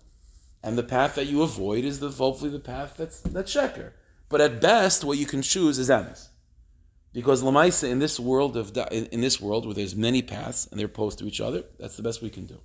And 0.64 0.78
the 0.78 0.84
path 0.84 1.16
that 1.16 1.28
you 1.28 1.44
avoid 1.44 1.84
is 1.84 2.00
the 2.00 2.10
hopefully 2.10 2.50
the 2.50 2.60
path 2.60 2.96
that's 2.98 3.22
that's 3.22 3.54
sheker. 3.54 3.92
But 4.30 4.42
at 4.42 4.62
best, 4.62 5.04
what 5.04 5.18
you 5.18 5.26
can 5.26 5.42
choose 5.42 5.78
is 5.78 5.90
emes, 5.90 6.30
because 7.12 7.44
lamaisa 7.44 7.90
in 7.90 8.00
this 8.00 8.20
world 8.20 8.58
of 8.58 8.76
in 8.92 9.22
this 9.22 9.40
world 9.40 9.66
where 9.66 9.76
there's 9.76 9.96
many 9.96 10.22
paths 10.22 10.68
and 10.68 10.80
they're 10.80 10.88
opposed 10.88 11.20
to 11.20 11.28
each 11.28 11.42
other, 11.42 11.64
that's 11.78 11.98
the 11.98 12.04
best 12.04 12.22
we 12.22 12.30
can 12.30 12.46
do. 12.46 12.60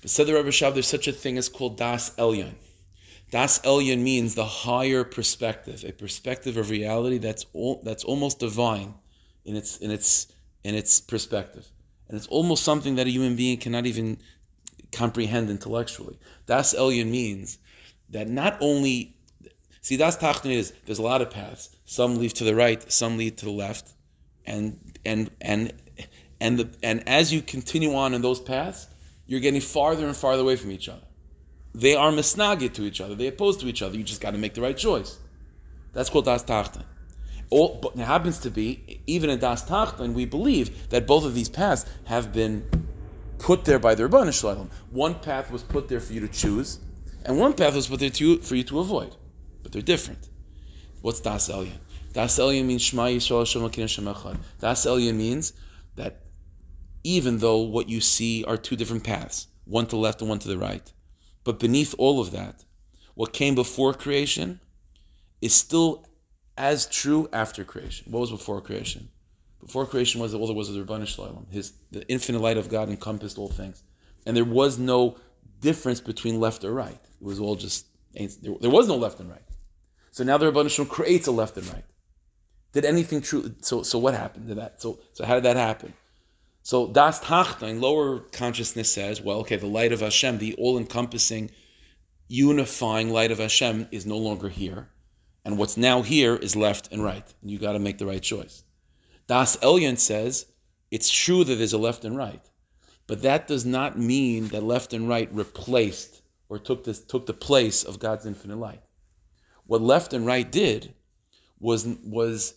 But 0.00 0.10
said 0.10 0.26
the 0.26 0.34
Rebbe 0.34 0.48
Shav, 0.48 0.72
there's 0.72 0.88
such 0.88 1.06
a 1.06 1.12
thing 1.12 1.38
as 1.38 1.48
called 1.48 1.76
das 1.76 2.10
elyon. 2.16 2.54
Das 3.30 3.60
elyon 3.60 4.00
means 4.02 4.34
the 4.34 4.44
higher 4.44 5.04
perspective, 5.04 5.84
a 5.84 5.92
perspective 5.92 6.56
of 6.56 6.70
reality 6.70 7.18
that's 7.18 7.46
all, 7.52 7.80
that's 7.84 8.04
almost 8.04 8.40
divine 8.40 8.94
in 9.44 9.54
its 9.56 9.78
in 9.78 9.90
its 9.90 10.26
in 10.64 10.74
its 10.74 11.00
perspective, 11.00 11.66
and 12.08 12.16
it's 12.16 12.26
almost 12.26 12.64
something 12.64 12.96
that 12.96 13.06
a 13.06 13.10
human 13.10 13.36
being 13.36 13.58
cannot 13.58 13.86
even 13.86 14.18
comprehend 14.92 15.50
intellectually. 15.50 16.18
Das 16.46 16.74
Elyon 16.74 17.10
means 17.10 17.58
that 18.10 18.28
not 18.28 18.58
only 18.60 19.16
see 19.80 19.96
das 19.96 20.16
Tachton 20.16 20.50
is 20.50 20.72
there's 20.86 20.98
a 20.98 21.02
lot 21.02 21.22
of 21.22 21.30
paths. 21.30 21.70
Some 21.84 22.18
lead 22.18 22.34
to 22.36 22.44
the 22.44 22.54
right, 22.54 22.80
some 22.92 23.16
lead 23.16 23.38
to 23.38 23.46
the 23.46 23.50
left, 23.50 23.90
and 24.46 24.78
and 25.04 25.30
and 25.40 25.72
and 26.40 26.58
the 26.58 26.70
and 26.82 27.06
as 27.08 27.32
you 27.32 27.42
continue 27.42 27.94
on 27.94 28.14
in 28.14 28.22
those 28.22 28.40
paths, 28.40 28.86
you're 29.26 29.40
getting 29.40 29.60
farther 29.60 30.06
and 30.06 30.16
farther 30.16 30.42
away 30.42 30.56
from 30.56 30.70
each 30.70 30.88
other. 30.88 31.06
They 31.74 31.96
are 31.96 32.12
misnagit 32.12 32.74
to 32.74 32.82
each 32.82 33.00
other. 33.00 33.14
They 33.14 33.28
oppose 33.28 33.56
to 33.58 33.66
each 33.66 33.82
other. 33.82 33.96
You 33.96 34.04
just 34.04 34.20
got 34.20 34.32
to 34.32 34.38
make 34.38 34.54
the 34.54 34.60
right 34.60 34.76
choice. 34.76 35.18
That's 35.92 36.10
called 36.10 36.26
das 36.26 36.44
Tachton. 36.44 36.84
All, 37.50 37.78
but 37.82 37.94
it 37.94 38.00
happens 38.00 38.38
to 38.40 38.50
be 38.50 39.00
even 39.06 39.30
in 39.30 39.38
das 39.38 39.64
Tachton, 39.64 40.14
we 40.14 40.24
believe 40.24 40.88
that 40.90 41.06
both 41.06 41.24
of 41.24 41.34
these 41.34 41.48
paths 41.48 41.86
have 42.04 42.32
been 42.32 42.64
put 43.42 43.64
there 43.64 43.80
by 43.80 43.94
the 43.94 44.04
Rabban 44.04 44.32
Shalom. 44.32 44.70
One 44.90 45.16
path 45.16 45.50
was 45.50 45.62
put 45.64 45.88
there 45.88 46.00
for 46.00 46.12
you 46.12 46.20
to 46.20 46.28
choose, 46.28 46.78
and 47.24 47.38
one 47.38 47.52
path 47.52 47.74
was 47.74 47.88
put 47.88 48.00
there 48.00 48.10
to, 48.10 48.38
for 48.38 48.54
you 48.54 48.62
to 48.64 48.78
avoid. 48.78 49.16
But 49.62 49.72
they're 49.72 49.82
different. 49.82 50.28
What's 51.02 51.20
Das 51.20 51.48
Elyon? 51.48 51.78
Das 52.12 52.38
Elyon 52.38 52.66
means 52.66 52.82
Shema 52.82 53.06
Yisrael 53.06 53.40
Hashem 53.40 53.62
Hashem 53.62 54.04
Echad. 54.04 54.38
Das 54.60 54.86
Elyon 54.86 55.16
means 55.16 55.54
that 55.96 56.22
even 57.02 57.38
though 57.38 57.58
what 57.58 57.88
you 57.88 58.00
see 58.00 58.44
are 58.44 58.56
two 58.56 58.76
different 58.76 59.02
paths, 59.02 59.48
one 59.64 59.86
to 59.86 59.90
the 59.90 59.96
left 59.96 60.20
and 60.20 60.30
one 60.30 60.38
to 60.38 60.48
the 60.48 60.56
right, 60.56 60.92
but 61.42 61.58
beneath 61.58 61.94
all 61.98 62.20
of 62.20 62.30
that, 62.30 62.64
what 63.14 63.32
came 63.32 63.56
before 63.56 63.92
creation 63.92 64.60
is 65.40 65.52
still 65.52 66.06
as 66.56 66.86
true 66.86 67.28
after 67.32 67.64
creation. 67.64 68.12
What 68.12 68.20
was 68.20 68.30
before 68.30 68.60
creation? 68.60 69.08
Before 69.62 69.86
creation 69.86 70.20
was 70.20 70.34
all 70.34 70.46
there 70.46 70.56
was 70.56 70.72
the 70.72 70.84
Rabbanu 70.84 71.06
Shalom. 71.06 71.46
His 71.50 71.72
the 71.92 72.06
infinite 72.08 72.40
light 72.40 72.58
of 72.58 72.68
God 72.68 72.88
encompassed 72.88 73.38
all 73.38 73.48
things, 73.48 73.82
and 74.26 74.36
there 74.36 74.44
was 74.44 74.78
no 74.78 75.16
difference 75.60 76.00
between 76.00 76.40
left 76.40 76.64
or 76.64 76.72
right. 76.72 76.98
It 77.20 77.24
was 77.24 77.38
all 77.38 77.54
just 77.54 77.86
there, 78.12 78.70
was 78.70 78.88
no 78.88 78.96
left 78.96 79.20
and 79.20 79.30
right. 79.30 79.42
So 80.10 80.24
now 80.24 80.36
the 80.36 80.50
Rabbanu 80.50 80.68
Shalom 80.68 80.88
creates 80.88 81.28
a 81.28 81.32
left 81.32 81.56
and 81.56 81.66
right. 81.72 81.84
Did 82.72 82.84
anything 82.84 83.20
true? 83.20 83.54
So 83.60 83.82
so 83.82 83.98
what 83.98 84.14
happened 84.14 84.48
to 84.48 84.56
that? 84.56 84.82
So 84.82 84.98
so 85.12 85.24
how 85.24 85.34
did 85.34 85.44
that 85.44 85.56
happen? 85.56 85.94
So 86.62 86.88
Das 86.88 87.20
Tachta 87.20 87.80
lower 87.80 88.20
consciousness 88.20 88.90
says, 88.90 89.20
well, 89.20 89.38
okay, 89.40 89.56
the 89.56 89.66
light 89.66 89.92
of 89.92 90.00
Hashem, 90.00 90.38
the 90.38 90.54
all-encompassing, 90.54 91.50
unifying 92.28 93.10
light 93.10 93.32
of 93.32 93.38
Hashem, 93.38 93.88
is 93.90 94.06
no 94.06 94.16
longer 94.16 94.48
here, 94.48 94.88
and 95.44 95.58
what's 95.58 95.76
now 95.76 96.02
here 96.02 96.36
is 96.36 96.54
left 96.54 96.92
and 96.92 97.02
right, 97.02 97.24
and 97.42 97.50
you 97.50 97.58
got 97.58 97.72
to 97.72 97.80
make 97.80 97.98
the 97.98 98.06
right 98.06 98.22
choice. 98.22 98.62
Das 99.26 99.56
Elyon 99.58 99.98
says 99.98 100.46
it's 100.90 101.10
true 101.10 101.44
that 101.44 101.54
there's 101.54 101.72
a 101.72 101.78
left 101.78 102.04
and 102.04 102.16
right, 102.16 102.44
but 103.06 103.22
that 103.22 103.48
does 103.48 103.64
not 103.64 103.98
mean 103.98 104.48
that 104.48 104.62
left 104.62 104.92
and 104.92 105.08
right 105.08 105.32
replaced 105.32 106.22
or 106.48 106.58
took 106.58 106.84
this 106.84 107.00
took 107.00 107.26
the 107.26 107.32
place 107.32 107.82
of 107.82 107.98
God's 107.98 108.26
infinite 108.26 108.58
light. 108.58 108.82
What 109.66 109.80
left 109.80 110.12
and 110.12 110.26
right 110.26 110.50
did 110.50 110.94
was 111.60 111.86
was 112.04 112.54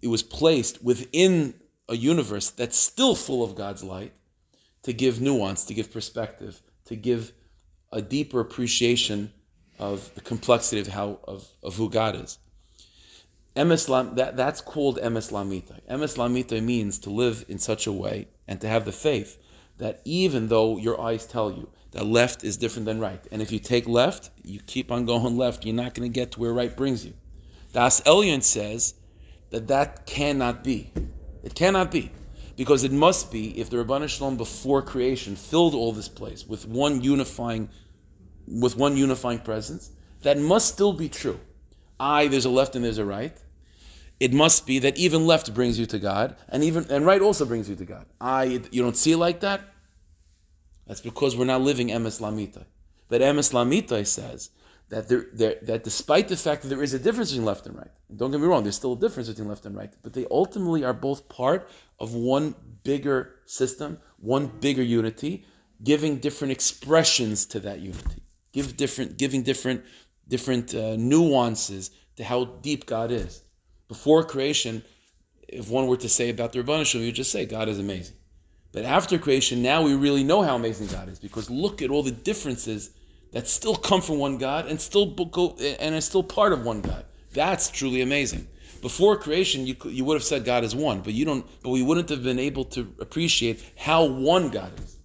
it 0.00 0.08
was 0.08 0.22
placed 0.22 0.82
within 0.82 1.54
a 1.88 1.96
universe 1.96 2.50
that's 2.50 2.76
still 2.76 3.14
full 3.14 3.42
of 3.42 3.54
God's 3.54 3.82
light 3.82 4.12
to 4.82 4.92
give 4.92 5.20
nuance, 5.20 5.64
to 5.64 5.74
give 5.74 5.92
perspective, 5.92 6.62
to 6.84 6.96
give 6.96 7.32
a 7.92 8.00
deeper 8.00 8.40
appreciation 8.40 9.32
of 9.78 10.14
the 10.14 10.20
complexity 10.20 10.80
of 10.80 10.86
how 10.86 11.18
of, 11.24 11.46
of 11.62 11.74
who 11.74 11.90
God 11.90 12.14
is. 12.16 12.38
Emes 13.54 14.14
that, 14.16 14.36
that's 14.36 14.60
called 14.62 14.98
emes 14.98 15.30
lamita. 15.30 16.62
Means 16.62 16.98
to 16.98 17.10
live 17.10 17.44
in 17.48 17.58
such 17.58 17.86
a 17.86 17.92
way 17.92 18.28
and 18.48 18.60
to 18.60 18.68
have 18.68 18.84
the 18.84 18.92
faith 18.92 19.38
that 19.78 20.00
even 20.04 20.48
though 20.48 20.78
your 20.78 21.00
eyes 21.00 21.26
tell 21.26 21.50
you 21.50 21.68
that 21.90 22.06
left 22.06 22.44
is 22.44 22.56
different 22.56 22.86
than 22.86 22.98
right, 23.00 23.22
and 23.30 23.42
if 23.42 23.52
you 23.52 23.58
take 23.58 23.86
left, 23.86 24.30
you 24.42 24.60
keep 24.66 24.90
on 24.90 25.04
going 25.04 25.36
left, 25.36 25.66
you're 25.66 25.74
not 25.74 25.94
going 25.94 26.10
to 26.10 26.14
get 26.14 26.32
to 26.32 26.40
where 26.40 26.52
right 26.52 26.74
brings 26.76 27.04
you. 27.04 27.12
Das 27.72 28.00
Elyon 28.02 28.42
says 28.42 28.94
that 29.50 29.68
that 29.68 30.06
cannot 30.06 30.64
be. 30.64 30.90
It 31.42 31.54
cannot 31.54 31.90
be. 31.90 32.10
Because 32.56 32.84
it 32.84 32.92
must 32.92 33.32
be 33.32 33.58
if 33.58 33.70
the 33.70 33.78
Rabbanu 33.78 34.08
Shalom 34.08 34.36
before 34.36 34.82
creation 34.82 35.36
filled 35.36 35.74
all 35.74 35.92
this 35.92 36.08
place 36.08 36.46
with 36.46 36.66
one 36.66 37.02
unifying, 37.02 37.68
with 38.46 38.76
one 38.76 38.96
unifying 38.96 39.38
presence, 39.38 39.90
that 40.22 40.38
must 40.38 40.68
still 40.68 40.92
be 40.92 41.08
true. 41.08 41.40
I, 42.02 42.26
there's 42.26 42.46
a 42.46 42.50
left 42.50 42.74
and 42.74 42.84
there's 42.84 42.98
a 42.98 43.04
right. 43.04 43.36
It 44.18 44.32
must 44.32 44.66
be 44.66 44.80
that 44.80 44.98
even 44.98 45.24
left 45.24 45.54
brings 45.54 45.78
you 45.78 45.86
to 45.86 45.98
God, 46.00 46.36
and 46.48 46.64
even 46.64 46.86
and 46.90 47.06
right 47.06 47.22
also 47.22 47.44
brings 47.44 47.68
you 47.68 47.76
to 47.76 47.84
God. 47.84 48.06
I, 48.20 48.44
you 48.72 48.82
don't 48.82 48.96
see 48.96 49.12
it 49.12 49.18
like 49.18 49.40
that. 49.40 49.60
That's 50.86 51.00
because 51.00 51.36
we're 51.36 51.44
not 51.44 51.60
living 51.60 51.88
emes 51.88 52.20
lamita. 52.20 52.66
But 53.08 53.20
emes 53.20 53.52
lamita 53.52 54.04
says 54.04 54.50
that 54.88 55.08
there, 55.08 55.26
there, 55.32 55.56
that 55.62 55.84
despite 55.84 56.26
the 56.26 56.36
fact 56.36 56.62
that 56.62 56.68
there 56.68 56.82
is 56.82 56.92
a 56.92 56.98
difference 56.98 57.30
between 57.30 57.46
left 57.46 57.66
and 57.66 57.76
right, 57.76 57.94
and 58.08 58.18
don't 58.18 58.32
get 58.32 58.40
me 58.40 58.46
wrong, 58.48 58.64
there's 58.64 58.76
still 58.76 58.94
a 58.94 58.98
difference 58.98 59.28
between 59.28 59.48
left 59.48 59.64
and 59.64 59.76
right, 59.76 59.92
but 60.02 60.12
they 60.12 60.26
ultimately 60.30 60.82
are 60.84 60.94
both 60.94 61.28
part 61.28 61.68
of 62.00 62.14
one 62.14 62.54
bigger 62.82 63.36
system, 63.46 63.98
one 64.18 64.46
bigger 64.60 64.82
unity, 64.82 65.44
giving 65.84 66.18
different 66.18 66.50
expressions 66.50 67.46
to 67.46 67.60
that 67.60 67.78
unity, 67.80 68.22
give 68.52 68.76
different, 68.76 69.18
giving 69.18 69.42
different 69.42 69.84
different 70.28 70.74
uh, 70.74 70.96
nuances 70.96 71.90
to 72.16 72.24
how 72.24 72.44
deep 72.44 72.86
God 72.86 73.10
is. 73.10 73.42
Before 73.88 74.22
creation, 74.24 74.82
if 75.48 75.68
one 75.68 75.86
were 75.86 75.96
to 75.98 76.08
say 76.08 76.30
about 76.30 76.52
the 76.52 76.62
Rabbanah 76.62 76.86
Shalom, 76.86 77.06
you 77.06 77.12
just 77.12 77.30
say 77.30 77.44
God 77.44 77.68
is 77.68 77.78
amazing. 77.78 78.16
But 78.72 78.84
after 78.84 79.18
creation, 79.18 79.62
now 79.62 79.82
we 79.82 79.94
really 79.94 80.24
know 80.24 80.42
how 80.42 80.56
amazing 80.56 80.86
God 80.86 81.08
is 81.10 81.18
because 81.18 81.50
look 81.50 81.82
at 81.82 81.90
all 81.90 82.02
the 82.02 82.10
differences 82.10 82.90
that 83.32 83.46
still 83.46 83.76
come 83.76 84.00
from 84.00 84.18
one 84.18 84.38
God 84.38 84.66
and 84.66 84.80
still 84.80 85.06
go 85.06 85.56
and 85.80 85.94
are 85.94 86.00
still 86.00 86.22
part 86.22 86.52
of 86.52 86.64
one 86.64 86.80
God. 86.80 87.04
That's 87.32 87.70
truly 87.70 88.00
amazing. 88.00 88.46
Before 88.80 89.16
creation, 89.16 89.66
you 89.66 89.76
you 89.84 90.04
would 90.04 90.14
have 90.14 90.24
said 90.24 90.44
God 90.44 90.64
is 90.64 90.74
one, 90.74 91.02
but 91.02 91.12
you 91.12 91.24
don't. 91.24 91.46
But 91.62 91.70
we 91.70 91.82
wouldn't 91.82 92.08
have 92.08 92.22
been 92.22 92.38
able 92.38 92.64
to 92.76 92.92
appreciate 92.98 93.62
how 93.76 94.04
one 94.04 94.48
God 94.48 94.72
is. 94.80 94.98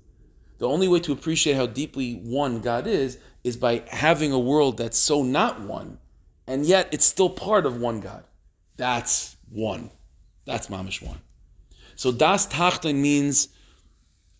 The 0.58 0.68
only 0.68 0.88
way 0.88 1.00
to 1.02 1.12
appreciate 1.12 1.56
how 1.56 1.68
deeply 1.68 2.14
one 2.14 2.62
God 2.62 2.88
is 2.88 3.20
is 3.48 3.56
by 3.56 3.82
having 3.88 4.34
a 4.34 4.40
world 4.40 4.78
that's 4.78 4.98
so 4.98 5.24
not 5.24 5.62
one, 5.62 5.98
and 6.48 6.66
yet 6.66 6.90
it's 6.92 7.06
still 7.06 7.30
part 7.30 7.66
of 7.66 7.80
one 7.80 8.02
God. 8.02 8.26
That's 8.76 9.38
one. 9.50 9.90
That's 10.46 10.68
mamish 10.68 11.02
one. 11.02 11.20
So 11.96 12.12
das 12.12 12.46
tachton 12.48 12.96
means 12.96 13.48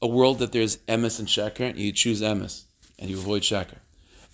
a 0.02 0.08
world 0.08 0.40
that 0.40 0.52
there's 0.52 0.78
emes 0.88 1.20
and 1.20 1.28
sheker, 1.28 1.70
and 1.70 1.80
you 1.80 1.92
choose 1.92 2.22
emes 2.22 2.66
and 3.00 3.10
you 3.10 3.18
avoid 3.18 3.44
sheker. 3.44 3.80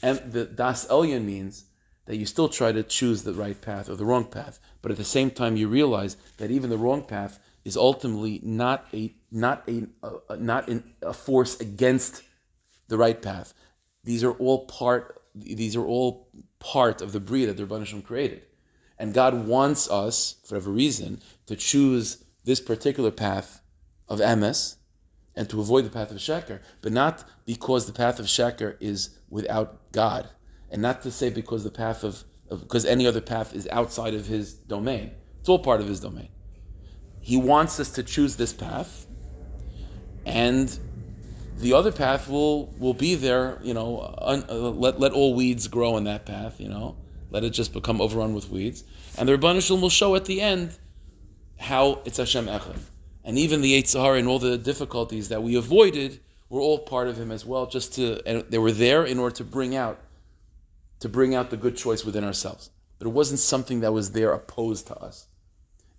And 0.02 0.20
the 0.32 0.46
das 0.46 0.88
elyon 0.88 1.24
means 1.24 1.66
that 2.06 2.18
you 2.18 2.26
still 2.26 2.50
try 2.50 2.72
to 2.72 2.84
choose 2.84 3.24
the 3.24 3.34
right 3.34 3.60
path 3.62 3.90
or 3.90 3.96
the 3.96 4.06
wrong 4.06 4.26
path, 4.26 4.60
but 4.82 4.92
at 4.92 4.98
the 4.98 5.06
same 5.06 5.30
time 5.30 5.56
you 5.56 5.68
realize 5.68 6.18
that 6.38 6.52
even 6.52 6.70
the 6.70 6.78
wrong 6.78 7.04
path 7.04 7.40
is 7.64 7.78
ultimately 7.78 8.42
not 8.44 8.88
a 8.94 9.14
not 9.32 9.64
a, 9.70 9.88
a 10.30 10.38
not 10.38 10.68
in, 10.68 10.84
a 11.02 11.14
force 11.14 11.62
against 11.62 12.24
the 12.88 12.98
right 12.98 13.22
path. 13.22 13.54
These 14.04 14.24
are 14.24 14.34
all 14.34 14.66
part. 14.66 15.22
These 15.36 15.76
are 15.76 15.86
all 15.86 16.30
part 16.60 17.02
of 17.02 17.12
the 17.12 17.20
breed 17.20 17.46
that 17.46 17.58
the 17.58 17.66
Rebbeinu 17.66 18.04
created, 18.04 18.44
and 19.00 19.14
God 19.14 19.48
wants 19.48 19.90
us, 19.90 20.36
for 20.46 20.56
whatever 20.56 20.72
reason, 20.72 21.22
to 21.48 21.56
choose 21.56 22.24
this 22.44 22.60
particular 22.60 23.12
path 23.12 23.62
of 24.08 24.20
emes 24.20 24.76
and 25.36 25.50
to 25.50 25.60
avoid 25.60 25.86
the 25.86 25.90
path 25.90 26.12
of 26.12 26.18
sheker, 26.18 26.60
but 26.82 26.92
not 26.92 27.24
because 27.46 27.86
the 27.86 27.94
path 27.94 28.20
of 28.20 28.28
sheker 28.28 28.78
is 28.80 29.18
without 29.30 29.92
God, 29.92 30.30
and 30.70 30.82
not 30.82 31.02
to 31.02 31.12
say 31.12 31.30
because 31.30 31.64
the 31.64 31.72
path 31.72 32.04
of, 32.04 32.24
of 32.50 32.62
because 32.62 32.86
any 32.86 33.08
other 33.08 33.22
path 33.22 33.56
is 33.56 33.68
outside 33.72 34.14
of 34.14 34.28
His 34.28 34.54
domain. 34.54 35.12
It's 35.40 35.50
all 35.50 35.60
part 35.60 35.82
of 35.82 35.88
His 35.88 36.00
domain. 36.00 36.30
He 37.22 37.38
wants 37.38 37.80
us 37.80 37.90
to 37.92 38.04
choose 38.04 38.36
this 38.36 38.54
path, 38.54 39.08
and 40.26 40.78
the 41.64 41.74
other 41.74 41.92
path 41.92 42.30
will 42.30 42.68
will 42.78 42.94
be 42.94 43.16
there. 43.16 43.60
You 43.64 43.74
know, 43.74 44.14
un, 44.20 44.46
uh, 44.50 44.54
let 44.54 45.00
let 45.00 45.14
all 45.14 45.34
weeds 45.34 45.68
grow 45.68 45.98
in 45.98 46.04
that 46.04 46.26
path. 46.26 46.60
You 46.60 46.70
know, 46.70 46.98
let 47.32 47.44
it 47.44 47.52
just 47.52 47.74
become 47.74 48.02
overrun 48.02 48.34
with 48.36 48.50
weeds, 48.50 48.84
and 49.18 49.28
the 49.28 49.38
Rebbeinu 49.38 49.82
will 49.82 49.90
show 49.90 50.16
at 50.16 50.26
the 50.26 50.42
end 50.42 50.78
how 51.58 52.02
it's 52.06 52.18
Hashem 52.18 52.46
Echad, 52.46 52.80
and 53.24 53.40
even 53.40 53.62
the 53.62 53.82
Yetzer 53.82 54.02
Hara 54.02 54.20
and 54.20 54.28
all 54.28 54.40
the 54.40 54.58
difficulties 54.58 55.30
that 55.30 55.42
we 55.42 55.56
avoided 55.56 56.20
were 56.50 56.62
all 56.62 56.80
part 56.80 57.08
of 57.08 57.18
him 57.18 57.32
as 57.32 57.46
well. 57.46 57.66
Just 57.66 57.96
to, 57.96 58.22
and 58.28 58.44
they 58.50 58.60
were 58.60 58.72
there 58.72 59.06
in 59.06 59.18
order 59.18 59.36
to 59.38 59.44
bring 59.44 59.76
out, 59.76 60.00
to 61.00 61.10
bring 61.10 61.34
out 61.34 61.50
the 61.50 61.58
good 61.58 61.76
choice 61.76 62.06
within 62.06 62.24
ourselves. 62.24 62.70
But 63.00 63.08
it 63.08 63.12
wasn't 63.12 63.40
something 63.40 63.80
that 63.82 63.92
was 63.92 64.12
there 64.12 64.34
opposed 64.34 64.88
to 64.88 64.96
us. 64.98 65.28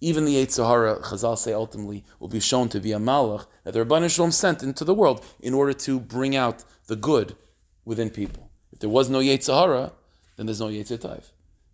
Even 0.01 0.25
the 0.25 0.35
Yetzer 0.35 0.67
Hara, 0.67 1.01
Chazal 1.01 1.39
say 1.39 1.53
ultimately, 1.53 2.05
will 2.21 2.29
be 2.29 2.41
shown 2.41 2.69
to 2.71 2.81
be 2.81 2.93
a 2.93 2.99
malach 2.99 3.47
that 3.65 3.73
the 3.73 3.85
Rabban 3.85 4.11
Shalom 4.11 4.31
sent 4.31 4.63
into 4.63 4.85
the 4.85 4.95
world 4.95 5.25
in 5.41 5.55
order 5.55 5.73
to 5.73 6.01
bring 6.01 6.37
out 6.37 6.65
the 6.87 6.97
good 6.97 7.37
within 7.85 8.11
people. 8.11 8.51
If 8.73 8.81
there 8.81 8.91
was 8.91 9.09
no 9.09 9.21
Yetzer 9.21 9.59
Hara, 9.59 9.93
then 10.37 10.47
there's 10.47 10.61
no 10.61 10.69
Yetzer 10.69 10.99
Taiv. 10.99 11.25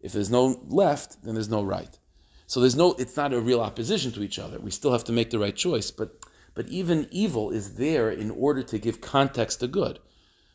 If 0.01 0.13
there's 0.13 0.31
no 0.31 0.61
left, 0.69 1.23
then 1.23 1.35
there's 1.35 1.49
no 1.49 1.63
right. 1.63 1.99
So 2.47 2.61
there's 2.61 2.77
no, 2.77 2.95
it's 2.99 3.17
not 3.17 3.33
a 3.33 3.41
real 3.41 3.61
opposition 3.61 4.13
to 4.13 4.23
each 4.23 4.39
other. 4.39 4.59
We 4.59 4.71
still 4.71 4.93
have 4.93 5.05
to 5.05 5.13
make 5.13 5.31
the 5.31 5.39
right 5.39 5.55
choice, 5.55 5.91
but 5.91 6.17
but 6.55 6.69
even 6.69 7.07
evil 7.11 7.51
is 7.51 7.75
there 7.75 8.11
in 8.11 8.31
order 8.33 8.63
to 8.65 8.79
give 8.79 9.01
context 9.01 9.61
to 9.61 9.69
good. 9.69 9.99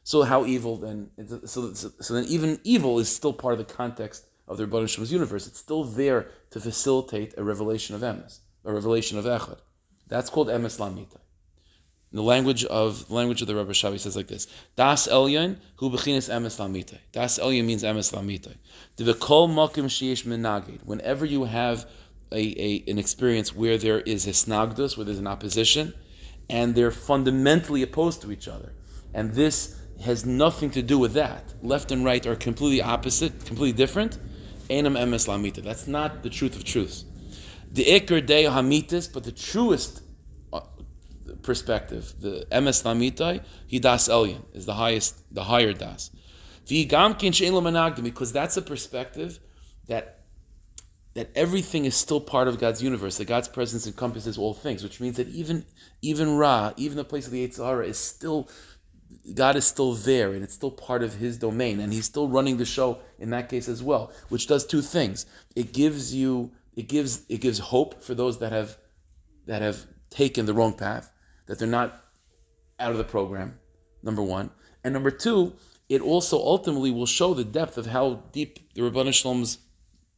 So 0.04 0.24
how 0.24 0.46
evil 0.46 0.78
then? 0.78 1.10
So, 1.46 1.74
so, 1.74 1.92
so 2.00 2.14
then 2.14 2.26
even 2.26 2.60
evil 2.64 3.00
is 3.00 3.10
still 3.10 3.34
part 3.34 3.54
of 3.54 3.60
the 3.66 3.74
context 3.74 4.28
of 4.48 4.58
the 4.58 4.66
Rebbeinu 4.66 4.88
Shem's 4.88 5.12
universe. 5.12 5.48
It's 5.48 5.60
still 5.60 5.84
there 5.84 6.28
to 6.52 6.60
facilitate 6.60 7.34
a 7.38 7.44
revelation 7.44 7.96
of 7.96 8.02
emes, 8.02 8.40
a 8.64 8.74
revelation 8.74 9.18
of 9.18 9.26
echad. 9.26 9.60
That's 10.08 10.30
called 10.30 10.48
emes 10.48 10.80
lamita. 10.80 11.18
In 12.12 12.18
the 12.18 12.24
language 12.24 12.64
of 12.66 13.08
the 13.08 13.14
language 13.14 13.42
of 13.42 13.48
the 13.48 13.56
Rebbe 13.56 13.72
Shavi 13.72 14.00
says 14.00 14.16
like 14.16 14.28
this: 14.28 14.48
Das 14.76 15.08
elyon 15.08 15.58
hu 15.78 15.90
bechinas 15.90 16.30
emes 16.30 16.60
lamita. 16.60 16.98
Das 17.12 17.40
elyon 17.40 17.66
means 17.66 17.84
emes 17.84 18.14
lamita. 18.14 18.56
The 18.96 19.14
kol 19.16 19.50
makim 19.50 19.86
sheyesh 19.86 20.24
menagid. 20.26 20.84
Whenever 20.86 21.26
you 21.26 21.44
have 21.44 21.90
a, 22.32 22.38
a, 22.38 22.84
an 22.90 23.00
experience 23.00 23.56
where 23.56 23.78
there 23.78 24.00
is 24.00 24.28
a 24.28 24.30
hisnagdus, 24.30 24.96
where 24.96 25.06
there's 25.06 25.20
an 25.20 25.28
opposition, 25.28 25.94
and 26.50 26.76
they're 26.76 26.92
fundamentally 26.92 27.82
opposed 27.82 28.22
to 28.22 28.32
each 28.32 28.48
other. 28.48 28.72
And 29.14 29.34
this 29.34 29.80
has 30.02 30.26
nothing 30.26 30.70
to 30.72 30.82
do 30.82 31.00
with 31.00 31.14
that. 31.14 31.54
Left 31.64 31.92
and 31.92 32.06
right 32.06 32.26
are 32.26 32.36
completely 32.36 32.82
opposite, 32.82 33.46
completely 33.46 33.74
different. 33.74 34.20
Enam 34.70 34.98
emes 34.98 35.28
lamita. 35.28 35.62
That's 35.62 35.88
not 35.88 36.24
the 36.24 36.30
truth 36.30 36.56
of 36.56 36.64
truths. 36.64 37.06
The 37.72 37.86
ikr 37.86 38.26
de 38.26 38.44
hamitis, 38.46 39.12
but 39.12 39.24
the 39.24 39.32
truest 39.32 40.02
uh, 40.54 40.62
perspective, 41.42 42.14
the 42.20 42.46
emes 42.52 42.84
lamitai, 42.84 43.44
he 43.68 43.80
das 43.80 44.08
elyon 44.08 44.44
is 44.54 44.66
the 44.66 44.74
highest, 44.74 45.24
the 45.34 45.44
higher 45.44 45.74
das. 45.74 46.12
Because 46.68 48.32
that's 48.32 48.58
a 48.58 48.62
perspective 48.62 49.40
that 49.88 50.16
that 51.14 51.30
everything 51.34 51.86
is 51.86 51.96
still 51.96 52.20
part 52.20 52.50
of 52.50 52.60
God's 52.60 52.84
universe, 52.84 53.18
that 53.18 53.26
God's 53.26 53.48
presence 53.48 53.88
encompasses 53.88 54.38
all 54.38 54.54
things, 54.54 54.84
which 54.84 55.00
means 55.00 55.16
that 55.18 55.30
even 55.30 55.66
even 56.02 56.36
Ra, 56.36 56.74
even 56.76 56.98
the 56.98 57.06
place 57.06 57.26
of 57.26 57.32
the 57.32 57.48
Yetzer 57.48 57.66
Hara, 57.66 57.86
is 57.86 57.98
still 57.98 58.50
God 59.34 59.56
is 59.56 59.66
still 59.66 59.94
there 59.94 60.34
and 60.34 60.44
it's 60.44 60.54
still 60.54 60.72
part 60.72 61.02
of 61.02 61.16
his 61.16 61.38
domain 61.38 61.80
and 61.80 61.92
he's 61.92 62.06
still 62.06 62.28
running 62.28 62.58
the 62.58 62.66
show 62.66 63.00
in 63.18 63.32
that 63.32 63.50
case 63.50 63.68
as 63.68 63.82
well, 63.82 64.12
which 64.30 64.48
does 64.48 64.66
two 64.66 64.82
things. 64.82 65.26
It 65.56 65.74
gives 65.74 66.14
you 66.14 66.52
it 66.76 66.88
gives 66.88 67.24
it 67.30 67.42
gives 67.42 67.58
hope 67.58 68.04
for 68.04 68.14
those 68.14 68.40
that 68.40 68.52
have 68.52 68.78
that 69.48 69.62
have 69.62 69.86
taken 70.10 70.46
the 70.46 70.54
wrong 70.54 70.74
path, 70.74 71.12
that 71.48 71.60
they're 71.60 71.68
not 71.68 72.04
out 72.80 72.92
of 72.92 72.98
the 72.98 73.04
program, 73.04 73.58
number 74.04 74.22
one. 74.22 74.50
And 74.84 74.94
number 74.94 75.12
two, 75.12 75.54
it 75.90 76.02
also 76.02 76.38
ultimately 76.38 76.92
will 76.92 77.06
show 77.06 77.34
the 77.34 77.44
depth 77.44 77.78
of 77.78 77.86
how 77.86 78.24
deep 78.32 78.74
the 78.74 78.82
Rabbanah 78.82 79.14
Shalom's 79.14 79.60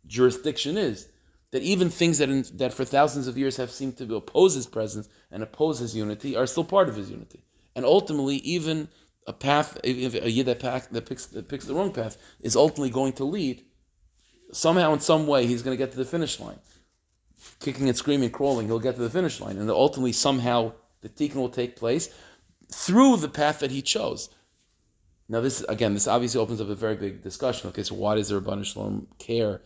jurisdiction 0.05 0.78
is. 0.78 1.10
That 1.51 1.64
even 1.64 1.89
things 1.89 2.18
that, 2.18 2.30
in, 2.30 2.45
that 2.55 2.74
for 2.74 2.84
thousands 2.84 3.28
of 3.28 3.38
years 3.38 3.55
have 3.55 3.72
seemed 3.72 3.97
to 3.97 4.16
oppose 4.16 4.53
his 4.53 4.68
presence 4.68 5.08
and 5.32 5.41
oppose 5.41 5.80
his 5.80 5.95
unity 5.95 6.36
are 6.36 6.45
still 6.45 6.66
part 6.66 6.89
of 6.89 6.95
his 6.95 7.10
unity. 7.10 7.41
And 7.78 7.86
ultimately, 7.86 8.38
even 8.38 8.89
a 9.25 9.32
path, 9.32 9.78
a 9.86 9.89
yid 9.89 10.47
that, 10.47 10.59
path, 10.59 10.89
that, 10.91 11.05
picks, 11.05 11.28
that 11.28 11.47
picks 11.47 11.65
the 11.65 11.73
wrong 11.73 11.93
path, 11.93 12.17
is 12.41 12.57
ultimately 12.57 12.89
going 12.89 13.13
to 13.13 13.23
lead, 13.23 13.63
somehow, 14.51 14.91
in 14.93 14.99
some 14.99 15.28
way, 15.28 15.45
he's 15.45 15.61
going 15.61 15.78
to 15.78 15.82
get 15.82 15.91
to 15.91 15.97
the 15.97 16.03
finish 16.03 16.39
line. 16.39 16.59
Kicking 17.61 17.88
and 17.88 17.95
screaming, 17.95 18.32
crawling, 18.32 18.67
he'll 18.67 18.80
get 18.80 18.95
to 18.95 19.01
the 19.01 19.09
finish 19.09 19.39
line. 19.39 19.57
And 19.57 19.69
ultimately, 19.69 20.11
somehow, 20.11 20.73
the 21.01 21.09
tikkun 21.09 21.36
will 21.36 21.49
take 21.49 21.75
place 21.75 22.13
through 22.73 23.17
the 23.17 23.30
path 23.30 23.59
that 23.59 23.71
he 23.71 23.82
chose. 23.82 24.30
Now, 25.30 25.41
this 25.41 25.61
again, 25.69 25.93
this 25.93 26.07
obviously 26.07 26.41
opens 26.41 26.59
up 26.59 26.69
a 26.69 26.75
very 26.75 26.95
big 26.95 27.21
discussion. 27.21 27.69
Okay, 27.69 27.84
so 27.84 27.95
why 27.95 28.15
does 28.15 28.30
the 28.30 28.41
Rabban 28.41 28.65
Shalom 28.65 29.07
care 29.19 29.61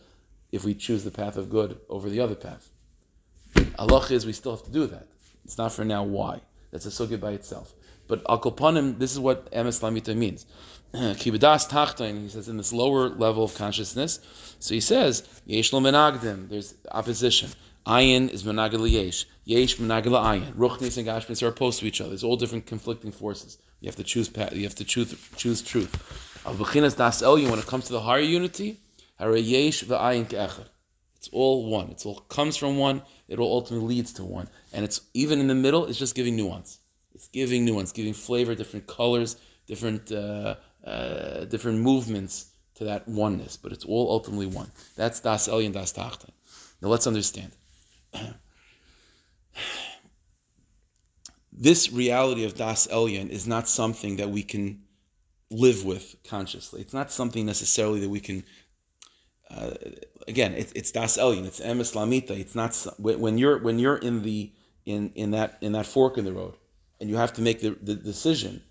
if 0.52 0.64
we 0.64 0.74
choose 0.74 1.02
the 1.02 1.10
path 1.10 1.36
of 1.36 1.48
good 1.48 1.80
over 1.88 2.10
the 2.10 2.20
other 2.20 2.34
path. 2.34 2.70
Allah 3.78 4.06
is 4.10 4.26
we 4.26 4.32
still 4.32 4.54
have 4.54 4.64
to 4.64 4.70
do 4.70 4.86
that. 4.86 5.08
It's 5.44 5.58
not 5.58 5.72
for 5.72 5.84
now 5.84 6.04
why. 6.04 6.40
That's 6.70 6.86
a 6.86 6.90
sugya 6.90 7.18
by 7.18 7.32
itself. 7.32 7.74
But 8.12 8.20
al 8.28 8.40
kopanim, 8.40 8.98
this 8.98 9.10
is 9.10 9.18
what 9.18 9.50
emes 9.52 9.82
lamita 9.82 10.14
means. 10.14 10.44
Kibadas 10.92 11.66
tachtain, 11.66 12.20
he 12.20 12.28
says 12.28 12.46
in 12.46 12.58
this 12.58 12.70
lower 12.70 13.08
level 13.08 13.42
of 13.42 13.54
consciousness. 13.54 14.20
So 14.58 14.74
he 14.74 14.80
says, 14.80 15.26
yesh 15.46 15.72
lo 15.72 15.80
menagdim, 15.80 16.50
there's 16.50 16.74
opposition. 16.90 17.48
Ayin 17.86 18.28
is 18.28 18.42
menagel 18.42 18.90
yesh. 18.90 19.24
Yesh 19.46 19.78
menagel 19.78 20.12
ayin. 20.12 20.52
Ruchnis 20.52 20.98
and 20.98 21.08
gashmis 21.08 21.42
are 21.42 21.46
opposed 21.46 21.80
to 21.80 21.86
each 21.86 22.02
other. 22.02 22.10
There's 22.10 22.22
all 22.22 22.36
different 22.36 22.66
conflicting 22.66 23.12
forces. 23.12 23.56
You 23.80 23.88
have 23.88 23.96
to 23.96 24.04
choose. 24.04 24.30
You 24.52 24.64
have 24.64 24.74
to 24.74 24.84
choose 24.84 25.16
choose 25.36 25.62
truth. 25.62 25.90
Al 26.44 26.52
das 26.52 27.22
elyon. 27.22 27.48
When 27.48 27.60
it 27.60 27.66
comes 27.66 27.86
to 27.86 27.94
the 27.94 28.02
higher 28.02 28.20
unity, 28.20 28.78
it's 29.18 29.40
all 31.32 31.70
one. 31.70 31.88
It's 31.88 32.04
all 32.04 32.16
comes 32.28 32.58
from 32.58 32.76
one. 32.76 33.00
It 33.28 33.38
all 33.38 33.54
ultimately 33.54 33.94
leads 33.94 34.12
to 34.14 34.24
one. 34.24 34.48
And 34.74 34.84
it's 34.84 35.00
even 35.14 35.40
in 35.40 35.46
the 35.46 35.54
middle. 35.54 35.86
It's 35.86 35.98
just 35.98 36.14
giving 36.14 36.36
nuance. 36.36 36.80
Giving 37.32 37.64
nuance, 37.64 37.92
giving 37.92 38.12
flavor, 38.12 38.54
different 38.54 38.86
colors, 38.86 39.36
different 39.66 40.12
uh, 40.12 40.56
uh, 40.84 41.44
different 41.46 41.78
movements 41.78 42.52
to 42.74 42.84
that 42.84 43.08
oneness. 43.08 43.56
But 43.56 43.72
it's 43.72 43.84
all 43.84 44.10
ultimately 44.10 44.46
one. 44.46 44.70
That's 44.96 45.20
das 45.20 45.48
elyon, 45.48 45.72
das 45.72 45.92
tachta. 45.92 46.28
Now 46.80 46.88
let's 46.88 47.06
understand. 47.06 47.52
this 51.52 51.92
reality 51.92 52.44
of 52.44 52.54
das 52.54 52.86
elyon 52.88 53.30
is 53.30 53.46
not 53.46 53.68
something 53.68 54.16
that 54.16 54.30
we 54.30 54.42
can 54.42 54.82
live 55.50 55.84
with 55.84 56.16
consciously. 56.24 56.80
It's 56.80 56.94
not 56.94 57.10
something 57.10 57.46
necessarily 57.46 58.00
that 58.00 58.08
we 58.08 58.20
can 58.20 58.42
uh, 59.50 59.74
again, 60.28 60.54
it, 60.54 60.72
it's 60.74 60.92
das 60.92 61.16
elyon, 61.16 61.46
it's 61.46 61.60
emes 61.60 61.94
lamita. 61.94 62.38
It's 62.38 62.54
not 62.54 62.74
when 62.98 63.38
you're 63.38 63.58
when 63.58 63.78
you're 63.78 63.96
in 63.96 64.22
the 64.22 64.52
in 64.86 65.12
in 65.14 65.32
that 65.32 65.58
in 65.60 65.72
that 65.72 65.86
fork 65.86 66.18
in 66.18 66.24
the 66.24 66.32
road, 66.32 66.54
and 67.02 67.10
you 67.10 67.16
have 67.16 67.32
to 67.32 67.42
make 67.42 67.60
the, 67.60 67.70
the 67.82 67.96
decision. 67.96 68.62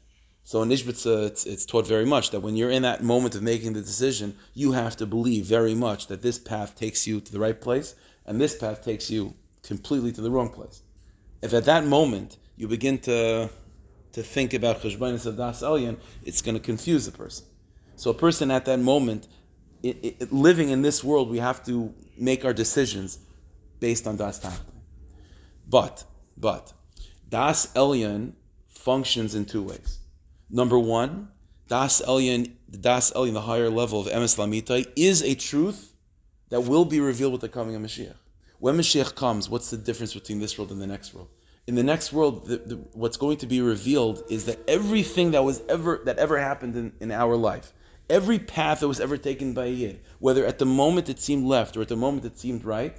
So 0.43 0.61
in 0.61 0.69
Ishbitza, 0.69 1.27
it's, 1.27 1.45
it's 1.45 1.65
taught 1.65 1.85
very 1.85 2.05
much 2.05 2.31
that 2.31 2.39
when 2.39 2.55
you're 2.55 2.71
in 2.71 2.83
that 2.83 3.03
moment 3.03 3.35
of 3.35 3.43
making 3.43 3.73
the 3.73 3.81
decision, 3.81 4.37
you 4.53 4.71
have 4.71 4.95
to 4.97 5.05
believe 5.05 5.45
very 5.45 5.75
much 5.75 6.07
that 6.07 6.21
this 6.21 6.39
path 6.39 6.73
takes 6.75 7.05
you 7.05 7.19
to 7.19 7.31
the 7.31 7.39
right 7.39 7.59
place, 7.59 7.93
and 8.25 8.39
this 8.39 8.57
path 8.57 8.85
takes 8.85 9.11
you 9.11 9.33
completely 9.63 10.13
to 10.13 10.21
the 10.21 10.31
wrong 10.31 10.47
place. 10.47 10.81
If 11.41 11.53
at 11.53 11.65
that 11.65 11.85
moment 11.85 12.37
you 12.55 12.69
begin 12.69 12.99
to 12.99 13.49
to 14.13 14.23
think 14.23 14.53
about 14.53 14.81
cheshbonis 14.81 15.25
of 15.25 15.35
das 15.37 15.61
elyon, 15.61 15.97
it's 16.23 16.41
going 16.41 16.55
to 16.55 16.63
confuse 16.63 17.05
the 17.05 17.11
person. 17.11 17.45
So 17.97 18.11
a 18.11 18.13
person 18.13 18.49
at 18.49 18.65
that 18.65 18.79
moment 18.79 19.27
it, 19.83 19.97
it, 20.19 20.33
living 20.33 20.69
in 20.69 20.81
this 20.81 21.03
world, 21.03 21.29
we 21.29 21.39
have 21.39 21.65
to 21.65 21.93
make 22.17 22.45
our 22.45 22.53
decisions 22.53 23.19
based 23.79 24.07
on 24.07 24.15
Das 24.15 24.39
Tachton. 24.39 24.75
But, 25.67 26.03
but, 26.37 26.73
Das 27.31 27.67
Elyon 27.75 28.33
functions 28.67 29.35
in 29.35 29.45
two 29.45 29.63
ways. 29.63 29.99
Number 30.49 30.77
one, 30.77 31.29
Das 31.69 32.01
Elyon, 32.01 32.51
the 32.67 32.77
Das 32.77 33.11
Elyon, 33.13 33.33
the 33.33 33.41
higher 33.41 33.69
level 33.69 34.01
of 34.01 34.07
Emes 34.07 34.37
Lamitai, 34.37 34.85
is 34.97 35.23
a 35.23 35.33
truth 35.33 35.95
that 36.49 36.61
will 36.61 36.83
be 36.83 36.99
revealed 36.99 37.31
with 37.31 37.39
the 37.39 37.47
coming 37.47 37.73
of 37.73 37.81
Mashiach. 37.81 38.15
When 38.59 38.75
Mashiach 38.75 39.15
comes, 39.15 39.49
what's 39.49 39.69
the 39.69 39.77
difference 39.77 40.13
between 40.13 40.41
this 40.41 40.57
world 40.57 40.71
and 40.71 40.81
the 40.81 40.87
next 40.87 41.13
world? 41.13 41.29
In 41.67 41.75
the 41.75 41.83
next 41.83 42.11
world, 42.11 42.47
the, 42.47 42.57
the, 42.57 42.75
what's 42.91 43.15
going 43.15 43.37
to 43.37 43.47
be 43.47 43.61
revealed 43.61 44.23
is 44.29 44.45
that 44.45 44.59
everything 44.67 45.31
that 45.31 45.45
was 45.45 45.61
ever 45.69 46.01
that 46.03 46.17
ever 46.17 46.37
happened 46.37 46.75
in, 46.75 46.91
in 46.99 47.11
our 47.11 47.37
life, 47.37 47.71
every 48.09 48.39
path 48.39 48.81
that 48.81 48.89
was 48.89 48.99
ever 48.99 49.15
taken 49.15 49.53
by 49.53 49.67
a 49.67 49.69
Yid, 49.69 50.01
whether 50.19 50.45
at 50.45 50.59
the 50.59 50.65
moment 50.65 51.07
it 51.07 51.21
seemed 51.21 51.45
left 51.45 51.77
or 51.77 51.81
at 51.81 51.87
the 51.87 51.95
moment 51.95 52.25
it 52.25 52.37
seemed 52.37 52.65
right, 52.65 52.97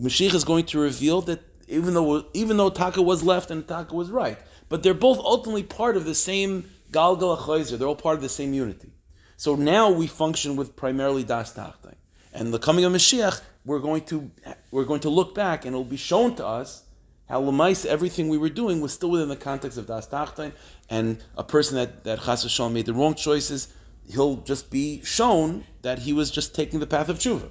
Mashiach 0.00 0.32
is 0.32 0.44
going 0.44 0.64
to 0.66 0.78
reveal 0.78 1.20
that 1.22 1.42
even 1.68 1.94
though 1.94 2.26
even 2.34 2.56
though 2.56 2.70
Taka 2.70 3.02
was 3.02 3.22
left 3.22 3.50
and 3.50 3.66
Taka 3.66 3.94
was 3.94 4.10
right, 4.10 4.38
but 4.68 4.82
they're 4.82 4.94
both 4.94 5.18
ultimately 5.18 5.62
part 5.62 5.96
of 5.96 6.04
the 6.04 6.14
same 6.14 6.64
Galgal 6.90 7.38
Achayzer. 7.38 7.78
They're 7.78 7.88
all 7.88 7.96
part 7.96 8.16
of 8.16 8.22
the 8.22 8.28
same 8.28 8.52
unity. 8.52 8.90
So 9.36 9.54
now 9.54 9.90
we 9.90 10.06
function 10.06 10.56
with 10.56 10.74
primarily 10.74 11.24
Das 11.24 11.54
Tachtai. 11.54 11.94
And 12.32 12.52
the 12.52 12.58
coming 12.58 12.84
of 12.84 12.92
Mashiach, 12.92 13.40
we're 13.64 13.78
going 13.78 14.04
to 14.06 14.30
we're 14.70 14.84
going 14.84 15.00
to 15.00 15.10
look 15.10 15.34
back 15.34 15.64
and 15.64 15.74
it'll 15.74 15.84
be 15.84 15.96
shown 15.96 16.34
to 16.36 16.46
us 16.46 16.84
how 17.28 17.42
Lamais, 17.42 17.84
everything 17.84 18.28
we 18.28 18.38
were 18.38 18.48
doing 18.48 18.80
was 18.80 18.92
still 18.92 19.10
within 19.10 19.28
the 19.28 19.36
context 19.36 19.76
of 19.76 19.86
Das 19.86 20.08
Tachtain, 20.08 20.52
and 20.88 21.22
a 21.36 21.44
person 21.44 21.76
that, 21.76 22.04
that 22.04 22.20
Chas 22.20 22.58
made 22.70 22.86
the 22.86 22.94
wrong 22.94 23.14
choices 23.14 23.68
he'll 24.10 24.36
just 24.36 24.70
be 24.70 25.02
shown 25.04 25.64
that 25.82 25.98
he 25.98 26.12
was 26.12 26.30
just 26.30 26.54
taking 26.54 26.80
the 26.80 26.86
path 26.86 27.08
of 27.08 27.18
tshuva. 27.18 27.48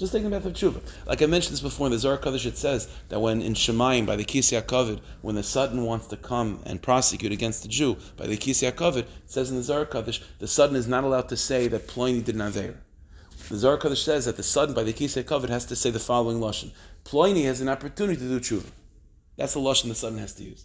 Just 0.00 0.14
taking 0.14 0.30
the 0.30 0.36
path 0.40 0.46
of 0.46 0.54
tshuva. 0.54 0.80
Like 1.06 1.20
I 1.20 1.26
mentioned 1.26 1.52
this 1.52 1.60
before 1.60 1.86
in 1.86 1.92
the 1.92 1.98
Zohar 1.98 2.16
Kodesh, 2.16 2.46
it 2.46 2.56
says 2.56 2.88
that 3.10 3.20
when 3.20 3.42
in 3.42 3.52
Shemayim, 3.52 4.06
by 4.06 4.16
the 4.16 4.24
Kisya 4.24 4.62
Kovid, 4.62 4.98
when 5.20 5.34
the 5.34 5.42
Satan 5.42 5.84
wants 5.84 6.06
to 6.06 6.16
come 6.16 6.58
and 6.64 6.80
prosecute 6.80 7.32
against 7.32 7.60
the 7.60 7.68
Jew, 7.68 7.98
by 8.16 8.26
the 8.26 8.38
Kisya 8.38 8.72
Kovid, 8.72 9.00
it 9.00 9.08
says 9.26 9.50
in 9.50 9.56
the 9.56 9.62
Zohar 9.62 9.84
Kodesh, 9.84 10.22
the 10.38 10.48
Satan 10.48 10.74
is 10.74 10.88
not 10.88 11.04
allowed 11.04 11.28
to 11.28 11.36
say 11.36 11.68
that 11.68 11.86
Ploni 11.86 12.24
did 12.24 12.34
not 12.34 12.54
there. 12.54 12.76
The 13.50 13.58
Zohar 13.58 13.76
Kodesh 13.76 14.02
says 14.02 14.24
that 14.24 14.38
the 14.38 14.42
Satan, 14.42 14.74
by 14.74 14.84
the 14.84 14.94
Kisya 14.94 15.22
Kovid, 15.24 15.50
has 15.50 15.66
to 15.66 15.76
say 15.76 15.90
the 15.90 15.98
following 15.98 16.38
Lashon. 16.38 16.70
Ploni 17.04 17.44
has 17.44 17.60
an 17.60 17.68
opportunity 17.68 18.16
to 18.16 18.40
do 18.40 18.40
tshuva. 18.40 18.70
That's 19.36 19.52
the 19.52 19.60
Lashon 19.60 19.88
the 19.88 19.94
Satan 19.94 20.16
has 20.16 20.32
to 20.36 20.44
use. 20.44 20.64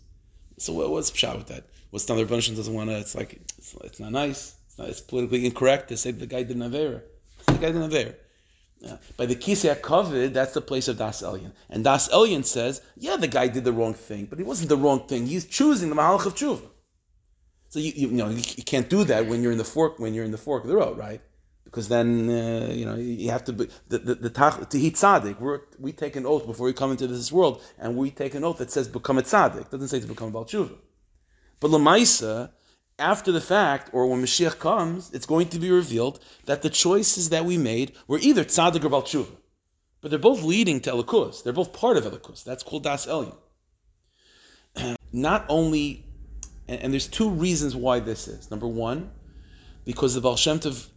So 0.60 0.72
what's 0.72 1.12
pshat 1.12 1.36
with 1.36 1.48
that? 1.48 1.66
What's 1.90 2.06
Standard 2.06 2.30
Bunchen 2.30 2.56
doesn't 2.56 2.74
want 2.74 2.90
to, 2.90 2.98
it's 2.98 3.16
like, 3.16 3.34
it's, 3.34 3.76
it's, 3.84 4.00
not 4.00 4.14
nice. 4.14 4.56
It's, 4.68 4.78
not, 4.78 4.88
it's 4.88 5.02
politically 5.02 5.46
incorrect 5.46 5.90
to 5.90 5.98
say 5.98 6.12
the 6.12 6.26
guy 6.26 6.44
did 6.44 6.56
not 6.56 6.72
there. 6.72 7.04
The 7.48 7.54
guy 7.54 7.74
did 7.74 7.76
not 7.76 7.90
there. 7.90 8.16
Yeah. 8.80 8.98
By 9.18 9.26
the 9.26 9.36
Kisei 9.36 9.74
HaKavod, 9.76 10.34
that's 10.34 10.54
the 10.54 10.62
place 10.62 10.88
of 10.88 10.98
Das 10.98 11.22
Elyon. 11.22 11.54
And 11.70 11.84
Das 11.84 12.10
Elyon 12.10 12.46
says, 12.46 12.82
yeah, 12.98 13.16
the 13.16 13.28
guy 13.28 13.48
did 13.48 13.64
the 13.64 13.72
wrong 13.72 13.94
thing, 13.94 14.26
but 14.26 14.40
it 14.40 14.46
wasn't 14.46 14.70
the 14.70 14.78
wrong 14.78 15.08
thing. 15.08 15.26
He's 15.26 15.46
choosing 15.46 15.90
the 15.90 15.96
Mahalach 15.96 16.26
of 16.26 16.36
Tshuva. 16.36 16.70
So 17.70 17.80
you, 17.80 17.92
you, 17.96 18.08
you, 18.08 18.16
know 18.16 18.30
you, 18.30 18.64
can't 18.64 18.90
do 18.90 19.04
that 19.04 19.28
when 19.28 19.44
you're 19.44 19.52
in 19.52 19.58
the 19.58 19.66
fork 19.66 20.00
when 20.00 20.14
you're 20.14 20.24
in 20.24 20.32
the 20.32 20.38
fork 20.38 20.64
of 20.64 20.70
the 20.70 20.78
road, 20.78 20.98
right? 20.98 21.20
Because 21.66 21.90
then 21.90 22.30
uh, 22.30 22.72
you 22.72 22.86
know 22.86 22.96
you 22.96 23.30
have 23.32 23.44
to 23.46 23.52
be 23.54 23.68
the 23.90 23.98
the, 23.98 24.16
the 24.16 24.30
tahit 24.30 24.70
tzaddik. 24.70 25.42
We 25.42 25.58
we 25.78 25.92
take 25.92 26.16
an 26.16 26.26
oath 26.26 26.46
before 26.46 26.68
we 26.68 26.74
come 26.74 26.92
into 26.92 27.06
this 27.06 27.34
world, 27.34 27.62
and 27.78 27.98
we 27.98 28.12
take 28.12 28.34
an 28.34 28.46
oath 28.46 28.60
that 28.60 28.72
says 28.72 28.88
become 28.88 29.18
a 29.18 29.24
tzaddik. 29.24 29.62
It 29.62 29.72
doesn't 29.72 29.90
say 29.90 30.00
to 30.00 30.08
become 30.08 30.30
a 30.30 30.32
balshuva. 30.32 30.78
But 31.60 31.72
lamaisa, 31.72 32.52
after 32.98 33.32
the 33.32 33.42
fact, 33.42 33.90
or 33.94 34.08
when 34.08 34.22
Mashiach 34.22 34.60
comes, 34.60 35.12
it's 35.14 35.26
going 35.26 35.50
to 35.50 35.60
be 35.60 35.70
revealed 35.70 36.20
that 36.46 36.62
the 36.62 36.70
choices 36.70 37.30
that 37.30 37.46
we 37.46 37.58
made 37.58 37.92
were 38.08 38.20
either 38.20 38.44
tzaddik 38.44 38.84
or 38.84 38.90
balshuva. 38.90 39.36
But 40.02 40.12
they're 40.12 40.20
both 40.20 40.44
leading 40.44 40.80
to 40.82 40.92
elikus. 40.92 41.44
They're 41.44 41.54
both 41.54 41.74
part 41.74 41.98
of 41.98 42.06
elikus. 42.06 42.44
That's 42.44 42.64
called 42.64 42.84
das 42.84 43.06
elyon. 43.06 43.36
Not 45.12 45.46
only, 45.50 46.06
and, 46.68 46.82
and, 46.82 46.94
there's 46.94 47.08
two 47.08 47.30
reasons 47.30 47.76
why 47.76 48.00
this 48.00 48.28
is. 48.28 48.52
Number 48.52 48.68
one, 48.68 49.10
because 49.84 50.14
the 50.14 50.22
Baal 50.22 50.36
Shem 50.36 50.60
Tov 50.60 50.88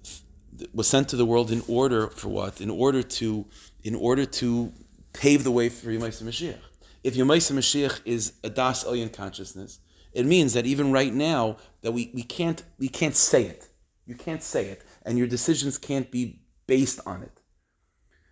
was 0.74 0.88
sent 0.88 1.08
to 1.08 1.16
the 1.16 1.24
world 1.24 1.50
in 1.50 1.62
order 1.68 2.08
for 2.08 2.28
what? 2.28 2.60
In 2.60 2.70
order 2.70 3.02
to, 3.02 3.46
in 3.82 3.94
order 3.94 4.24
to 4.26 4.72
pave 5.12 5.42
the 5.42 5.50
way 5.50 5.68
for 5.68 5.88
Yemaisa 5.88 6.22
Mashiach. 6.22 6.58
If 7.02 7.14
Yemaisa 7.14 7.52
Mashiach 7.52 8.00
is 8.04 8.34
a 8.44 8.50
das 8.50 8.84
elyon 8.84 9.12
consciousness, 9.12 9.78
it 10.12 10.26
means 10.26 10.54
that 10.54 10.66
even 10.66 10.92
right 10.92 11.12
now 11.12 11.56
that 11.82 11.92
we, 11.92 12.10
we 12.14 12.22
can't 12.22 12.62
we 12.78 12.88
can't 12.88 13.16
say 13.16 13.44
it. 13.44 13.68
You 14.06 14.14
can't 14.14 14.42
say 14.42 14.66
it, 14.66 14.84
and 15.04 15.18
your 15.18 15.26
decisions 15.26 15.76
can't 15.78 16.10
be 16.10 16.40
based 16.66 17.00
on 17.06 17.22
it. 17.22 17.40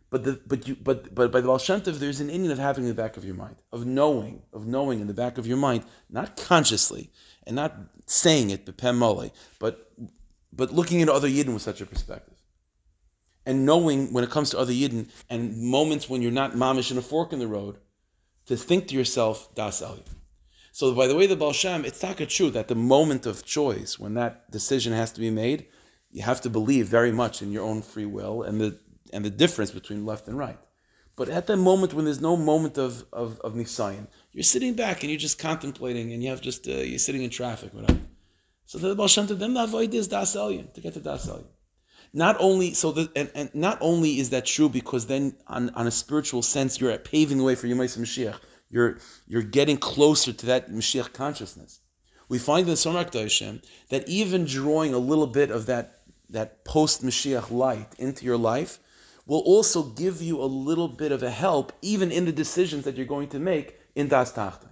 But 0.09 0.25
the 0.25 0.41
but 0.47 0.67
you 0.69 0.77
but 0.77 1.15
but 1.15 1.33
by 1.33 1.41
the 1.41 1.49
Baal 1.49 1.59
Shem 1.59 1.81
Tov, 1.81 1.99
there's 1.99 2.21
an 2.21 2.29
inyan 2.29 2.51
of 2.51 2.59
having 2.59 2.85
in 2.85 2.89
the 2.89 2.95
back 2.95 3.17
of 3.17 3.25
your 3.25 3.35
mind, 3.35 3.57
of 3.73 3.85
knowing, 3.85 4.43
of 4.53 4.67
knowing 4.67 5.01
in 5.01 5.07
the 5.07 5.15
back 5.15 5.37
of 5.37 5.47
your 5.47 5.57
mind, 5.57 5.85
not 6.09 6.37
consciously 6.37 7.11
and 7.47 7.57
not 7.57 7.75
saying 8.07 8.51
it, 8.51 8.65
bepem 8.67 8.97
mole, 8.97 9.31
but 9.59 9.93
but 10.53 10.73
looking 10.73 11.03
at 11.03 11.09
other 11.09 11.29
Yidden 11.29 11.53
with 11.53 11.63
such 11.63 11.81
a 11.81 11.87
perspective. 11.87 12.35
And 13.45 13.67
knowing 13.67 14.13
when 14.13 14.25
it 14.25 14.31
comes 14.31 14.51
to 14.51 14.59
other 14.59 14.73
Yidden 14.73 15.09
and 15.29 15.57
moments 15.59 16.09
when 16.09 16.23
you're 16.23 16.33
not 16.33 16.53
mamish 16.53 16.91
in 16.91 16.99
a 16.99 17.03
fork 17.03 17.33
in 17.33 17.39
the 17.39 17.47
road, 17.47 17.77
to 18.47 18.57
think 18.57 18.89
to 18.89 18.95
yourself, 18.95 19.55
Das 19.55 19.83
Elyon. 19.83 20.16
So 20.79 20.93
by 20.93 21.07
the 21.07 21.15
way, 21.15 21.27
the 21.27 21.37
Baal 21.37 21.55
Shem, 21.55 21.87
it's 21.87 22.03
not 22.03 22.19
true 22.29 22.51
that 22.51 22.69
the 22.69 22.75
moment 22.75 23.25
of 23.25 23.47
choice, 23.47 23.99
when 23.99 24.13
that 24.13 24.51
decision 24.51 24.93
has 24.93 25.11
to 25.13 25.21
be 25.21 25.31
made, 25.31 25.69
you 26.11 26.23
have 26.23 26.43
to 26.43 26.51
believe 26.51 26.87
very 26.87 27.13
much 27.13 27.41
in 27.41 27.51
your 27.51 27.65
own 27.65 27.81
free 27.81 28.05
will 28.05 28.43
and 28.43 28.61
the 28.61 28.79
and 29.11 29.25
the 29.25 29.31
difference 29.31 29.71
between 29.71 30.05
left 30.05 30.29
and 30.29 30.37
right. 30.37 30.59
But 31.17 31.31
at 31.31 31.47
that 31.47 31.57
moment 31.57 31.95
when 31.95 32.05
there's 32.05 32.21
no 32.21 32.37
moment 32.37 32.77
of 32.77 33.07
of, 33.11 33.41
of 33.41 33.55
nisayan, 33.55 34.07
you're 34.33 34.53
sitting 34.55 34.75
back 34.75 35.03
and 35.03 35.11
you're 35.11 35.27
just 35.29 35.39
contemplating, 35.39 36.13
and 36.13 36.23
you 36.23 36.29
have 36.29 36.43
just 36.43 36.69
uh, 36.69 36.73
you're 36.73 36.99
sitting 36.99 37.23
in 37.23 37.31
traffic, 37.31 37.73
whatever. 37.73 38.03
So 38.67 38.77
the 38.77 38.95
Baal 38.95 39.09
Shem, 39.09 39.29
then 39.29 39.55
the 39.55 39.65
avoid 39.65 39.95
is 39.95 40.09
das 40.09 40.37
elyon 40.37 40.75
to 40.75 40.83
get 40.83 40.93
to 40.93 41.01
das 41.01 41.27
elyon. 41.27 41.49
Not 42.13 42.37
only 42.39 42.75
so 42.75 42.93
the 42.93 43.11
and, 43.17 43.31
and 43.35 43.49
not 43.55 43.79
only 43.81 44.19
is 44.19 44.29
that 44.29 44.45
true 44.45 44.69
because 44.69 45.07
then 45.07 45.39
on, 45.47 45.71
on 45.71 45.87
a 45.87 45.91
spiritual 45.91 46.43
sense 46.43 46.79
you're 46.79 46.99
paving 46.99 47.39
the 47.39 47.45
way 47.45 47.55
for 47.55 47.67
Yemais 47.67 47.97
Mashiach 47.97 48.39
you're, 48.71 48.99
you're 49.27 49.43
getting 49.43 49.77
closer 49.77 50.33
to 50.33 50.47
that 50.47 50.71
Mashiach 50.71 51.13
consciousness. 51.13 51.81
We 52.29 52.39
find 52.39 52.63
in 52.63 52.71
the 52.71 52.73
Somak 52.75 53.15
Hashem 53.15 53.63
that 53.91 54.09
even 54.09 54.45
drawing 54.45 54.95
a 54.95 54.99
little 54.99 55.27
bit 55.27 55.51
of 55.51 55.67
that, 55.67 56.01
that 56.31 56.65
post 56.65 57.05
Mashiach 57.05 57.51
light 57.51 57.95
into 57.99 58.25
your 58.25 58.37
life 58.37 58.79
will 59.27 59.41
also 59.41 59.83
give 59.83 60.23
you 60.23 60.41
a 60.41 60.47
little 60.47 60.89
bit 60.89 61.13
of 61.13 61.23
a 61.23 61.31
help, 61.31 61.73
even 61.83 62.11
in 62.11 62.25
the 62.25 62.33
decisions 62.33 62.85
that 62.85 62.97
you're 62.97 63.07
going 63.07 63.29
to 63.29 63.39
make 63.39 63.79
in 63.95 64.09
Das 64.09 64.33
Tachta. 64.33 64.69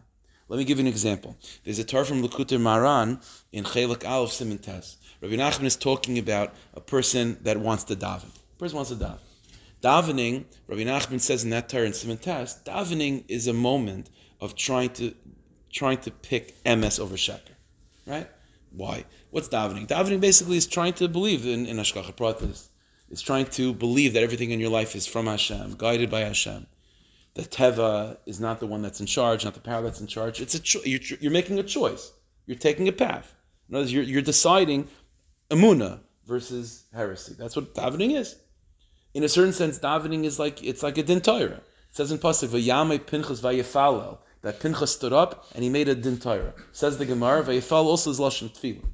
Let 0.48 0.58
me 0.58 0.64
give 0.64 0.78
you 0.78 0.82
an 0.82 0.88
example. 0.88 1.36
There's 1.64 1.78
a 1.78 1.84
tar 1.84 2.04
from 2.04 2.22
Likutei 2.22 2.58
Moharan 2.58 3.24
in 3.52 3.64
Chelik 3.64 4.06
Aleph 4.06 4.30
Siman 4.30 4.60
Tes. 4.60 4.98
Rabbi 5.20 5.36
Nachman 5.36 5.64
is 5.64 5.76
talking 5.76 6.18
about 6.18 6.52
a 6.74 6.80
person 6.80 7.38
that 7.42 7.58
wants 7.58 7.84
to 7.84 7.96
daven. 7.96 8.28
A 8.28 8.58
person 8.58 8.76
wants 8.76 8.90
to 8.90 8.96
daven. 8.96 9.18
Davening, 9.84 10.46
Rabbi 10.66 10.84
Nachman 10.84 11.20
says 11.20 11.44
in 11.44 11.50
that 11.50 11.68
Torah 11.68 11.84
in 11.84 11.92
Siman 11.92 12.18
Tes, 12.18 12.58
davening 12.64 13.22
is 13.28 13.48
a 13.48 13.52
moment 13.52 14.08
of 14.40 14.56
trying 14.56 14.88
to 14.94 15.14
trying 15.70 15.98
to 15.98 16.10
pick 16.10 16.62
emes 16.64 16.98
over 16.98 17.16
Sheker. 17.16 17.54
Right? 18.06 18.26
Why? 18.70 19.04
What's 19.30 19.48
davening? 19.48 19.86
Davening 19.86 20.20
basically 20.20 20.56
is 20.56 20.66
trying 20.66 20.94
to 20.94 21.06
believe 21.06 21.44
in, 21.44 21.66
in 21.66 21.76
Hashgacha 21.76 22.14
Pratis. 22.14 22.68
It's 23.10 23.20
trying 23.20 23.44
to 23.58 23.74
believe 23.74 24.14
that 24.14 24.22
everything 24.22 24.52
in 24.52 24.58
your 24.58 24.70
life 24.70 24.96
is 24.96 25.06
from 25.06 25.26
Hashem, 25.26 25.74
guided 25.76 26.10
by 26.10 26.20
Hashem. 26.20 26.66
The 27.34 27.42
Teva 27.42 28.16
is 28.24 28.40
not 28.40 28.60
the 28.60 28.66
one 28.66 28.80
that's 28.80 29.00
in 29.00 29.06
charge, 29.06 29.44
not 29.44 29.52
the 29.52 29.60
power 29.60 29.82
that's 29.82 30.00
in 30.00 30.06
charge. 30.06 30.40
It's 30.40 30.54
a 30.54 30.60
cho- 30.60 30.80
you're, 30.86 31.00
you're 31.20 31.30
making 31.30 31.58
a 31.58 31.62
choice. 31.62 32.10
You're 32.46 32.56
taking 32.56 32.88
a 32.88 32.92
path. 32.92 33.34
In 33.68 33.74
other 33.74 33.82
words, 33.82 33.92
you're, 33.92 34.04
you're 34.04 34.22
deciding 34.22 34.88
Amuna 35.50 36.00
versus 36.24 36.84
heresy. 36.94 37.34
That's 37.36 37.54
what 37.54 37.74
davening 37.74 38.18
is 38.18 38.36
in 39.14 39.22
a 39.22 39.28
certain 39.28 39.52
sense, 39.52 39.78
davening 39.78 40.24
is 40.24 40.38
like 40.38 40.62
it's 40.62 40.82
like 40.82 40.98
a 40.98 41.02
din 41.02 41.20
Torah. 41.20 41.62
It 41.90 41.96
says 41.96 42.10
in 42.10 42.18
pasuk 42.18 42.48
vayame 42.48 42.98
Pinchas 42.98 43.40
vayefalel 43.40 44.18
that 44.42 44.60
Pinchas 44.60 44.88
stood 44.88 45.12
up 45.12 45.46
and 45.54 45.62
he 45.62 45.70
made 45.70 45.88
a 45.88 45.94
din 45.94 46.18
Torah. 46.18 46.52
Says 46.72 46.98
the 46.98 47.06
Gemara 47.06 47.44
vayefal 47.44 47.84
also 47.84 48.10
is 48.10 48.18
lashon 48.18 48.50
tefillah. 48.50 48.84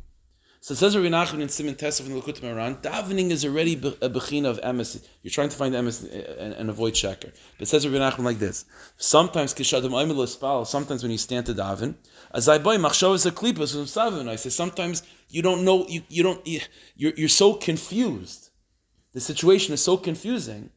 So 0.63 0.73
it 0.73 0.77
says 0.77 0.95
Rabbi 0.95 1.09
Nachman 1.09 1.41
in 1.41 1.49
Siman 1.49 1.75
Tesef 1.75 2.05
in 2.05 2.15
the 2.15 2.21
Moharan, 2.21 2.83
davening 2.83 3.31
is 3.31 3.47
already 3.47 3.73
a 3.73 4.11
bechina 4.11 4.45
of 4.45 4.61
emes. 4.61 5.03
You're 5.23 5.31
trying 5.31 5.49
to 5.49 5.57
find 5.57 5.75
emes 5.75 6.03
and, 6.39 6.53
and, 6.53 6.69
avoid 6.69 6.93
sheker. 6.93 7.33
But 7.59 7.67
says 7.67 7.89
Rabbi 7.89 7.97
Nachman 7.97 8.25
like 8.25 8.39
this: 8.39 8.67
Sometimes 8.99 9.55
kishadim 9.55 9.91
espal. 9.91 10.67
Sometimes 10.67 11.03
when 11.03 11.13
you 11.13 11.17
stand 11.17 11.47
to 11.47 11.55
daven, 11.55 11.95
as 12.35 12.47
I 12.47 12.59
buy 12.59 12.77
machshavas 12.77 13.25
a 13.25 13.31
klipas. 13.31 14.29
I 14.29 14.37
say 14.37 14.51
sometimes 14.51 15.03
you 15.31 15.41
don't 15.41 15.65
know 15.65 15.87
you, 15.89 16.03
you 16.11 16.23
don't 16.23 16.47
you're, 16.47 17.13
you're 17.17 17.29
so 17.31 17.55
confused 17.55 18.40
the 19.13 19.21
situation 19.21 19.75
is 19.75 19.83
so 19.83 19.97
confusing 19.97 20.71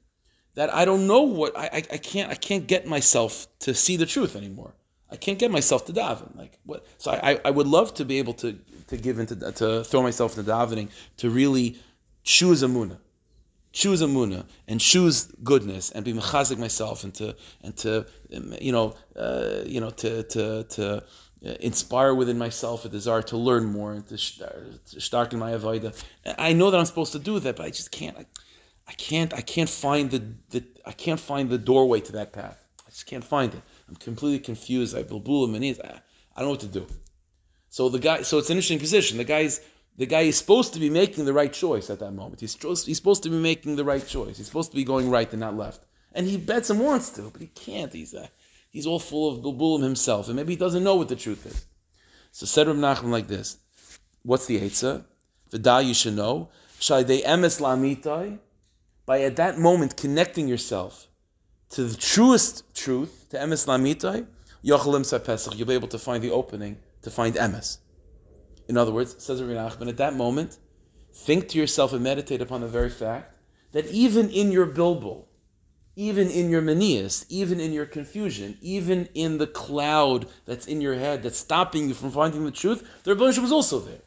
that 0.56 0.74
I 0.74 0.86
don't 0.86 1.08
know 1.08 1.24
what 1.24 1.58
I, 1.58 1.66
I, 1.66 1.78
I, 1.78 1.98
can't 1.98 2.32
I 2.32 2.36
can't 2.36 2.68
get 2.68 2.88
myself 2.88 3.48
to 3.60 3.74
see 3.74 3.98
the 3.98 4.06
truth 4.06 4.36
anymore. 4.36 4.74
I 5.12 5.16
can't 5.16 5.38
get 5.38 5.52
myself 5.52 5.86
to 5.86 5.94
daven. 5.94 6.36
Like 6.36 6.60
what? 6.66 6.86
So 6.98 7.12
I, 7.12 7.40
I 7.46 7.52
would 7.52 7.68
love 7.68 7.94
to 7.96 8.06
be 8.06 8.20
able 8.20 8.34
to 8.36 8.58
to 8.88 8.98
give 8.98 9.20
into 9.20 9.36
to 9.36 9.84
throw 9.84 10.02
myself 10.02 10.38
into 10.38 10.50
davening 10.50 10.90
to 11.18 11.30
really 11.30 11.78
choose 12.24 12.64
a 12.64 12.68
muna, 12.68 12.98
choose 13.72 14.02
a 14.02 14.08
muna, 14.08 14.46
and 14.68 14.80
choose 14.80 15.26
goodness, 15.44 15.92
and 15.92 16.04
be 16.04 16.14
mechazik 16.14 16.58
myself, 16.58 17.04
and 17.04 17.14
to 17.16 17.36
and 17.62 17.76
to 17.78 18.06
you 18.60 18.72
know 18.72 18.96
uh, 19.16 19.62
you 19.66 19.80
know 19.80 19.92
to 19.92 20.24
to 20.24 20.64
to 20.64 21.04
inspire 21.44 22.14
within 22.16 22.38
myself 22.38 22.86
a 22.86 22.90
desire 22.90 23.22
to 23.22 23.38
learn 23.38 23.66
more 23.66 23.94
and 23.94 24.08
to 24.08 24.18
start 24.18 25.34
in 25.34 25.40
my 25.40 25.52
avoida. 25.52 25.94
I 26.38 26.54
know 26.54 26.72
that 26.72 26.80
I'm 26.80 26.86
supposed 26.86 27.12
to 27.14 27.20
do 27.20 27.40
that, 27.40 27.58
but 27.58 27.66
I 27.66 27.70
just 27.70 27.92
can't. 27.92 28.18
I, 28.18 28.26
I 28.88 28.94
can't. 28.94 29.34
I 29.34 29.42
can't 29.42 29.70
find 29.70 30.10
the, 30.10 30.24
the 30.52 30.64
I 30.86 30.92
can't 30.94 31.20
find 31.20 31.50
the 31.50 31.58
doorway 31.58 32.00
to 32.02 32.12
that 32.14 32.34
path. 32.34 32.64
I 32.86 32.90
just 32.90 33.06
can't 33.06 33.24
find 33.24 33.54
it. 33.54 33.62
I'm 33.90 33.96
completely 33.96 34.40
confused. 34.40 34.96
I 34.96 35.04
bulbul 35.04 35.48
manis. 35.50 35.80
I, 35.80 36.00
I 36.36 36.40
don't 36.40 36.46
know 36.46 36.52
what 36.52 36.60
to 36.62 36.68
do. 36.68 36.88
So 37.70 37.90
the 37.90 38.00
guy. 38.00 38.22
So 38.22 38.38
it's 38.38 38.50
an 38.50 38.58
interesting 38.58 38.80
position. 38.80 39.18
The 39.18 39.24
guy's 39.24 39.62
the 39.98 40.06
guy 40.06 40.22
is 40.22 40.38
supposed 40.38 40.74
to 40.74 40.80
be 40.80 40.90
making 40.90 41.26
the 41.26 41.34
right 41.34 41.52
choice 41.52 41.90
at 41.90 42.00
that 42.00 42.12
moment. 42.12 42.40
He's 42.40 42.56
he's 42.86 42.98
supposed 42.98 43.24
to 43.24 43.30
be 43.30 43.38
making 43.38 43.76
the 43.76 43.84
right 43.84 44.06
choice. 44.06 44.38
He's 44.38 44.48
supposed 44.48 44.72
to 44.72 44.76
be 44.76 44.84
going 44.84 45.10
right 45.10 45.30
and 45.32 45.40
not 45.40 45.56
left. 45.56 45.86
And 46.14 46.28
he 46.28 46.38
bets 46.38 46.70
and 46.70 46.80
wants 46.80 47.10
to, 47.12 47.24
but 47.32 47.42
he 47.42 47.48
can't. 47.48 47.92
He's 47.92 48.14
uh, 48.14 48.28
he's 48.74 48.88
all 48.88 49.00
full 49.00 49.32
of 49.32 49.40
bulbulim 49.42 49.82
himself, 49.82 50.28
and 50.28 50.36
maybe 50.36 50.54
he 50.54 50.58
doesn't 50.58 50.84
know 50.84 50.96
what 50.96 51.08
the 51.08 51.16
truth 51.16 51.46
is. 51.46 51.66
So 52.32 52.46
said 52.46 52.68
Reb 52.68 52.76
Nachman 52.76 53.12
like 53.12 53.28
this: 53.28 53.58
What's 54.24 54.48
the 54.48 54.60
Eitzah? 54.60 55.06
V'da 55.52 55.86
you 55.86 55.94
should 55.94 56.16
know. 56.16 56.50
Shaydei 56.80 57.24
emes 57.24 57.62
lamitai. 57.62 58.40
By 59.06 59.22
at 59.22 59.36
that 59.36 59.60
moment 59.60 59.96
connecting 59.96 60.48
yourself 60.48 61.08
to 61.72 61.84
the 61.84 61.96
truest 61.96 62.64
truth, 62.74 63.28
to 63.30 63.38
emes 63.38 63.68
lamitai, 63.68 64.26
yochalim 64.66 65.26
pesach, 65.26 65.58
you'll 65.58 65.68
be 65.68 65.74
able 65.74 65.90
to 65.90 66.00
find 66.00 66.24
the 66.24 66.32
opening 66.32 66.78
to 67.04 67.12
find 67.12 67.36
emes. 67.36 67.78
In 68.68 68.78
other 68.78 68.92
words, 68.92 69.16
says 69.24 69.42
Reb 69.42 69.56
Nachman, 69.56 69.90
at 69.90 69.98
that 69.98 70.16
moment, 70.16 70.58
think 71.14 71.50
to 71.50 71.58
yourself 71.60 71.94
and 71.94 72.04
meditate 72.04 72.42
upon 72.42 72.62
the 72.62 72.68
very 72.68 72.90
fact 72.90 73.36
that 73.74 73.86
even 73.88 74.30
in 74.30 74.52
your 74.52 74.66
bilbul, 74.66 75.26
even 75.96 76.30
in 76.30 76.50
your 76.50 76.62
manias, 76.62 77.26
even 77.30 77.60
in 77.60 77.72
your 77.72 77.86
confusion, 77.86 78.58
even 78.62 79.08
in 79.14 79.38
the 79.38 79.48
cloud 79.48 80.28
that's 80.46 80.66
in 80.68 80.82
your 80.82 80.96
head 80.96 81.24
that's 81.24 81.38
stopping 81.38 81.88
you 81.88 81.94
from 81.94 82.12
finding 82.12 82.44
the 82.46 82.52
truth, 82.52 82.88
the 83.04 83.14
Rebbeinu 83.14 83.40
was 83.40 83.52
also 83.52 83.80
there. 83.80 84.02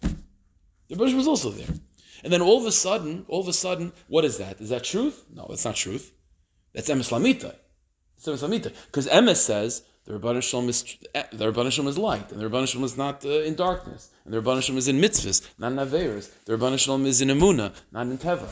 The 0.89 0.97
Rebbeinu 0.97 1.16
was 1.16 1.28
also 1.28 1.51
there. 1.51 1.68
And 2.24 2.32
then 2.32 2.43
all 2.43 2.59
of 2.59 2.66
a 2.66 2.72
sudden, 2.72 3.24
all 3.28 3.41
of 3.41 3.49
a 3.49 3.53
sudden, 3.53 3.93
what 4.09 4.24
is 4.24 4.39
that? 4.39 4.61
Is 4.61 4.70
that 4.70 4.84
truth? 4.84 5.24
No, 5.32 5.47
that's 5.49 5.64
not 5.64 5.76
truth. 5.76 6.12
That's 6.72 6.89
emes 6.89 7.11
lamita. 7.12 7.55
It's 8.16 8.26
emes 8.26 8.43
lamita. 8.43 8.72
Because 8.87 9.07
emes 9.07 9.37
says 9.37 9.82
the 10.07 10.18
Rebbeinu 10.18 10.39
is 10.39 10.45
Shalom 10.47 11.89
is 11.89 11.99
light, 11.99 12.32
and 12.32 12.41
the 12.41 12.49
Rebbeinu 12.49 12.82
is 12.82 12.97
not 12.97 13.24
uh, 13.24 13.41
in 13.41 13.55
darkness, 13.55 14.11
and 14.24 14.32
the 14.32 14.41
Rebbeinu 14.41 14.76
is 14.76 14.89
in 14.89 15.01
mitzvahs, 15.01 15.49
not 15.59 15.72
in 15.72 15.78
averas. 15.78 16.30
The 16.45 16.57
Rebbeinu 16.57 17.07
is 17.07 17.20
in 17.20 17.28
emuna, 17.28 17.72
not 17.93 18.07
in 18.07 18.18
teva. 18.18 18.49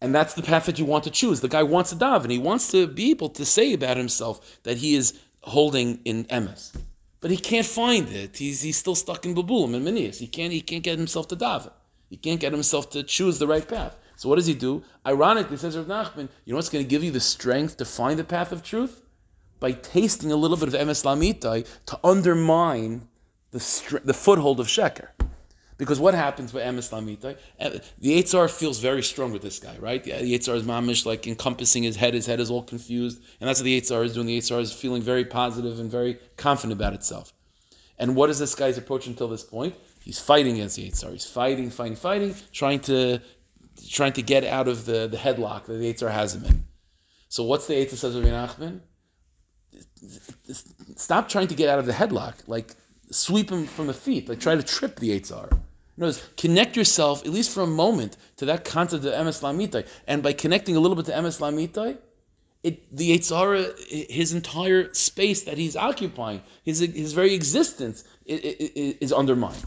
And 0.00 0.14
that's 0.14 0.34
the 0.34 0.42
path 0.42 0.66
that 0.66 0.78
you 0.78 0.84
want 0.84 1.04
to 1.04 1.10
choose. 1.10 1.40
The 1.40 1.48
guy 1.48 1.62
wants 1.62 1.90
to 1.90 1.96
daven. 1.96 2.30
He 2.30 2.38
wants 2.38 2.70
to 2.72 2.86
be 2.86 3.10
able 3.10 3.30
to 3.30 3.44
say 3.44 3.72
about 3.72 3.96
himself 3.96 4.60
that 4.64 4.76
he 4.76 4.94
is 4.94 5.18
holding 5.42 6.00
in 6.04 6.24
emes. 6.26 6.76
But 7.20 7.30
he 7.30 7.36
can't 7.36 7.66
find 7.66 8.08
it. 8.10 8.36
He's, 8.36 8.60
he's 8.60 8.76
still 8.76 8.94
stuck 8.94 9.24
in 9.24 9.34
babulim 9.34 9.74
and 9.74 9.84
manias. 9.84 10.18
He 10.18 10.26
can't, 10.26 10.52
he 10.52 10.60
can't 10.60 10.82
get 10.82 10.98
himself 10.98 11.28
to 11.28 11.36
daven. 11.36 11.72
He 12.10 12.16
can't 12.16 12.40
get 12.40 12.52
himself 12.52 12.90
to 12.90 13.02
choose 13.02 13.38
the 13.38 13.46
right 13.46 13.66
path. 13.66 13.96
So 14.16 14.28
what 14.28 14.36
does 14.36 14.46
he 14.46 14.54
do? 14.54 14.82
Ironically, 15.06 15.56
says 15.56 15.76
Rav 15.76 15.86
Nachman, 15.86 16.28
you 16.44 16.52
know 16.52 16.56
what's 16.56 16.68
going 16.68 16.84
to 16.84 16.88
give 16.88 17.02
you 17.02 17.10
the 17.10 17.20
strength 17.20 17.76
to 17.78 17.84
find 17.84 18.18
the 18.18 18.24
path 18.24 18.52
of 18.52 18.62
truth? 18.62 19.02
By 19.60 19.72
tasting 19.72 20.32
a 20.32 20.36
little 20.36 20.56
bit 20.56 20.68
of 20.68 20.74
emes 20.74 21.04
lamitai 21.04 21.66
to 21.86 21.98
undermine 22.04 23.08
the, 23.50 24.00
the 24.04 24.14
foothold 24.14 24.60
of 24.60 24.66
sheker. 24.66 25.08
Because 25.78 26.00
what 26.00 26.14
happens 26.14 26.52
with 26.54 26.64
Emes 26.64 26.90
Lamita? 26.90 27.36
Eh, 27.58 27.78
the 27.98 28.22
Yitzhar 28.22 28.50
feels 28.50 28.78
very 28.78 29.02
strong 29.02 29.30
with 29.30 29.42
this 29.42 29.58
guy, 29.58 29.76
right? 29.78 30.02
The 30.02 30.10
Yitzhar 30.10 30.54
is 30.54 30.62
mamish, 30.62 31.04
like 31.04 31.26
encompassing 31.26 31.82
his 31.82 31.96
head. 31.96 32.14
His 32.14 32.24
head 32.24 32.40
is 32.40 32.50
all 32.50 32.62
confused. 32.62 33.20
And 33.40 33.48
that's 33.48 33.60
what 33.60 33.64
the 33.64 33.78
Yitzhar 33.78 34.04
is 34.04 34.14
doing. 34.14 34.26
The 34.26 34.38
Yitzhar 34.38 34.60
is 34.60 34.72
feeling 34.72 35.02
very 35.02 35.24
positive 35.24 35.78
and 35.78 35.90
very 35.90 36.18
confident 36.36 36.72
about 36.72 36.94
itself. 36.94 37.34
And 37.98 38.16
what 38.16 38.30
is 38.30 38.38
this 38.38 38.54
guy's 38.54 38.78
approach 38.78 39.06
until 39.06 39.28
this 39.28 39.42
point? 39.42 39.74
He's 40.02 40.18
fighting 40.18 40.54
against 40.54 40.76
the 40.76 40.88
Yitzhar. 40.88 41.12
He's 41.12 41.26
fighting, 41.26 41.70
fighting, 41.70 41.96
fighting, 41.96 42.34
trying 42.52 42.80
to 42.80 43.20
trying 43.90 44.12
to 44.12 44.22
get 44.22 44.44
out 44.44 44.68
of 44.68 44.86
the, 44.86 45.06
the 45.06 45.18
headlock 45.18 45.66
that 45.66 45.74
the 45.74 45.92
Yitzhar 45.92 46.10
has 46.10 46.34
him 46.34 46.44
in. 46.46 46.64
So 47.28 47.44
what's 47.44 47.66
the 47.66 47.74
Yitzhar 47.74 47.96
says 47.96 48.16
of 48.16 48.24
Nachman? 48.24 48.80
Stop 50.96 51.28
trying 51.28 51.48
to 51.48 51.54
get 51.54 51.68
out 51.68 51.78
of 51.78 51.84
the 51.86 51.92
headlock. 51.92 52.34
Like 52.46 52.74
sweep 53.10 53.50
him 53.50 53.66
from 53.66 53.88
the 53.88 53.94
feet. 53.94 54.28
Like 54.28 54.40
try 54.40 54.54
to 54.54 54.62
trip 54.62 54.98
the 54.98 55.10
Yitzhar. 55.10 55.60
Notice, 55.96 56.28
connect 56.36 56.76
yourself, 56.76 57.24
at 57.24 57.32
least 57.32 57.50
for 57.50 57.62
a 57.62 57.66
moment, 57.66 58.16
to 58.36 58.44
that 58.46 58.64
concept 58.64 59.04
of 59.04 59.14
emes 59.14 59.40
lamitai. 59.40 59.86
And 60.06 60.22
by 60.22 60.32
connecting 60.32 60.76
a 60.76 60.80
little 60.80 60.96
bit 60.96 61.06
to 61.06 61.12
emes 61.12 61.40
lamitai, 61.40 61.98
it, 62.62 62.94
the 62.94 63.16
Yitzhara, 63.16 64.10
his 64.10 64.34
entire 64.34 64.92
space 64.92 65.44
that 65.44 65.56
he's 65.56 65.76
occupying, 65.76 66.42
his, 66.64 66.80
his 66.80 67.12
very 67.12 67.32
existence 67.32 68.04
is, 68.26 69.12
undermined. 69.12 69.64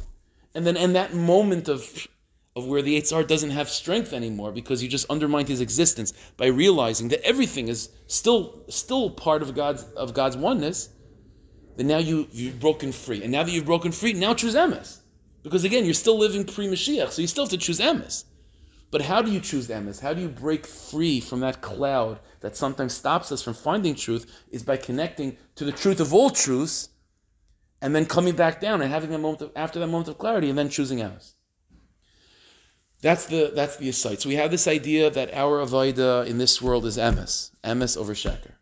And 0.54 0.68
then 0.68 0.76
in 0.76 0.94
that 0.94 1.14
moment 1.14 1.70
of, 1.70 2.08
of 2.56 2.68
where 2.68 2.82
the 2.82 3.00
Yitzhar 3.00 3.26
doesn't 3.26 3.52
have 3.52 3.70
strength 3.70 4.14
anymore 4.14 4.52
because 4.52 4.84
you 4.84 4.90
just 4.90 5.10
undermined 5.10 5.48
his 5.48 5.62
existence 5.62 6.14
by 6.38 6.48
realizing 6.48 7.08
that 7.10 7.26
everything 7.26 7.70
is 7.70 7.90
still 8.08 8.66
still 8.68 9.12
part 9.12 9.42
of 9.42 9.56
God's 9.56 9.84
of 9.96 10.14
God's 10.14 10.36
oneness, 10.36 10.90
then 11.78 11.88
now 11.88 12.00
you, 12.00 12.28
you've 12.32 12.60
broken 12.60 12.92
free. 12.92 13.24
And 13.24 13.32
now 13.32 13.44
that 13.44 13.52
you've 13.52 13.66
broken 13.66 13.92
free, 13.92 14.14
now 14.14 14.34
choose 14.34 14.56
emes. 14.56 14.99
Because 15.50 15.64
again, 15.64 15.84
you're 15.84 15.96
still 15.96 16.20
living 16.20 16.46
pre 16.46 16.68
Mashiach, 16.68 17.10
so 17.10 17.22
you 17.24 17.28
still 17.28 17.46
have 17.46 17.50
to 17.50 17.58
choose 17.58 17.80
emes. 17.80 18.26
But 18.92 19.02
how 19.02 19.24
do 19.24 19.32
you 19.32 19.40
choose 19.40 19.68
emes? 19.68 20.00
How 20.00 20.14
do 20.14 20.22
you 20.22 20.30
break 20.30 20.68
free 20.68 21.20
from 21.20 21.40
that 21.40 21.62
cloud 21.62 22.20
that 22.42 22.56
sometimes 22.56 22.94
stops 22.94 23.32
us 23.32 23.42
from 23.42 23.56
finding 23.56 23.96
truth? 23.96 24.44
Is 24.52 24.62
by 24.62 24.78
connecting 24.78 25.38
to 25.56 25.66
the 25.66 25.72
truth 25.72 26.00
of 26.00 26.14
all 26.14 26.30
truths, 26.30 26.90
and 27.82 27.96
then 27.96 28.06
coming 28.06 28.36
back 28.36 28.62
down 28.62 28.84
and 28.84 28.92
having 28.92 29.10
that 29.10 29.18
moment 29.18 29.42
of, 29.42 29.52
after 29.56 29.80
that 29.80 29.88
moment 29.88 30.08
of 30.10 30.20
clarity, 30.20 30.50
and 30.50 30.58
then 30.58 30.70
choosing 30.70 31.00
emes. 31.00 31.34
That's 33.02 33.26
the 33.26 33.52
that's 33.56 33.78
the 33.78 33.90
aside. 33.90 34.22
So 34.22 34.30
we 34.30 34.36
have 34.36 34.52
this 34.52 34.68
idea 34.68 35.10
that 35.10 35.34
our 35.34 35.66
avodah 35.66 36.28
in 36.28 36.38
this 36.38 36.62
world 36.62 36.86
is 36.86 36.98
emes, 36.98 37.52
emes 37.64 37.98
over 37.98 38.14
sheker. 38.14 38.54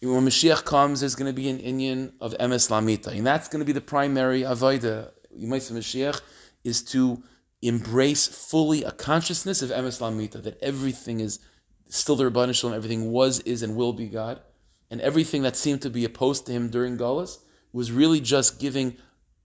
When 0.00 0.24
Mashiach 0.24 0.64
comes, 0.64 1.00
there's 1.00 1.14
going 1.14 1.34
to 1.34 1.36
be 1.42 1.48
an 1.48 1.58
inyan 1.58 2.12
of 2.20 2.34
emes 2.38 2.70
lamita, 2.70 3.08
and 3.08 3.26
that's 3.26 3.48
going 3.48 3.60
to 3.60 3.66
be 3.66 3.72
the 3.72 3.80
primary 3.80 4.42
avodah 4.42 5.10
Yemaisa 5.38 5.72
Mashiach 5.72 6.20
is 6.64 6.82
to 6.82 7.22
embrace 7.62 8.26
fully 8.26 8.84
a 8.84 8.90
consciousness 8.90 9.62
of 9.62 9.70
Emes 9.70 10.00
Lamita, 10.00 10.38
that 10.42 10.62
everything 10.62 11.20
is 11.20 11.38
still 11.88 12.16
the 12.16 12.24
Rabban 12.24 12.54
Shalom, 12.54 12.74
everything 12.74 13.10
was, 13.10 13.40
is, 13.40 13.62
and 13.62 13.76
will 13.76 13.92
be 13.92 14.06
God. 14.06 14.40
And 14.90 15.00
everything 15.00 15.42
that 15.42 15.56
seemed 15.56 15.82
to 15.82 15.90
be 15.90 16.04
opposed 16.04 16.46
to 16.46 16.52
him 16.52 16.68
during 16.68 16.98
Gullus 16.98 17.38
was 17.72 17.90
really 17.90 18.20
just 18.20 18.60
giving, 18.60 18.96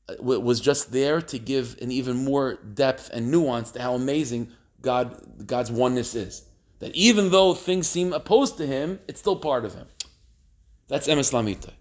uh, 0.10 0.16
was 0.20 0.60
just 0.60 0.92
there 0.92 1.22
to 1.22 1.40
give 1.40 1.78
an 1.82 1.92
even 1.92 2.24
more 2.24 2.56
depth 2.56 3.10
and 3.14 3.32
nuance 3.32 3.72
to 3.72 3.82
how 3.82 3.96
amazing 3.96 4.52
God, 4.82 5.48
God's 5.48 5.72
oneness 5.72 6.14
is. 6.14 6.44
That 6.80 6.96
even 6.96 7.32
though 7.32 7.54
things 7.54 7.88
seem 7.88 8.14
opposed 8.14 8.58
to 8.58 8.68
him, 8.68 9.00
it's 9.08 9.20
still 9.20 9.36
part 9.36 9.66
of 9.66 9.74
him. 9.74 9.88
That's 10.88 11.08
Emes 11.08 11.34
Lamita. 11.34 11.72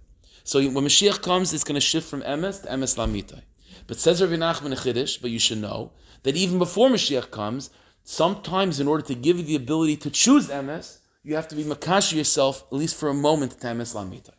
So 0.44 0.60
when 0.60 0.84
Mashiach 0.84 1.20
comes, 1.22 1.52
it's 1.52 1.64
going 1.64 1.74
to 1.74 1.80
shift 1.80 2.08
from 2.08 2.22
Emes 2.22 2.62
to 2.62 2.68
Emes 2.68 2.96
Lamita. 2.96 3.42
But 3.88 3.98
says 3.98 4.20
Rabbi 4.20 4.34
Nachman 4.34 5.20
but 5.22 5.30
you 5.30 5.38
should 5.38 5.58
know 5.58 5.92
that 6.22 6.36
even 6.36 6.58
before 6.58 6.90
Mashiach 6.90 7.30
comes, 7.30 7.70
sometimes 8.04 8.80
in 8.80 8.86
order 8.86 9.02
to 9.04 9.14
give 9.14 9.38
you 9.38 9.44
the 9.44 9.56
ability 9.56 9.96
to 9.96 10.10
choose 10.10 10.48
emes, 10.48 10.98
you 11.24 11.34
have 11.34 11.48
to 11.48 11.56
be 11.56 11.64
makashi 11.64 12.16
yourself 12.16 12.64
at 12.70 12.78
least 12.78 12.96
for 12.96 13.08
a 13.08 13.14
moment 13.14 13.52
to 13.52 13.66
emes 13.66 13.94
lamita. 13.94 14.32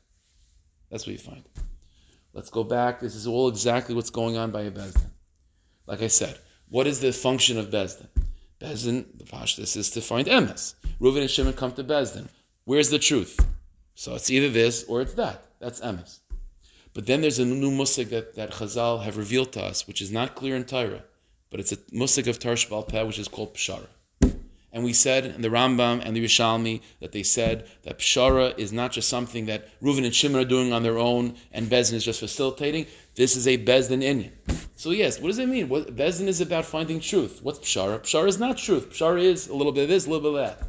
That's 0.92 1.06
what 1.06 1.14
you 1.14 1.18
find. 1.18 1.44
Let's 2.34 2.52
go 2.52 2.64
back. 2.64 3.00
This 3.00 3.16
is 3.16 3.26
all 3.26 3.48
exactly 3.48 3.96
what's 3.96 4.12
going 4.12 4.38
on 4.38 4.52
by 4.52 4.62
a 4.62 4.72
bezdin. 4.72 5.10
Like 5.88 6.04
I 6.04 6.08
said, 6.08 6.38
what 6.70 6.86
is 6.86 7.00
the 7.00 7.12
function 7.12 7.58
of 7.58 7.72
bezdin? 7.72 8.08
Bezdin, 8.62 9.18
the 9.18 9.24
pashtus 9.24 9.76
is 9.76 9.90
to 9.92 10.02
find 10.02 10.28
emes. 10.28 10.76
Reuven 11.02 11.22
and 11.22 11.30
Shimon 11.30 11.54
come 11.54 11.72
to 11.72 11.84
bezdin. 11.84 12.28
Where's 12.66 12.92
the 12.92 13.00
truth? 13.00 13.40
So 13.96 14.14
it's 14.14 14.30
either 14.30 14.50
this 14.50 14.84
or 14.84 15.02
it's 15.02 15.14
that. 15.16 15.44
That's 15.60 15.82
emes. 15.82 16.19
But 17.00 17.06
then 17.06 17.22
there's 17.22 17.40
a 17.40 17.46
new 17.46 17.72
musig 17.72 18.10
that, 18.10 18.36
that 18.36 18.52
Chazal 18.52 19.02
have 19.04 19.16
revealed 19.16 19.54
to 19.54 19.64
us, 19.64 19.88
which 19.88 20.02
is 20.02 20.12
not 20.12 20.36
clear 20.36 20.58
in 20.58 20.66
Torah, 20.66 21.02
but 21.50 21.62
it's 21.62 21.72
a 21.72 21.78
musig 21.96 22.28
of 22.28 22.40
Tarsh 22.40 23.08
which 23.08 23.18
is 23.18 23.30
called 23.30 23.54
Pshara. 23.54 23.88
And 24.74 24.84
we 24.84 24.92
said 24.92 25.24
in 25.28 25.42
the 25.42 25.48
Rambam 25.48 26.02
and 26.04 26.14
the 26.14 26.26
Yerushalmi 26.26 26.82
that 27.00 27.14
they 27.14 27.24
said 27.24 27.70
that 27.84 28.00
Pshara 28.00 28.60
is 28.60 28.74
not 28.74 28.92
just 28.92 29.08
something 29.08 29.46
that 29.46 29.70
Reuven 29.82 30.04
and 30.04 30.14
Shimon 30.14 30.42
are 30.42 30.44
doing 30.44 30.74
on 30.74 30.84
their 30.84 30.98
own 30.98 31.38
and 31.54 31.70
Bezdin 31.70 31.94
is 31.94 32.04
just 32.04 32.20
facilitating. 32.20 32.86
This 33.16 33.38
is 33.38 33.48
a 33.48 33.58
Bezdin 33.58 34.04
Inyan. 34.04 34.34
So 34.76 34.90
yes, 34.90 35.22
what 35.22 35.30
does 35.30 35.40
it 35.40 35.48
mean? 35.48 35.70
What, 35.70 35.96
Bezdin 35.96 36.28
is 36.28 36.42
about 36.42 36.66
finding 36.66 37.00
truth. 37.00 37.40
What's 37.42 37.60
Pshara? 37.60 38.02
Pshara 38.02 38.28
is 38.28 38.40
not 38.40 38.58
truth. 38.58 38.90
Pshara 38.90 39.24
is 39.24 39.48
a 39.48 39.56
little 39.56 39.72
bit 39.72 39.84
of 39.84 39.90
this, 39.90 40.06
a 40.06 40.10
little 40.10 40.34
bit 40.34 40.42
of 40.42 40.58
that. 40.58 40.68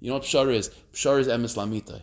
You 0.00 0.08
know 0.08 0.14
what 0.14 0.24
Pshara 0.24 0.52
is? 0.52 0.70
Pshara 0.92 1.20
is 1.20 1.28
Emes 1.28 1.56
Lamita. 1.56 2.02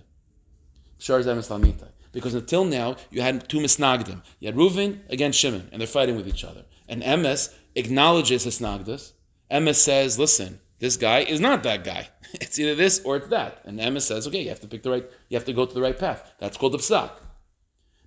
Pshara 1.02 1.20
is 1.20 1.28
Emes 1.28 1.50
Lamita. 1.50 1.90
Because 2.18 2.34
until 2.34 2.66
now, 2.66 2.96
you 3.12 3.22
had 3.22 3.48
two 3.48 3.60
misnagdim. 3.60 4.24
You 4.40 4.48
had 4.48 4.56
Reuven 4.56 5.02
against 5.12 5.38
Shimon, 5.38 5.70
and 5.72 5.80
they're 5.80 5.88
fighting 5.88 6.18
with 6.18 6.28
each 6.28 6.44
other. 6.44 6.66
And 6.88 7.04
Emes 7.04 7.54
acknowledges 7.76 8.44
Hisnagdus. 8.44 9.12
Emes 9.52 9.76
says, 9.76 10.18
listen, 10.18 10.60
this 10.80 10.98
guy 10.98 11.20
is 11.20 11.40
not 11.40 11.62
that 11.62 11.84
guy. 11.84 12.10
It's 12.42 12.58
either 12.58 12.74
this 12.74 13.02
or 13.06 13.18
it's 13.18 13.28
that. 13.28 13.62
And 13.66 13.80
Emes 13.80 14.02
says, 14.02 14.28
okay, 14.28 14.42
you 14.42 14.50
have 14.50 14.60
to 14.62 14.68
pick 14.68 14.82
the 14.82 14.90
right, 14.90 15.06
you 15.30 15.38
have 15.38 15.46
to 15.46 15.54
go 15.54 15.68
to 15.68 15.74
the 15.76 15.80
right 15.80 15.98
path. 15.98 16.34
That's 16.40 16.58
called 16.58 16.74
the 16.74 16.80
psak. 16.80 17.12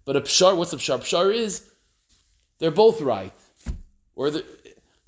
But 0.04 0.16
a 0.16 0.22
pshar, 0.22 0.56
what's 0.56 0.72
a 0.72 0.76
pshar? 0.76 0.98
Pshar 0.98 1.32
is, 1.32 1.70
they're 2.58 2.72
both 2.72 3.00
right. 3.00 3.32
Or 4.16 4.32
the, 4.32 4.44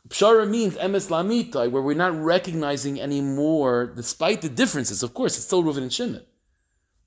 Pshara 0.08 0.48
means 0.48 0.76
emes 0.76 1.08
lamitai, 1.08 1.70
where 1.72 1.82
we're 1.82 1.94
not 1.94 2.14
recognizing 2.22 3.00
anymore, 3.00 3.92
despite 3.96 4.42
the 4.42 4.48
differences. 4.48 5.02
Of 5.02 5.12
course, 5.12 5.36
it's 5.36 5.46
still 5.46 5.64
Reuven 5.64 5.78
and 5.78 5.92
Shimon. 5.92 6.24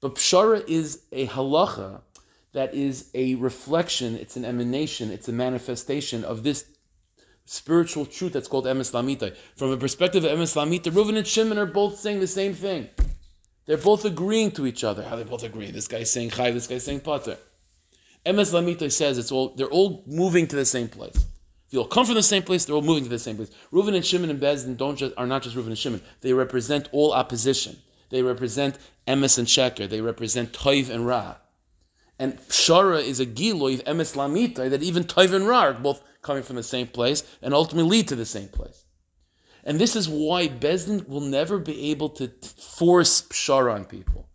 But 0.06 0.18
pshara 0.18 0.64
is 0.68 1.02
a 1.12 1.26
halacha 1.26 2.00
that 2.54 2.76
is 2.76 3.10
a 3.16 3.34
reflection, 3.34 4.16
it's 4.16 4.36
an 4.36 4.46
emanation, 4.46 5.10
it's 5.10 5.30
a 5.30 5.32
manifestation 5.32 6.24
of 6.24 6.44
this 6.44 6.66
spiritual 7.46 8.06
truth 8.06 8.34
that's 8.34 8.48
called 8.48 8.66
emes 8.66 8.94
lamita. 8.94 9.36
From 9.56 9.72
a 9.72 9.78
perspective 9.78 10.24
of 10.24 10.30
emes 10.30 10.56
lamita, 10.56 10.92
Reuven 10.92 11.18
and 11.18 11.26
Shimon 11.26 11.58
are 11.58 11.66
both 11.66 11.98
saying 11.98 12.20
the 12.20 12.28
same 12.28 12.54
thing. 12.54 12.88
They're 13.66 13.78
both 13.78 14.06
agreeing 14.06 14.52
to 14.52 14.68
each 14.68 14.84
other. 14.84 15.02
How 15.02 15.16
they 15.16 15.24
both 15.24 15.42
agree? 15.42 15.72
This 15.72 15.88
guy's 15.88 16.12
saying 16.12 16.30
chai, 16.30 16.52
this 16.52 16.68
guy's 16.68 16.86
saying 16.86 17.00
pater. 17.00 17.40
Emes 18.28 18.54
lamita 18.54 18.92
says 18.92 19.18
it's 19.18 19.32
all 19.32 19.56
they're 19.56 19.76
all 19.80 20.04
moving 20.06 20.46
to 20.46 20.56
the 20.56 20.66
same 20.66 20.88
place. 20.88 21.18
They 21.72 21.80
all 21.80 21.88
come 21.88 22.06
from 22.06 22.14
the 22.14 22.22
same 22.22 22.44
place. 22.44 22.66
They're 22.66 22.76
all 22.76 22.84
moving 22.84 23.06
to 23.06 23.10
the 23.10 23.18
same 23.18 23.38
place. 23.38 23.50
Reuven 23.74 23.96
and 23.96 24.06
Shimon 24.06 24.30
and 24.30 24.40
Bezdin 24.40 24.78
don't 24.78 24.98
just 24.98 25.16
are 25.18 25.26
not 25.26 25.42
just 25.42 25.56
Reuven 25.56 25.74
and 25.74 25.78
Shimon. 25.80 26.02
They 26.22 26.32
represent 26.32 26.90
all 26.92 27.12
opposition. 27.12 27.76
They 28.16 28.24
represent 28.24 28.78
emes 29.06 29.38
and 29.38 29.46
sheker. 29.46 29.90
They 29.90 30.00
represent 30.00 30.54
toiv 30.54 30.90
and 30.90 31.06
ra. 31.06 31.36
And 32.18 32.38
pshara 32.38 33.04
is 33.04 33.20
a 33.20 33.26
giloy 33.26 33.74
of 33.74 33.84
emes 33.84 34.16
lamita 34.16 34.70
that 34.70 34.82
even 34.82 35.04
toiv 35.04 35.34
and 35.34 35.46
ra 35.46 35.64
are 35.64 35.74
both 35.74 36.02
coming 36.22 36.42
from 36.42 36.56
the 36.56 36.64
same 36.64 36.88
place 36.88 37.26
and 37.42 37.54
ultimately 37.54 37.90
lead 37.90 38.08
to 38.08 38.16
the 38.16 38.26
same 38.26 38.48
place. 38.48 38.86
And 39.66 39.78
this 39.78 39.98
is 39.98 40.08
why 40.08 40.48
Bezdin 40.48 41.06
will 41.10 41.20
never 41.20 41.58
be 41.60 41.92
able 41.92 42.08
to 42.12 42.30
force 42.78 43.24
pshara 43.24 43.74
on 43.74 43.84
people. 43.84 44.30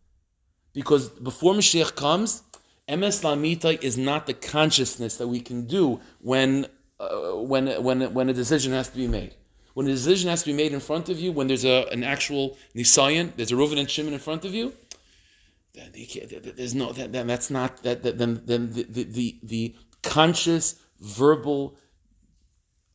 Because 0.74 1.08
before 1.08 1.54
Mashiach 1.54 1.94
comes, 1.94 2.42
emes 2.86 3.24
lamita 3.24 3.82
is 3.82 3.96
not 3.96 4.26
the 4.26 4.34
consciousness 4.34 5.16
that 5.16 5.28
we 5.28 5.40
can 5.40 5.66
do 5.66 6.00
when, 6.20 6.66
uh, 6.98 7.30
when, 7.32 7.82
when, 7.82 8.12
when 8.12 8.28
a 8.28 8.34
decision 8.34 8.74
has 8.74 8.90
to 8.90 8.96
be 8.98 9.06
made. 9.06 9.34
When 9.74 9.86
a 9.86 9.90
decision 9.90 10.28
has 10.30 10.42
to 10.42 10.50
be 10.50 10.52
made 10.52 10.72
in 10.72 10.80
front 10.80 11.08
of 11.08 11.20
you, 11.20 11.32
when 11.32 11.46
there's 11.46 11.64
a, 11.64 11.86
an 11.92 12.02
actual 12.02 12.58
nisayan, 12.74 13.34
there's 13.36 13.52
a 13.52 13.54
Reuven 13.54 13.78
and 13.78 13.88
Shimon 13.88 14.12
in 14.12 14.18
front 14.18 14.44
of 14.44 14.54
you, 14.54 14.72
there's 15.92 16.74
no 16.74 16.92
that, 16.92 17.12
that, 17.12 17.26
that's 17.26 17.50
not 17.50 17.82
that, 17.84 18.02
that 18.02 18.18
then 18.18 18.42
then 18.44 18.72
the, 18.72 18.82
the, 18.82 19.04
the, 19.04 19.38
the 19.42 19.76
conscious 20.02 20.80
verbal 21.00 21.76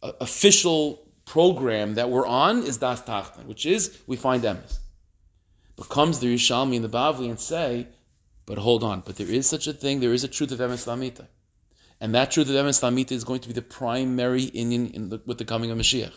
uh, 0.03 0.11
official 0.19 1.07
program 1.25 1.95
that 1.95 2.09
we're 2.09 2.27
on 2.27 2.63
is 2.63 2.77
Das 2.77 3.01
Tachton, 3.01 3.45
which 3.45 3.65
is 3.65 3.97
we 4.07 4.15
find 4.15 4.43
emes. 4.43 4.79
But 5.75 5.89
comes 5.89 6.19
the 6.19 6.33
Yerushalmi 6.33 6.75
and 6.75 6.85
the 6.85 6.89
Bavli 6.89 7.29
and 7.29 7.39
say, 7.39 7.87
but 8.45 8.57
hold 8.57 8.83
on, 8.83 9.01
but 9.05 9.15
there 9.15 9.27
is 9.27 9.47
such 9.47 9.67
a 9.67 9.73
thing, 9.73 9.99
there 9.99 10.13
is 10.13 10.23
a 10.23 10.27
truth 10.27 10.51
of 10.51 10.59
emes 10.59 10.85
lamita. 10.85 11.27
And 11.99 12.13
that 12.13 12.31
truth 12.31 12.49
of 12.49 12.55
emes 12.55 12.83
lamita 12.83 13.13
is 13.13 13.23
going 13.23 13.39
to 13.41 13.47
be 13.47 13.53
the 13.53 13.61
primary 13.61 14.45
inyan 14.45 14.93
in 14.93 15.09
the, 15.09 15.21
with 15.25 15.37
the 15.37 15.45
coming 15.45 15.71
of 15.71 15.77
Mashiach. 15.77 16.13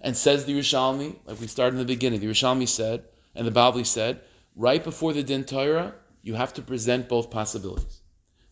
And 0.00 0.16
says 0.16 0.44
the 0.44 0.58
Yerushalmi, 0.58 1.16
like 1.24 1.40
we 1.40 1.46
started 1.46 1.74
in 1.74 1.78
the 1.78 1.92
beginning, 1.92 2.20
the 2.20 2.26
Yerushalmi 2.26 2.68
said, 2.68 3.04
and 3.34 3.46
the 3.46 3.52
Bavli 3.52 3.84
said, 3.84 4.20
right 4.56 4.82
before 4.82 5.12
the 5.12 5.22
Din 5.22 5.44
Torah, 5.44 5.94
you 6.22 6.34
have 6.34 6.52
to 6.54 6.62
present 6.62 7.08
both 7.08 7.30
possibilities. 7.30 8.00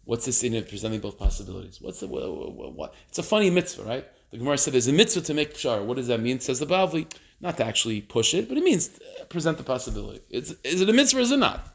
What's 0.05 0.25
the 0.25 0.33
sin 0.33 0.55
of 0.55 0.69
presenting 0.69 1.01
both 1.01 1.19
possibilities? 1.19 1.81
What's 1.81 2.01
the 2.01 2.07
what, 2.07 2.55
what, 2.55 2.73
what? 2.73 2.95
It's 3.09 3.19
a 3.19 3.25
funny 3.25 3.51
mitzvah, 3.51 3.83
right? 3.83 4.07
The 4.31 4.39
Gemara 4.39 4.59
said 4.59 4.73
there's 4.73 4.87
a 4.87 4.93
mitzvah 4.93 5.23
to 5.23 5.35
make 5.35 5.55
pshar. 5.55 5.85
What 5.85 5.97
does 5.97 6.07
that 6.07 6.21
mean? 6.21 6.39
Says 6.39 6.61
the 6.61 6.67
Bavli, 6.67 7.13
not 7.41 7.57
to 7.57 7.65
actually 7.65 8.01
push 8.01 8.33
it, 8.35 8.49
but 8.49 8.57
it 8.57 8.63
means 8.63 9.01
uh, 9.21 9.25
present 9.25 9.59
the 9.59 9.65
possibility. 9.65 10.21
It's, 10.31 10.55
is 10.63 10.81
it 10.81 10.89
a 10.89 10.93
mitzvah 10.93 11.19
or 11.19 11.23
is 11.23 11.33
it 11.33 11.39
not? 11.39 11.75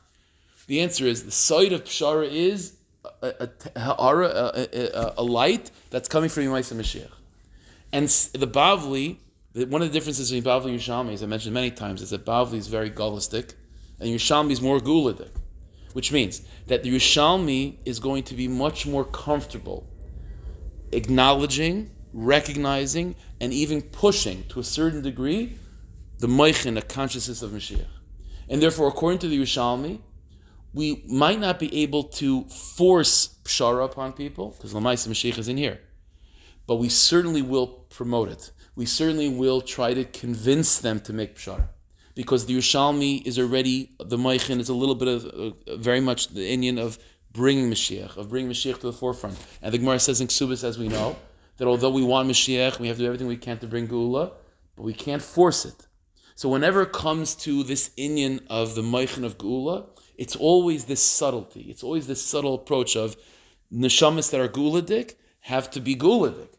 The 0.68 0.82
answer 0.82 1.06
is 1.06 1.24
the 1.24 1.32
side 1.32 1.74
of 1.74 1.84
pshara 1.84 2.30
is 2.30 2.78
a, 3.22 3.50
a, 3.76 3.80
a, 3.80 5.14
a, 5.18 5.24
light 5.24 5.72
that's 5.90 6.08
coming 6.08 6.30
from 6.30 6.44
Yemaisa 6.44 6.76
Mashiach. 6.76 7.12
And 7.92 8.08
the 8.08 8.48
Bavli, 8.48 9.18
one 9.54 9.82
of 9.82 9.88
the 9.88 9.94
differences 9.94 10.32
between 10.32 10.44
Bavli 10.44 10.72
and 10.72 10.80
Yerushalmi, 10.80 11.14
as 11.14 11.24
I 11.24 11.26
mentioned 11.26 11.54
many 11.54 11.72
times, 11.72 12.02
is 12.02 12.12
that 12.12 12.26
Bavli 12.26 12.56
is 12.56 12.68
very 12.68 12.90
gulistic 12.90 13.54
and 14.00 14.10
Yerushalmi 14.10 14.52
is 14.52 14.62
more 14.62 14.80
guladik, 14.80 15.32
which 15.94 16.12
means 16.12 16.42
that 16.68 16.84
the 16.84 16.96
Yerushalmi 16.96 17.78
is 17.86 18.00
going 18.00 18.24
to 18.24 18.34
be 18.34 18.48
much 18.48 18.88
more 18.88 19.06
comfortable 19.06 19.88
acknowledging, 20.94 21.90
recognizing, 22.14 23.16
and 23.40 23.54
even 23.54 23.82
pushing 23.82 24.44
to 24.50 24.60
a 24.60 24.64
certain 24.64 25.02
degree 25.02 25.58
the 26.20 26.28
moichin, 26.28 26.76
the 26.76 26.82
consciousness 26.82 27.42
of 27.42 27.52
Mashiach. 27.52 27.86
And 28.50 28.62
therefore, 28.62 28.88
according 28.88 29.20
to 29.20 29.28
the 29.28 29.42
Yerushalmi, 29.42 30.00
we 30.74 31.04
might 31.08 31.40
not 31.40 31.60
be 31.60 31.84
able 31.84 32.04
to 32.04 32.44
force 32.46 33.40
pshara 33.44 33.86
upon 33.86 34.14
people, 34.14 34.52
because 34.52 34.74
Lamaisa 34.74 35.10
Mashiach 35.10 35.38
is 35.38 35.48
in 35.48 35.58
here, 35.58 35.80
but 36.68 36.76
we 36.76 36.90
certainly 36.90 37.42
will 37.42 37.68
promote 37.68 38.30
it. 38.30 38.52
We 38.76 38.86
certainly 38.86 39.30
will 39.30 39.62
try 39.62 39.94
to 39.94 40.06
convince 40.06 40.80
them 40.80 41.00
to 41.02 41.14
make 41.14 41.36
pshara 41.36 41.68
because 42.16 42.46
the 42.46 42.58
Yerushalmi 42.58 43.26
is 43.26 43.38
already 43.38 43.92
the 44.00 44.18
Meichin 44.18 44.60
is 44.60 44.70
a 44.70 44.74
little 44.74 44.96
bit 44.96 45.08
of 45.08 45.26
uh, 45.26 45.78
very 45.78 46.00
much 46.00 46.30
the 46.30 46.42
inyan 46.42 46.80
of 46.80 46.98
bringing 47.34 47.70
Mashiach, 47.70 48.18
of 48.18 48.30
bringing 48.30 48.52
Mashiach 48.52 48.80
to 48.80 48.88
the 48.88 48.94
forefront. 48.94 49.38
And 49.62 49.74
the 49.74 49.78
Gemara 49.78 50.00
says 50.00 50.22
in 50.22 50.28
Ksubis, 50.28 50.64
as 50.64 50.78
we 50.78 50.88
know, 50.88 51.16
that 51.58 51.68
although 51.68 51.90
we 51.90 52.04
want 52.04 52.30
Mashiach, 52.30 52.80
we 52.80 52.88
have 52.88 52.98
to 52.98 53.04
do 53.04 53.08
everything 53.08 53.28
we 53.28 53.38
can 53.38 53.58
to 53.60 53.68
bring 53.68 53.88
Gula, 53.88 54.32
but 54.76 54.84
we 54.84 54.94
can't 54.94 55.22
force 55.22 55.66
it. 55.66 55.88
So 56.36 56.50
whenever 56.50 56.82
it 56.82 56.92
comes 56.92 57.36
to 57.36 57.64
this 57.64 57.92
Indian 57.98 58.40
of 58.50 58.76
the 58.76 58.82
Meichin 58.82 59.24
of 59.24 59.38
Gula, 59.38 59.86
it's 60.18 60.36
always 60.36 60.86
this 60.86 61.02
subtlety. 61.02 61.62
It's 61.70 61.84
always 61.84 62.08
this 62.08 62.24
subtle 62.24 62.56
approach 62.56 62.96
of 62.96 63.16
neshamas 63.72 64.32
that 64.32 64.42
are 64.42 64.48
Geuladik 64.48 65.16
have 65.42 65.70
to 65.72 65.80
be 65.80 65.96
Geuladik, 65.96 66.50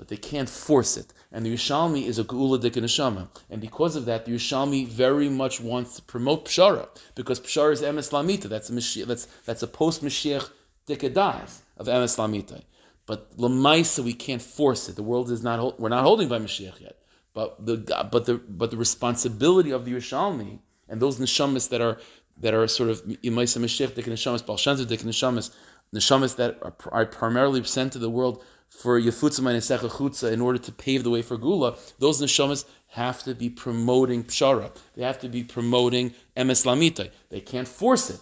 but 0.00 0.08
they 0.08 0.16
can't 0.16 0.48
force 0.48 0.96
it. 0.96 1.12
And 1.30 1.44
the 1.44 1.52
Yerushalmi 1.52 2.06
is 2.06 2.18
a 2.18 2.24
Geula 2.24 2.58
Dik 2.58 2.72
Neshama. 2.72 3.28
And 3.50 3.60
because 3.60 3.96
of 3.96 4.06
that, 4.06 4.24
the 4.24 4.32
Yerushalmi 4.32 4.86
very 4.86 5.28
much 5.28 5.60
wants 5.60 5.96
to 5.96 6.02
promote 6.02 6.46
Pshara, 6.46 6.88
because 7.14 7.38
Pshara 7.38 7.72
is 7.74 7.82
Emes 7.82 8.10
Lamita. 8.10 8.48
That's 8.48 8.70
a, 8.70 9.04
that's, 9.04 9.26
that's 9.44 9.62
a 9.62 9.66
post 9.66 10.02
Mashiach 10.02 10.48
Dikadas 10.88 11.58
of 11.76 11.86
Emes 11.86 12.16
Lamita. 12.16 12.62
But 13.04 13.36
Lamaisa, 13.36 14.02
we 14.02 14.14
can't 14.14 14.40
force 14.40 14.88
it. 14.88 14.96
The 14.96 15.02
world 15.02 15.30
is 15.30 15.42
not, 15.42 15.78
we're 15.78 15.90
not 15.90 16.02
holding 16.02 16.28
by 16.28 16.38
Mashiach 16.38 16.80
yet. 16.80 16.96
But 17.34 17.66
the, 17.66 17.76
but 18.10 18.24
the, 18.24 18.36
but 18.48 18.70
the 18.70 18.78
responsibility 18.78 19.70
of 19.70 19.84
the 19.84 19.92
Yerushalmi 19.92 20.60
and 20.88 21.02
those 21.02 21.18
neshamas 21.18 21.68
that 21.68 21.82
are 21.82 21.98
that 22.38 22.54
are 22.54 22.66
sort 22.66 22.88
of 22.88 23.02
Imaisa 23.02 23.58
Mashiach 23.58 23.94
Dik 23.94 24.06
Neshamas, 24.06 24.42
Balshanza 24.42 24.88
Dik 24.88 25.00
Neshamas, 25.00 25.54
neshamas 25.94 26.36
that 26.36 26.58
are, 26.62 26.72
are 26.90 27.04
primarily 27.04 27.62
sent 27.64 27.92
to 27.92 27.98
the 27.98 28.08
world 28.08 28.42
for 28.70 28.98
Yefutza 28.98 29.40
Ma'inesecha 29.40 29.90
Chutza 29.90 30.32
in 30.32 30.40
order 30.40 30.58
to 30.58 30.72
pave 30.72 31.02
the 31.04 31.10
way 31.10 31.20
for 31.20 31.36
Gula, 31.36 31.76
those 31.98 32.22
neshamas 32.22 32.64
have 32.86 33.22
to 33.24 33.34
be 33.34 33.50
promoting 33.50 34.24
Pshara. 34.24 34.74
They 34.96 35.02
have 35.02 35.18
to 35.20 35.28
be 35.28 35.44
promoting 35.44 36.14
Emes 36.36 36.64
Lamitai. 36.64 37.10
They 37.28 37.40
can't 37.40 37.68
force 37.68 38.08
it, 38.10 38.20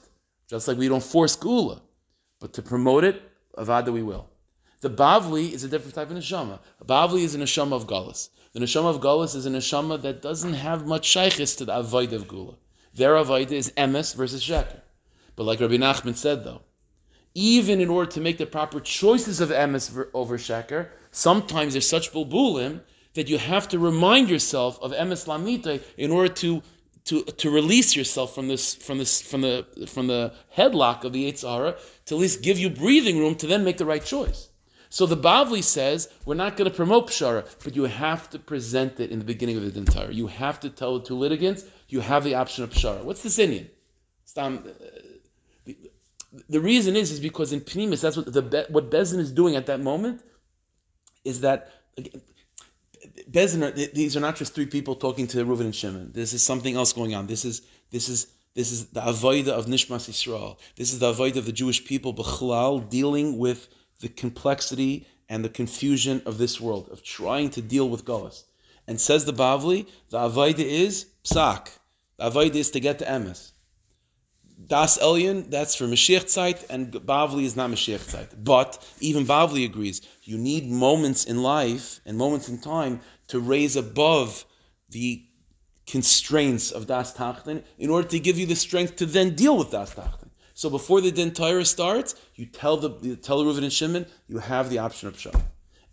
just 0.48 0.66
like 0.66 0.76
we 0.76 0.88
don't 0.88 1.02
force 1.02 1.36
Gula. 1.36 1.80
But 2.40 2.54
to 2.54 2.62
promote 2.62 3.04
it, 3.04 3.22
Avada 3.56 3.92
we 3.92 4.02
will. 4.02 4.28
The 4.80 4.90
Bavli 4.90 5.52
is 5.52 5.64
a 5.64 5.68
different 5.68 5.94
type 5.94 6.10
of 6.10 6.16
neshama. 6.16 6.58
A 6.80 6.84
Bavli 6.84 7.20
is 7.20 7.34
a 7.34 7.38
neshama 7.38 7.72
of 7.72 7.86
Galus. 7.86 8.30
The 8.52 8.60
neshama 8.60 8.90
of 8.90 9.00
Galus 9.00 9.36
is 9.36 9.44
a 9.44 9.50
neshama 9.50 10.00
that 10.02 10.22
doesn't 10.22 10.54
have 10.54 10.86
much 10.86 11.08
shaykhis 11.08 11.56
to 11.58 11.64
the 11.64 11.76
Avoid 11.76 12.12
of 12.12 12.26
Gula. 12.26 12.54
Their 12.94 13.16
Avoid 13.16 13.52
is 13.52 13.72
Emes 13.76 14.14
versus 14.14 14.42
Sheker. 14.42 14.80
But 15.36 15.44
like 15.44 15.60
Rabbi 15.60 15.76
Nachman 15.76 16.16
said 16.16 16.44
though, 16.44 16.62
even 17.38 17.80
in 17.80 17.88
order 17.88 18.10
to 18.10 18.20
make 18.20 18.36
the 18.36 18.46
proper 18.46 18.80
choices 18.80 19.40
of 19.40 19.50
emes 19.50 20.06
over 20.12 20.36
sheker, 20.36 20.88
sometimes 21.12 21.72
there's 21.72 21.88
such 21.88 22.12
bulbulim 22.12 22.80
that 23.14 23.28
you 23.28 23.38
have 23.38 23.68
to 23.68 23.78
remind 23.78 24.28
yourself 24.28 24.76
of 24.82 24.90
emes 24.90 25.28
lamita 25.28 25.80
in 25.96 26.10
order 26.10 26.32
to 26.34 26.62
to, 27.04 27.22
to 27.22 27.48
release 27.50 27.94
yourself 27.94 28.34
from 28.34 28.48
this 28.48 28.74
from 28.74 28.98
this 28.98 29.22
from 29.22 29.42
the 29.42 29.64
from 29.86 30.08
the 30.08 30.34
headlock 30.56 31.04
of 31.04 31.12
the 31.12 31.30
Eitzara 31.30 31.78
to 32.06 32.16
at 32.16 32.20
least 32.20 32.42
give 32.42 32.58
you 32.58 32.68
breathing 32.68 33.18
room 33.18 33.36
to 33.36 33.46
then 33.46 33.62
make 33.62 33.78
the 33.78 33.86
right 33.86 34.04
choice. 34.04 34.48
So 34.90 35.06
the 35.06 35.16
Bavli 35.16 35.62
says 35.62 36.08
we're 36.24 36.34
not 36.34 36.56
going 36.56 36.68
to 36.68 36.76
promote 36.76 37.06
pshara, 37.08 37.46
but 37.62 37.76
you 37.76 37.84
have 37.84 38.28
to 38.30 38.38
present 38.38 38.98
it 38.98 39.12
in 39.12 39.20
the 39.20 39.24
beginning 39.24 39.56
of 39.56 39.62
the 39.62 39.78
entire. 39.78 40.10
You 40.10 40.26
have 40.26 40.58
to 40.60 40.70
tell 40.70 40.98
the 40.98 41.04
two 41.06 41.14
litigants 41.14 41.64
you 41.88 42.00
have 42.00 42.24
the 42.24 42.34
option 42.34 42.64
of 42.64 42.70
pshara. 42.70 43.04
What's 43.04 43.22
this 43.22 43.38
inyan? 43.38 43.68
The 46.48 46.60
reason 46.60 46.96
is 46.96 47.10
is 47.10 47.20
because 47.20 47.52
in 47.52 47.60
Pnimis, 47.60 48.00
that's 48.02 48.16
what 48.16 48.32
the 48.32 48.66
what 48.70 48.90
Bezin 48.90 49.18
is 49.18 49.32
doing 49.32 49.56
at 49.56 49.66
that 49.66 49.80
moment 49.80 50.22
is 51.24 51.40
that 51.40 51.70
Bezin. 53.30 53.92
These 53.92 54.16
are 54.16 54.20
not 54.20 54.36
just 54.36 54.54
three 54.54 54.66
people 54.66 54.94
talking 54.94 55.26
to 55.28 55.44
Reuven 55.44 55.60
and 55.60 55.74
Shimon. 55.74 56.12
This 56.12 56.32
is 56.32 56.44
something 56.44 56.76
else 56.76 56.92
going 56.92 57.14
on. 57.14 57.26
This 57.26 57.44
is 57.44 57.62
this 57.90 58.08
is 58.08 58.28
this 58.54 58.72
is 58.72 58.86
the 58.86 59.00
avoida 59.00 59.48
of 59.48 59.66
Nishmas 59.66 60.08
Yisrael. 60.08 60.58
This 60.76 60.92
is 60.92 60.98
the 60.98 61.12
avoida 61.12 61.36
of 61.36 61.46
the 61.46 61.52
Jewish 61.52 61.84
people, 61.84 62.12
Bechlal, 62.14 62.88
dealing 62.88 63.38
with 63.38 63.68
the 64.00 64.08
complexity 64.08 65.06
and 65.28 65.44
the 65.44 65.48
confusion 65.48 66.22
of 66.26 66.38
this 66.38 66.60
world, 66.60 66.88
of 66.90 67.02
trying 67.02 67.50
to 67.50 67.62
deal 67.62 67.88
with 67.88 68.04
Golas. 68.04 68.44
And 68.86 68.98
says 68.98 69.26
the 69.26 69.32
Bavli, 69.32 69.86
the 70.08 70.18
avoida 70.18 70.60
is 70.60 71.06
psak. 71.22 71.68
The 72.16 72.30
is 72.54 72.70
to 72.72 72.80
get 72.80 72.98
to 72.98 73.04
emes. 73.04 73.52
Das 74.68 74.98
Elyon, 74.98 75.50
that's 75.50 75.74
for 75.74 75.84
Mashiach 75.86 76.28
Zeit, 76.28 76.66
and 76.68 76.92
Bavli 76.92 77.44
is 77.44 77.56
not 77.56 77.70
Mashiach 77.70 78.06
Zeit. 78.10 78.44
But 78.44 78.86
even 79.00 79.24
Bavli 79.24 79.64
agrees, 79.64 80.02
you 80.24 80.36
need 80.36 80.70
moments 80.70 81.24
in 81.24 81.42
life 81.42 82.00
and 82.04 82.18
moments 82.18 82.50
in 82.50 82.58
time 82.58 83.00
to 83.28 83.40
raise 83.40 83.76
above 83.76 84.44
the 84.90 85.24
constraints 85.86 86.70
of 86.70 86.86
Das 86.86 87.14
Tachten 87.14 87.62
in 87.78 87.88
order 87.88 88.06
to 88.08 88.20
give 88.20 88.38
you 88.38 88.44
the 88.44 88.54
strength 88.54 88.96
to 88.96 89.06
then 89.06 89.34
deal 89.34 89.56
with 89.56 89.70
Das 89.70 89.94
Tachten. 89.94 90.28
So 90.52 90.68
before 90.68 91.00
the 91.00 91.12
Din 91.12 91.32
Torah 91.32 91.64
starts, 91.64 92.14
you 92.34 92.44
tell 92.44 92.76
the 92.76 92.90
you 93.00 93.16
tell 93.16 93.42
Reuven 93.42 93.62
and 93.62 93.72
Shimon, 93.72 94.04
you 94.26 94.38
have 94.38 94.68
the 94.68 94.78
option 94.78 95.08
of 95.08 95.16
Shara. 95.16 95.40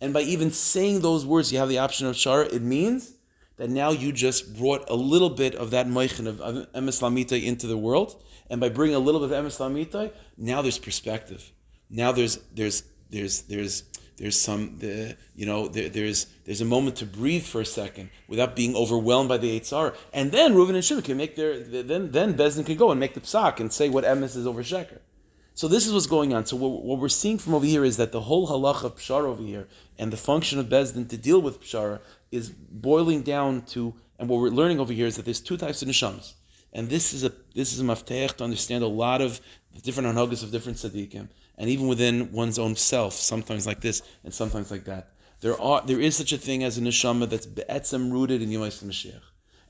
And 0.02 0.14
by 0.14 0.22
even 0.22 0.52
saying 0.52 1.00
those 1.00 1.26
words, 1.26 1.52
you 1.52 1.60
have 1.60 1.70
the 1.70 1.78
option 1.78 2.08
of 2.08 2.16
Shara, 2.16 2.52
it 2.52 2.62
means 2.62 3.14
that 3.58 3.70
now 3.70 3.92
you 3.92 4.12
just 4.12 4.58
brought 4.58 4.90
a 4.90 4.96
little 4.96 5.30
bit 5.30 5.56
of 5.56 5.72
that 5.72 5.88
moichin 5.88 6.28
of 6.28 6.38
Emes 6.74 7.02
Lamita 7.02 7.42
into 7.42 7.68
the 7.68 7.78
world, 7.78 8.22
and 8.50 8.60
by 8.62 8.70
bringing 8.70 8.96
a 8.96 9.00
little 9.00 9.26
bit 9.26 9.36
of 9.36 9.46
emes 9.46 10.12
now 10.38 10.62
there's 10.62 10.78
perspective. 10.78 11.52
Now 11.90 12.12
there's 12.12 12.38
there's 12.54 12.84
there's 13.10 13.42
there's 13.44 13.84
there's 14.18 14.40
some 14.40 14.78
the, 14.78 15.18
you 15.36 15.46
know 15.46 15.68
there, 15.68 15.90
there's 15.90 16.28
there's 16.46 16.62
a 16.62 16.66
moment 16.66 16.98
to 16.98 17.06
breathe 17.06 17.44
for 17.44 17.62
a 17.62 17.66
second 17.66 18.10
without 18.28 18.56
being 18.56 18.76
overwhelmed 18.76 19.30
by 19.30 19.38
the 19.38 19.60
Eitzar. 19.60 19.96
And 20.14 20.32
then 20.32 20.54
Reuven 20.54 20.76
and 20.76 20.84
Shimon 20.84 21.04
can 21.04 21.18
make 21.18 21.36
their 21.36 21.60
then 21.60 22.12
then 22.12 22.36
Bezdin 22.36 22.66
can 22.66 22.78
go 22.78 22.92
and 22.92 23.00
make 23.00 23.14
the 23.14 23.22
psak 23.22 23.60
and 23.60 23.72
say 23.72 23.90
what 23.90 24.04
emes 24.04 24.36
is 24.36 24.48
over 24.48 24.64
sheker. 24.64 25.00
So 25.54 25.70
this 25.70 25.88
is 25.88 25.94
what's 25.94 26.08
going 26.08 26.34
on. 26.34 26.46
So 26.46 26.58
what, 26.58 27.00
we're 27.00 27.08
seeing 27.08 27.38
from 27.38 27.54
over 27.54 27.66
here 27.66 27.86
is 27.86 27.96
that 27.96 28.12
the 28.12 28.20
whole 28.20 28.46
halach 28.46 28.84
of 28.84 28.98
pshara 28.98 29.24
over 29.24 29.42
here 29.42 29.68
and 29.98 30.12
the 30.12 30.18
function 30.18 30.60
of 30.60 30.68
Bezdin 30.68 31.08
to 31.10 31.18
deal 31.18 31.42
with 31.42 31.62
pshara 31.62 32.00
is 32.32 32.50
boiling 32.50 33.22
down 33.22 33.62
to, 33.68 33.94
and 34.20 34.30
what 34.30 34.40
we're 34.40 34.50
learning 34.50 34.80
over 34.80 34.94
here 34.94 35.08
is 35.08 35.16
that 35.16 35.26
there's 35.26 35.42
two 35.42 35.58
types 35.58 35.82
of 35.82 35.88
neshamas. 35.88 36.34
And 36.74 36.90
this 36.90 37.14
is 37.14 37.24
a 37.24 37.32
this 37.54 37.72
is 37.72 37.80
a 37.80 37.84
mafteach 37.84 38.36
to 38.38 38.44
understand 38.44 38.84
a 38.84 38.88
lot 38.88 39.22
of 39.22 39.40
different 39.84 40.14
anhagas 40.14 40.44
of 40.44 40.52
different 40.52 40.78
tzaddikim, 40.78 41.30
and 41.58 41.70
even 41.70 41.88
within 41.88 42.32
one's 42.34 42.60
own 42.60 42.76
self, 42.76 43.14
sometimes 43.14 43.66
like 43.66 43.80
this 43.80 44.02
and 44.26 44.34
sometimes 44.34 44.72
like 44.72 44.84
that. 44.86 45.12
There 45.40 45.60
are 45.62 45.82
there 45.86 46.02
is 46.02 46.16
such 46.18 46.34
a 46.34 46.38
thing 46.38 46.64
as 46.64 46.78
a 46.78 46.82
neshama 46.82 47.30
that's 47.30 47.46
be'etzem 47.46 48.12
rooted 48.12 48.42
in 48.42 48.52
Yom 48.52 48.64
Mashiach. 48.64 49.22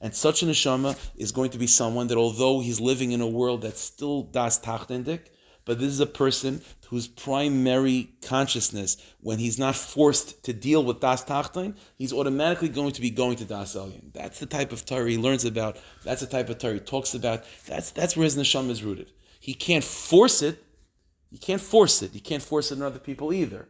And 0.02 0.14
such 0.14 0.44
a 0.44 0.46
neshama 0.46 0.98
is 1.16 1.32
going 1.32 1.52
to 1.52 1.58
be 1.58 1.68
someone 1.68 2.08
that 2.08 2.18
although 2.18 2.60
he's 2.60 2.80
living 2.80 3.12
in 3.12 3.22
a 3.22 3.28
world 3.28 3.62
that's 3.62 3.82
still 3.82 4.24
das 4.24 4.60
tachtendik, 4.60 5.28
but 5.66 5.80
this 5.80 5.90
is 5.90 6.00
a 6.00 6.06
person 6.06 6.62
whose 6.88 7.08
primary 7.08 8.10
consciousness, 8.22 8.98
when 9.22 9.40
he's 9.40 9.58
not 9.58 9.76
forced 9.76 10.44
to 10.44 10.54
deal 10.54 10.84
with 10.84 11.00
Das 11.00 11.26
Tachtain, 11.26 11.76
he's 11.98 12.14
automatically 12.14 12.70
going 12.70 12.92
to 12.92 13.02
be 13.02 13.10
going 13.10 13.36
to 13.38 13.46
Das 13.46 13.76
Elyon. 13.76 14.14
That's 14.14 14.40
the 14.40 14.46
type 14.46 14.72
of 14.72 14.86
Torah 14.86 15.10
he 15.10 15.18
learns 15.18 15.46
about. 15.46 15.78
That's 16.04 16.22
the 16.22 16.28
type 16.28 16.50
of 16.50 16.60
Torah 16.60 16.76
he 16.76 16.80
talks 16.80 17.16
about. 17.16 17.44
That's, 17.66 17.92
that's 17.92 18.16
where 18.16 18.24
his 18.24 18.38
neshama 18.38 18.70
is 18.70 18.84
rooted. 18.84 19.12
He 19.40 19.56
can't 19.56 19.84
force 19.84 20.42
it. 20.42 20.64
You 21.32 21.40
can't 21.40 21.62
force 21.62 22.02
it. 22.02 22.14
You 22.14 22.22
can't 22.22 22.44
force 22.44 22.72
it 22.72 22.76
on 22.76 22.84
other 22.84 23.00
people 23.00 23.34
either. 23.34 23.68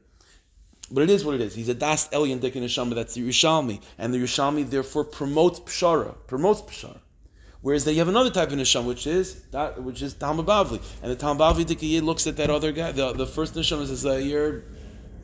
But 0.92 1.04
it 1.04 1.10
is 1.10 1.26
what 1.26 1.36
it 1.36 1.42
is. 1.42 1.56
He's 1.56 1.70
a 1.70 1.74
Das 1.74 2.10
Elyon 2.10 2.42
Dik 2.42 2.54
Neshama. 2.54 2.94
That's 2.94 3.16
the 3.16 3.28
Yerushalmi. 3.28 3.82
And 3.98 4.14
the 4.14 4.20
Yerushalmi 4.20 4.70
therefore 4.70 5.06
promotes 5.06 5.60
Pshara, 5.62 6.16
promotes 6.28 6.62
Pshara. 6.62 7.00
Whereas 7.66 7.84
they 7.84 7.96
have 7.96 8.08
another 8.08 8.30
type 8.30 8.52
of 8.52 8.60
neshama, 8.60 8.86
which 8.86 9.08
is 9.08 9.42
that, 9.50 9.82
which 9.82 10.04
is 10.04 10.14
Talmud 10.14 10.46
Bavli, 10.46 10.80
and 11.02 11.12
the 11.12 11.16
Talmud 11.16 11.42
Bavli 11.42 11.66
Dikiyeh 11.66 12.04
looks 12.04 12.28
at 12.28 12.38
that 12.38 12.52
other 12.52 12.72
guy. 12.72 12.92
The, 12.92 13.12
the 13.14 13.26
first 13.26 13.56
neshama 13.56 13.88
says, 13.88 14.06
uh, 14.06 14.18
"You're, 14.18 14.66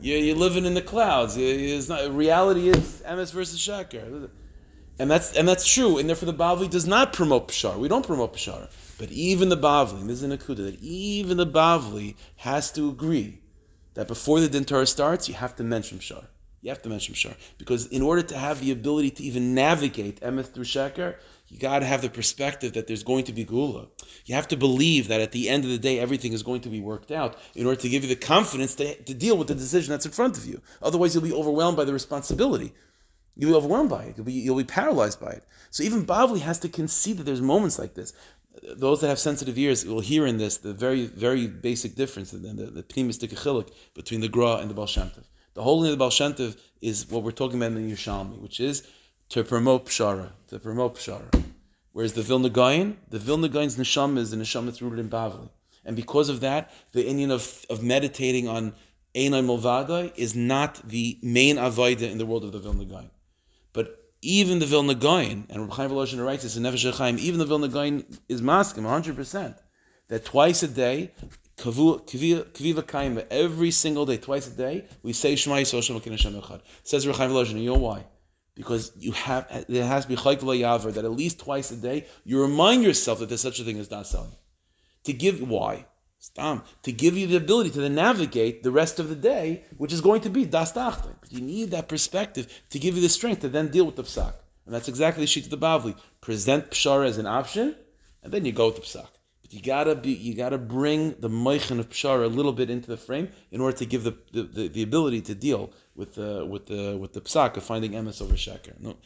you're 0.00 0.34
living 0.34 0.64
in 0.64 0.74
the 0.74 0.82
clouds. 0.82 1.36
It's 1.36 1.88
not 1.88 2.12
reality 2.12 2.68
is 2.68 3.00
Emes 3.06 3.32
versus 3.32 3.60
Shaker." 3.60 4.28
And 4.98 5.08
that's 5.08 5.34
and 5.34 5.46
that's 5.46 5.64
true. 5.64 5.98
And 5.98 6.08
therefore, 6.08 6.32
the 6.32 6.34
Bavli 6.36 6.68
does 6.68 6.84
not 6.84 7.12
promote 7.12 7.46
Pshar. 7.46 7.78
We 7.78 7.86
don't 7.86 8.04
promote 8.04 8.34
Pshar. 8.34 8.68
But 8.98 9.12
even 9.12 9.48
the 9.48 9.56
Bavli, 9.56 10.04
this 10.08 10.20
is 10.20 10.24
an 10.24 10.36
akuda, 10.36 10.64
that 10.64 10.82
even 10.82 11.36
the 11.36 11.46
Bavli 11.46 12.16
has 12.38 12.72
to 12.72 12.88
agree 12.88 13.38
that 13.94 14.08
before 14.08 14.40
the 14.40 14.48
Din 14.48 14.66
starts, 14.86 15.28
you 15.28 15.34
have 15.34 15.54
to 15.54 15.62
mention 15.62 16.00
Pshar. 16.00 16.26
You 16.60 16.70
have 16.70 16.82
to 16.82 16.88
mention 16.88 17.14
Pshar. 17.14 17.36
Because 17.58 17.86
in 17.86 18.02
order 18.02 18.22
to 18.22 18.36
have 18.36 18.60
the 18.60 18.72
ability 18.72 19.10
to 19.10 19.22
even 19.22 19.54
navigate 19.54 20.20
Emes 20.20 20.52
through 20.52 20.64
Sheker, 20.64 21.16
you 21.52 21.58
got 21.58 21.80
to 21.80 21.86
have 21.86 22.00
the 22.00 22.08
perspective 22.08 22.72
that 22.72 22.86
there's 22.86 23.02
going 23.02 23.24
to 23.24 23.32
be 23.32 23.44
gula. 23.44 23.86
You 24.24 24.34
have 24.34 24.48
to 24.48 24.56
believe 24.56 25.08
that 25.08 25.20
at 25.20 25.32
the 25.32 25.50
end 25.50 25.64
of 25.64 25.70
the 25.70 25.76
day, 25.76 25.98
everything 25.98 26.32
is 26.32 26.42
going 26.42 26.62
to 26.62 26.70
be 26.70 26.80
worked 26.80 27.12
out 27.12 27.36
in 27.54 27.66
order 27.66 27.78
to 27.82 27.90
give 27.90 28.02
you 28.02 28.08
the 28.08 28.16
confidence 28.16 28.74
to, 28.76 28.94
to 28.94 29.12
deal 29.12 29.36
with 29.36 29.48
the 29.48 29.54
decision 29.54 29.90
that's 29.90 30.06
in 30.06 30.12
front 30.12 30.38
of 30.38 30.46
you. 30.46 30.62
Otherwise, 30.80 31.14
you'll 31.14 31.22
be 31.22 31.32
overwhelmed 31.32 31.76
by 31.76 31.84
the 31.84 31.92
responsibility. 31.92 32.72
You'll 33.36 33.50
be 33.50 33.56
overwhelmed 33.56 33.90
by 33.90 34.04
it. 34.04 34.16
You'll 34.16 34.24
be, 34.24 34.32
you'll 34.32 34.56
be 34.56 34.64
paralyzed 34.64 35.20
by 35.20 35.32
it. 35.32 35.44
So 35.68 35.82
even 35.82 36.06
Bavli 36.06 36.40
has 36.40 36.58
to 36.60 36.70
concede 36.70 37.18
that 37.18 37.24
there's 37.24 37.42
moments 37.42 37.78
like 37.78 37.92
this. 37.92 38.14
Those 38.74 39.02
that 39.02 39.08
have 39.08 39.18
sensitive 39.18 39.58
ears 39.58 39.84
will 39.84 40.00
hear 40.00 40.26
in 40.26 40.38
this 40.38 40.56
the 40.56 40.72
very, 40.72 41.04
very 41.04 41.48
basic 41.48 41.96
difference, 41.96 42.32
and 42.32 42.58
the, 42.58 42.64
the 42.64 42.82
pnimistic 42.82 43.70
between 43.92 44.22
the 44.22 44.28
Gra 44.28 44.56
and 44.56 44.70
the 44.70 44.74
Baal. 44.74 44.86
The 44.86 45.62
whole 45.62 45.84
of 45.84 45.90
the 45.90 45.98
Baal 45.98 46.54
is 46.80 47.10
what 47.10 47.22
we're 47.22 47.30
talking 47.30 47.58
about 47.58 47.76
in 47.76 47.86
the 47.86 47.94
Yerushalmi, 47.94 48.40
which 48.40 48.58
is 48.58 48.88
to 49.32 49.42
promote 49.42 49.86
pshara, 49.86 50.30
to 50.48 50.58
promote 50.58 50.96
pshara. 50.96 51.41
Whereas 51.92 52.14
the 52.14 52.22
Vilna 52.22 52.48
Gaon, 52.48 52.96
the 53.08 53.18
Vilna 53.18 53.48
Gaon's 53.48 53.76
neshama 53.76 54.18
is 54.18 54.30
the 54.30 54.36
neshama 54.36 54.66
that's 54.66 54.80
rooted 54.80 54.98
in 54.98 55.10
Bavli. 55.10 55.48
And 55.84 55.96
because 55.96 56.28
of 56.28 56.40
that, 56.40 56.70
the 56.92 57.04
inyan 57.04 57.30
of, 57.30 57.66
of 57.68 57.82
meditating 57.82 58.48
on 58.48 58.72
Einai 59.14 59.44
Mulvada 59.44 60.12
is 60.16 60.34
not 60.34 60.88
the 60.88 61.18
main 61.22 61.56
Avaida 61.56 62.10
in 62.10 62.18
the 62.18 62.26
world 62.26 62.44
of 62.44 62.52
the 62.52 62.58
Vilna 62.58 62.84
Gaon. 62.84 63.10
But 63.72 64.12
even 64.22 64.58
the 64.58 64.66
Vilna 64.66 64.94
Gaon, 64.94 65.46
and 65.50 65.60
Rabbi 65.60 65.74
Chaim 65.74 65.90
Volozhin 65.90 66.24
writes 66.24 66.44
this 66.44 66.56
in 66.56 66.62
Nefesh 66.62 66.96
Chaim, 66.96 67.18
even 67.18 67.38
the 67.38 67.44
Vilna 67.44 67.68
Gaon 67.68 68.04
is 68.28 68.40
maskim 68.40 68.84
100%, 68.84 69.54
that 70.08 70.24
twice 70.24 70.62
a 70.62 70.68
day, 70.68 71.12
Kaviva 71.58 72.82
Kaima, 72.82 73.26
every 73.30 73.70
single 73.70 74.06
day, 74.06 74.16
twice 74.16 74.46
a 74.46 74.56
day, 74.56 74.86
we 75.02 75.12
say 75.12 75.36
Shema 75.36 75.56
Yisrael 75.56 75.82
Shem 75.82 76.00
Echad. 76.00 76.60
Says 76.84 77.06
Rabbi 77.06 77.18
Chaim 77.18 77.30
Volozhin, 77.30 77.60
you 77.60 77.66
know 77.66 77.78
why? 77.78 78.04
Because 78.54 78.92
you 78.98 79.12
have 79.12 79.66
there 79.68 79.86
has 79.86 80.04
to 80.04 80.08
be 80.08 80.16
yaver 80.16 80.92
that 80.92 81.04
at 81.04 81.10
least 81.12 81.40
twice 81.40 81.70
a 81.70 81.76
day 81.76 82.06
you 82.24 82.40
remind 82.40 82.82
yourself 82.82 83.18
that 83.18 83.28
there's 83.28 83.40
such 83.40 83.60
a 83.60 83.64
thing 83.64 83.78
as 83.78 83.88
selling. 84.08 84.36
To 85.04 85.12
give 85.12 85.48
why? 85.48 85.86
Stam, 86.18 86.62
to 86.84 86.92
give 86.92 87.16
you 87.16 87.26
the 87.26 87.36
ability 87.36 87.70
to 87.70 87.80
then 87.80 87.96
navigate 87.96 88.62
the 88.62 88.70
rest 88.70 89.00
of 89.00 89.08
the 89.08 89.16
day, 89.16 89.64
which 89.76 89.92
is 89.92 90.00
going 90.00 90.20
to 90.20 90.30
be 90.30 90.44
das 90.44 90.70
But 90.72 91.16
you 91.30 91.40
need 91.40 91.72
that 91.72 91.88
perspective 91.88 92.62
to 92.70 92.78
give 92.78 92.94
you 92.94 93.02
the 93.02 93.08
strength 93.08 93.40
to 93.40 93.48
then 93.48 93.72
deal 93.72 93.84
with 93.84 93.96
the 93.96 94.04
psak. 94.04 94.34
And 94.64 94.72
that's 94.72 94.86
exactly 94.86 95.24
the 95.24 95.26
sheet 95.26 95.46
of 95.46 95.50
the 95.50 95.58
Bavli. 95.58 95.96
Present 96.20 96.70
pshara 96.70 97.08
as 97.08 97.18
an 97.18 97.26
option, 97.26 97.74
and 98.22 98.32
then 98.32 98.44
you 98.44 98.52
go 98.52 98.66
with 98.66 98.76
the 98.76 98.82
psak. 98.82 99.08
You 99.52 99.60
gotta 99.60 99.94
be 99.94 100.12
you 100.12 100.34
gotta 100.34 100.56
bring 100.56 101.14
the 101.20 101.28
moichin 101.28 101.78
of 101.78 101.90
pshara 101.90 102.24
a 102.24 102.26
little 102.26 102.54
bit 102.54 102.70
into 102.70 102.88
the 102.88 102.96
frame 102.96 103.28
in 103.50 103.60
order 103.60 103.76
to 103.76 103.84
give 103.84 104.02
the, 104.02 104.16
the, 104.32 104.44
the, 104.44 104.68
the 104.68 104.82
ability 104.82 105.20
to 105.22 105.34
deal 105.34 105.70
with 105.94 106.14
the 106.14 106.46
with 106.46 106.64
the 106.66 106.96
with 106.98 107.12
the 107.12 107.20
psak 107.20 107.58
of 107.58 107.62
finding 107.62 107.92
emes 107.92 108.22
over 108.22 108.34
sheker. 108.34 108.72
No. 108.80 108.96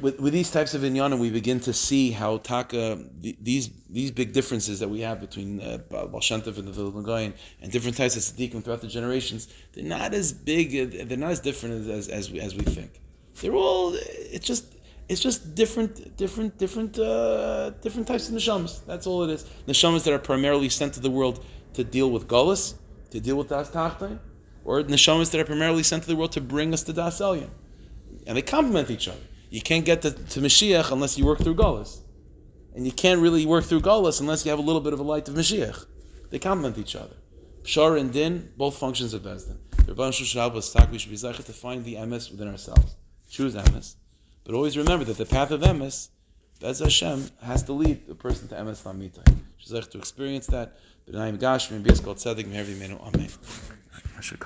With, 0.00 0.20
with 0.20 0.32
these 0.32 0.50
types 0.50 0.72
of 0.74 0.82
inyanim, 0.82 1.18
we 1.18 1.28
begin 1.28 1.58
to 1.60 1.72
see 1.72 2.12
how 2.12 2.38
taka 2.38 3.04
these 3.20 3.68
these 3.90 4.12
big 4.12 4.32
differences 4.32 4.78
that 4.78 4.88
we 4.88 5.00
have 5.00 5.20
between 5.20 5.60
uh, 5.60 5.78
and 5.92 6.42
the 6.44 6.72
Vilna 6.72 7.02
Gaon 7.02 7.34
and 7.60 7.72
different 7.72 7.96
types 7.96 8.16
of 8.16 8.22
tzaddikim 8.22 8.62
throughout 8.62 8.80
the 8.80 8.86
generations. 8.86 9.48
They're 9.72 9.84
not 9.84 10.14
as 10.14 10.32
big. 10.32 10.66
Uh, 10.76 11.04
they're 11.04 11.18
not 11.18 11.32
as 11.32 11.40
different 11.40 11.90
as 11.90 12.08
as 12.08 12.30
we, 12.30 12.40
as 12.40 12.54
we 12.54 12.62
think. 12.62 13.00
They're 13.40 13.52
all. 13.54 13.94
It's 13.96 14.46
just 14.46 14.77
it's 15.08 15.20
just 15.20 15.54
different, 15.54 16.16
different, 16.16 16.58
different, 16.58 16.98
uh, 16.98 17.70
different 17.82 18.06
types 18.06 18.28
of 18.28 18.34
neshamas. 18.34 18.84
That's 18.86 19.06
all 19.06 19.22
it 19.24 19.30
is. 19.30 19.44
Neshamas 19.66 20.04
that 20.04 20.12
are 20.12 20.18
primarily 20.18 20.68
sent 20.68 20.94
to 20.94 21.00
the 21.00 21.10
world 21.10 21.44
to 21.74 21.84
deal 21.84 22.10
with 22.10 22.28
gullus, 22.28 22.74
to 23.10 23.20
deal 23.20 23.36
with 23.36 23.48
das 23.48 23.70
tachtain, 23.70 24.18
or 24.64 24.82
neshamas 24.82 25.30
that 25.30 25.40
are 25.40 25.44
primarily 25.44 25.82
sent 25.82 26.02
to 26.02 26.08
the 26.08 26.16
world 26.16 26.32
to 26.32 26.40
bring 26.40 26.74
us 26.74 26.82
to 26.84 26.92
Das 26.92 27.20
Elyon. 27.20 27.50
And 28.26 28.36
they 28.36 28.42
complement 28.42 28.90
each 28.90 29.08
other. 29.08 29.18
You 29.48 29.62
can't 29.62 29.84
get 29.84 30.02
to, 30.02 30.10
to 30.10 30.40
Mashiach 30.40 30.92
unless 30.92 31.16
you 31.16 31.24
work 31.24 31.38
through 31.38 31.54
Golas. 31.54 32.00
And 32.74 32.84
you 32.84 32.92
can't 32.92 33.20
really 33.20 33.46
work 33.46 33.64
through 33.64 33.80
Golas 33.80 34.20
unless 34.20 34.44
you 34.44 34.50
have 34.50 34.58
a 34.58 34.62
little 34.62 34.82
bit 34.82 34.92
of 34.92 35.00
a 35.00 35.02
light 35.02 35.26
of 35.28 35.34
Mashiach. 35.34 35.86
They 36.30 36.38
complement 36.38 36.76
each 36.76 36.94
other. 36.94 37.16
Pshar 37.62 37.98
and 37.98 38.12
Din, 38.12 38.52
both 38.58 38.76
functions 38.76 39.14
of 39.14 39.22
Bezdin. 39.22 39.56
The 39.86 39.94
Rabban 39.94 40.12
Shushabas 40.12 40.90
we 40.90 40.98
should 40.98 41.10
be 41.10 41.16
to 41.16 41.52
find 41.52 41.82
the 41.82 41.94
emes 41.94 42.30
within 42.30 42.48
ourselves. 42.48 42.96
Choose 43.30 43.54
emes. 43.54 43.96
But 44.48 44.54
always 44.54 44.78
remember 44.78 45.04
that 45.04 45.18
the 45.18 45.26
path 45.26 45.50
of 45.50 45.60
emes, 45.60 46.08
Bez 46.58 46.78
Hashem, 46.78 47.30
has 47.42 47.62
to 47.64 47.74
lead 47.74 48.08
the 48.08 48.14
person 48.14 48.48
to 48.48 48.54
emes 48.54 48.82
lamita. 48.82 49.22
Should 49.58 49.90
to 49.90 49.98
experience 49.98 50.46
that. 50.46 50.78
B'nayim 51.06 51.36
Gashmi, 51.36 51.82
B'yas 51.82 52.02
Kol 52.02 52.14
Tzedek, 52.14 52.46
Mehervi 52.46 52.78
Menu. 52.78 52.98
Amen. 52.98 53.28
I 54.16 54.20
should 54.22 54.40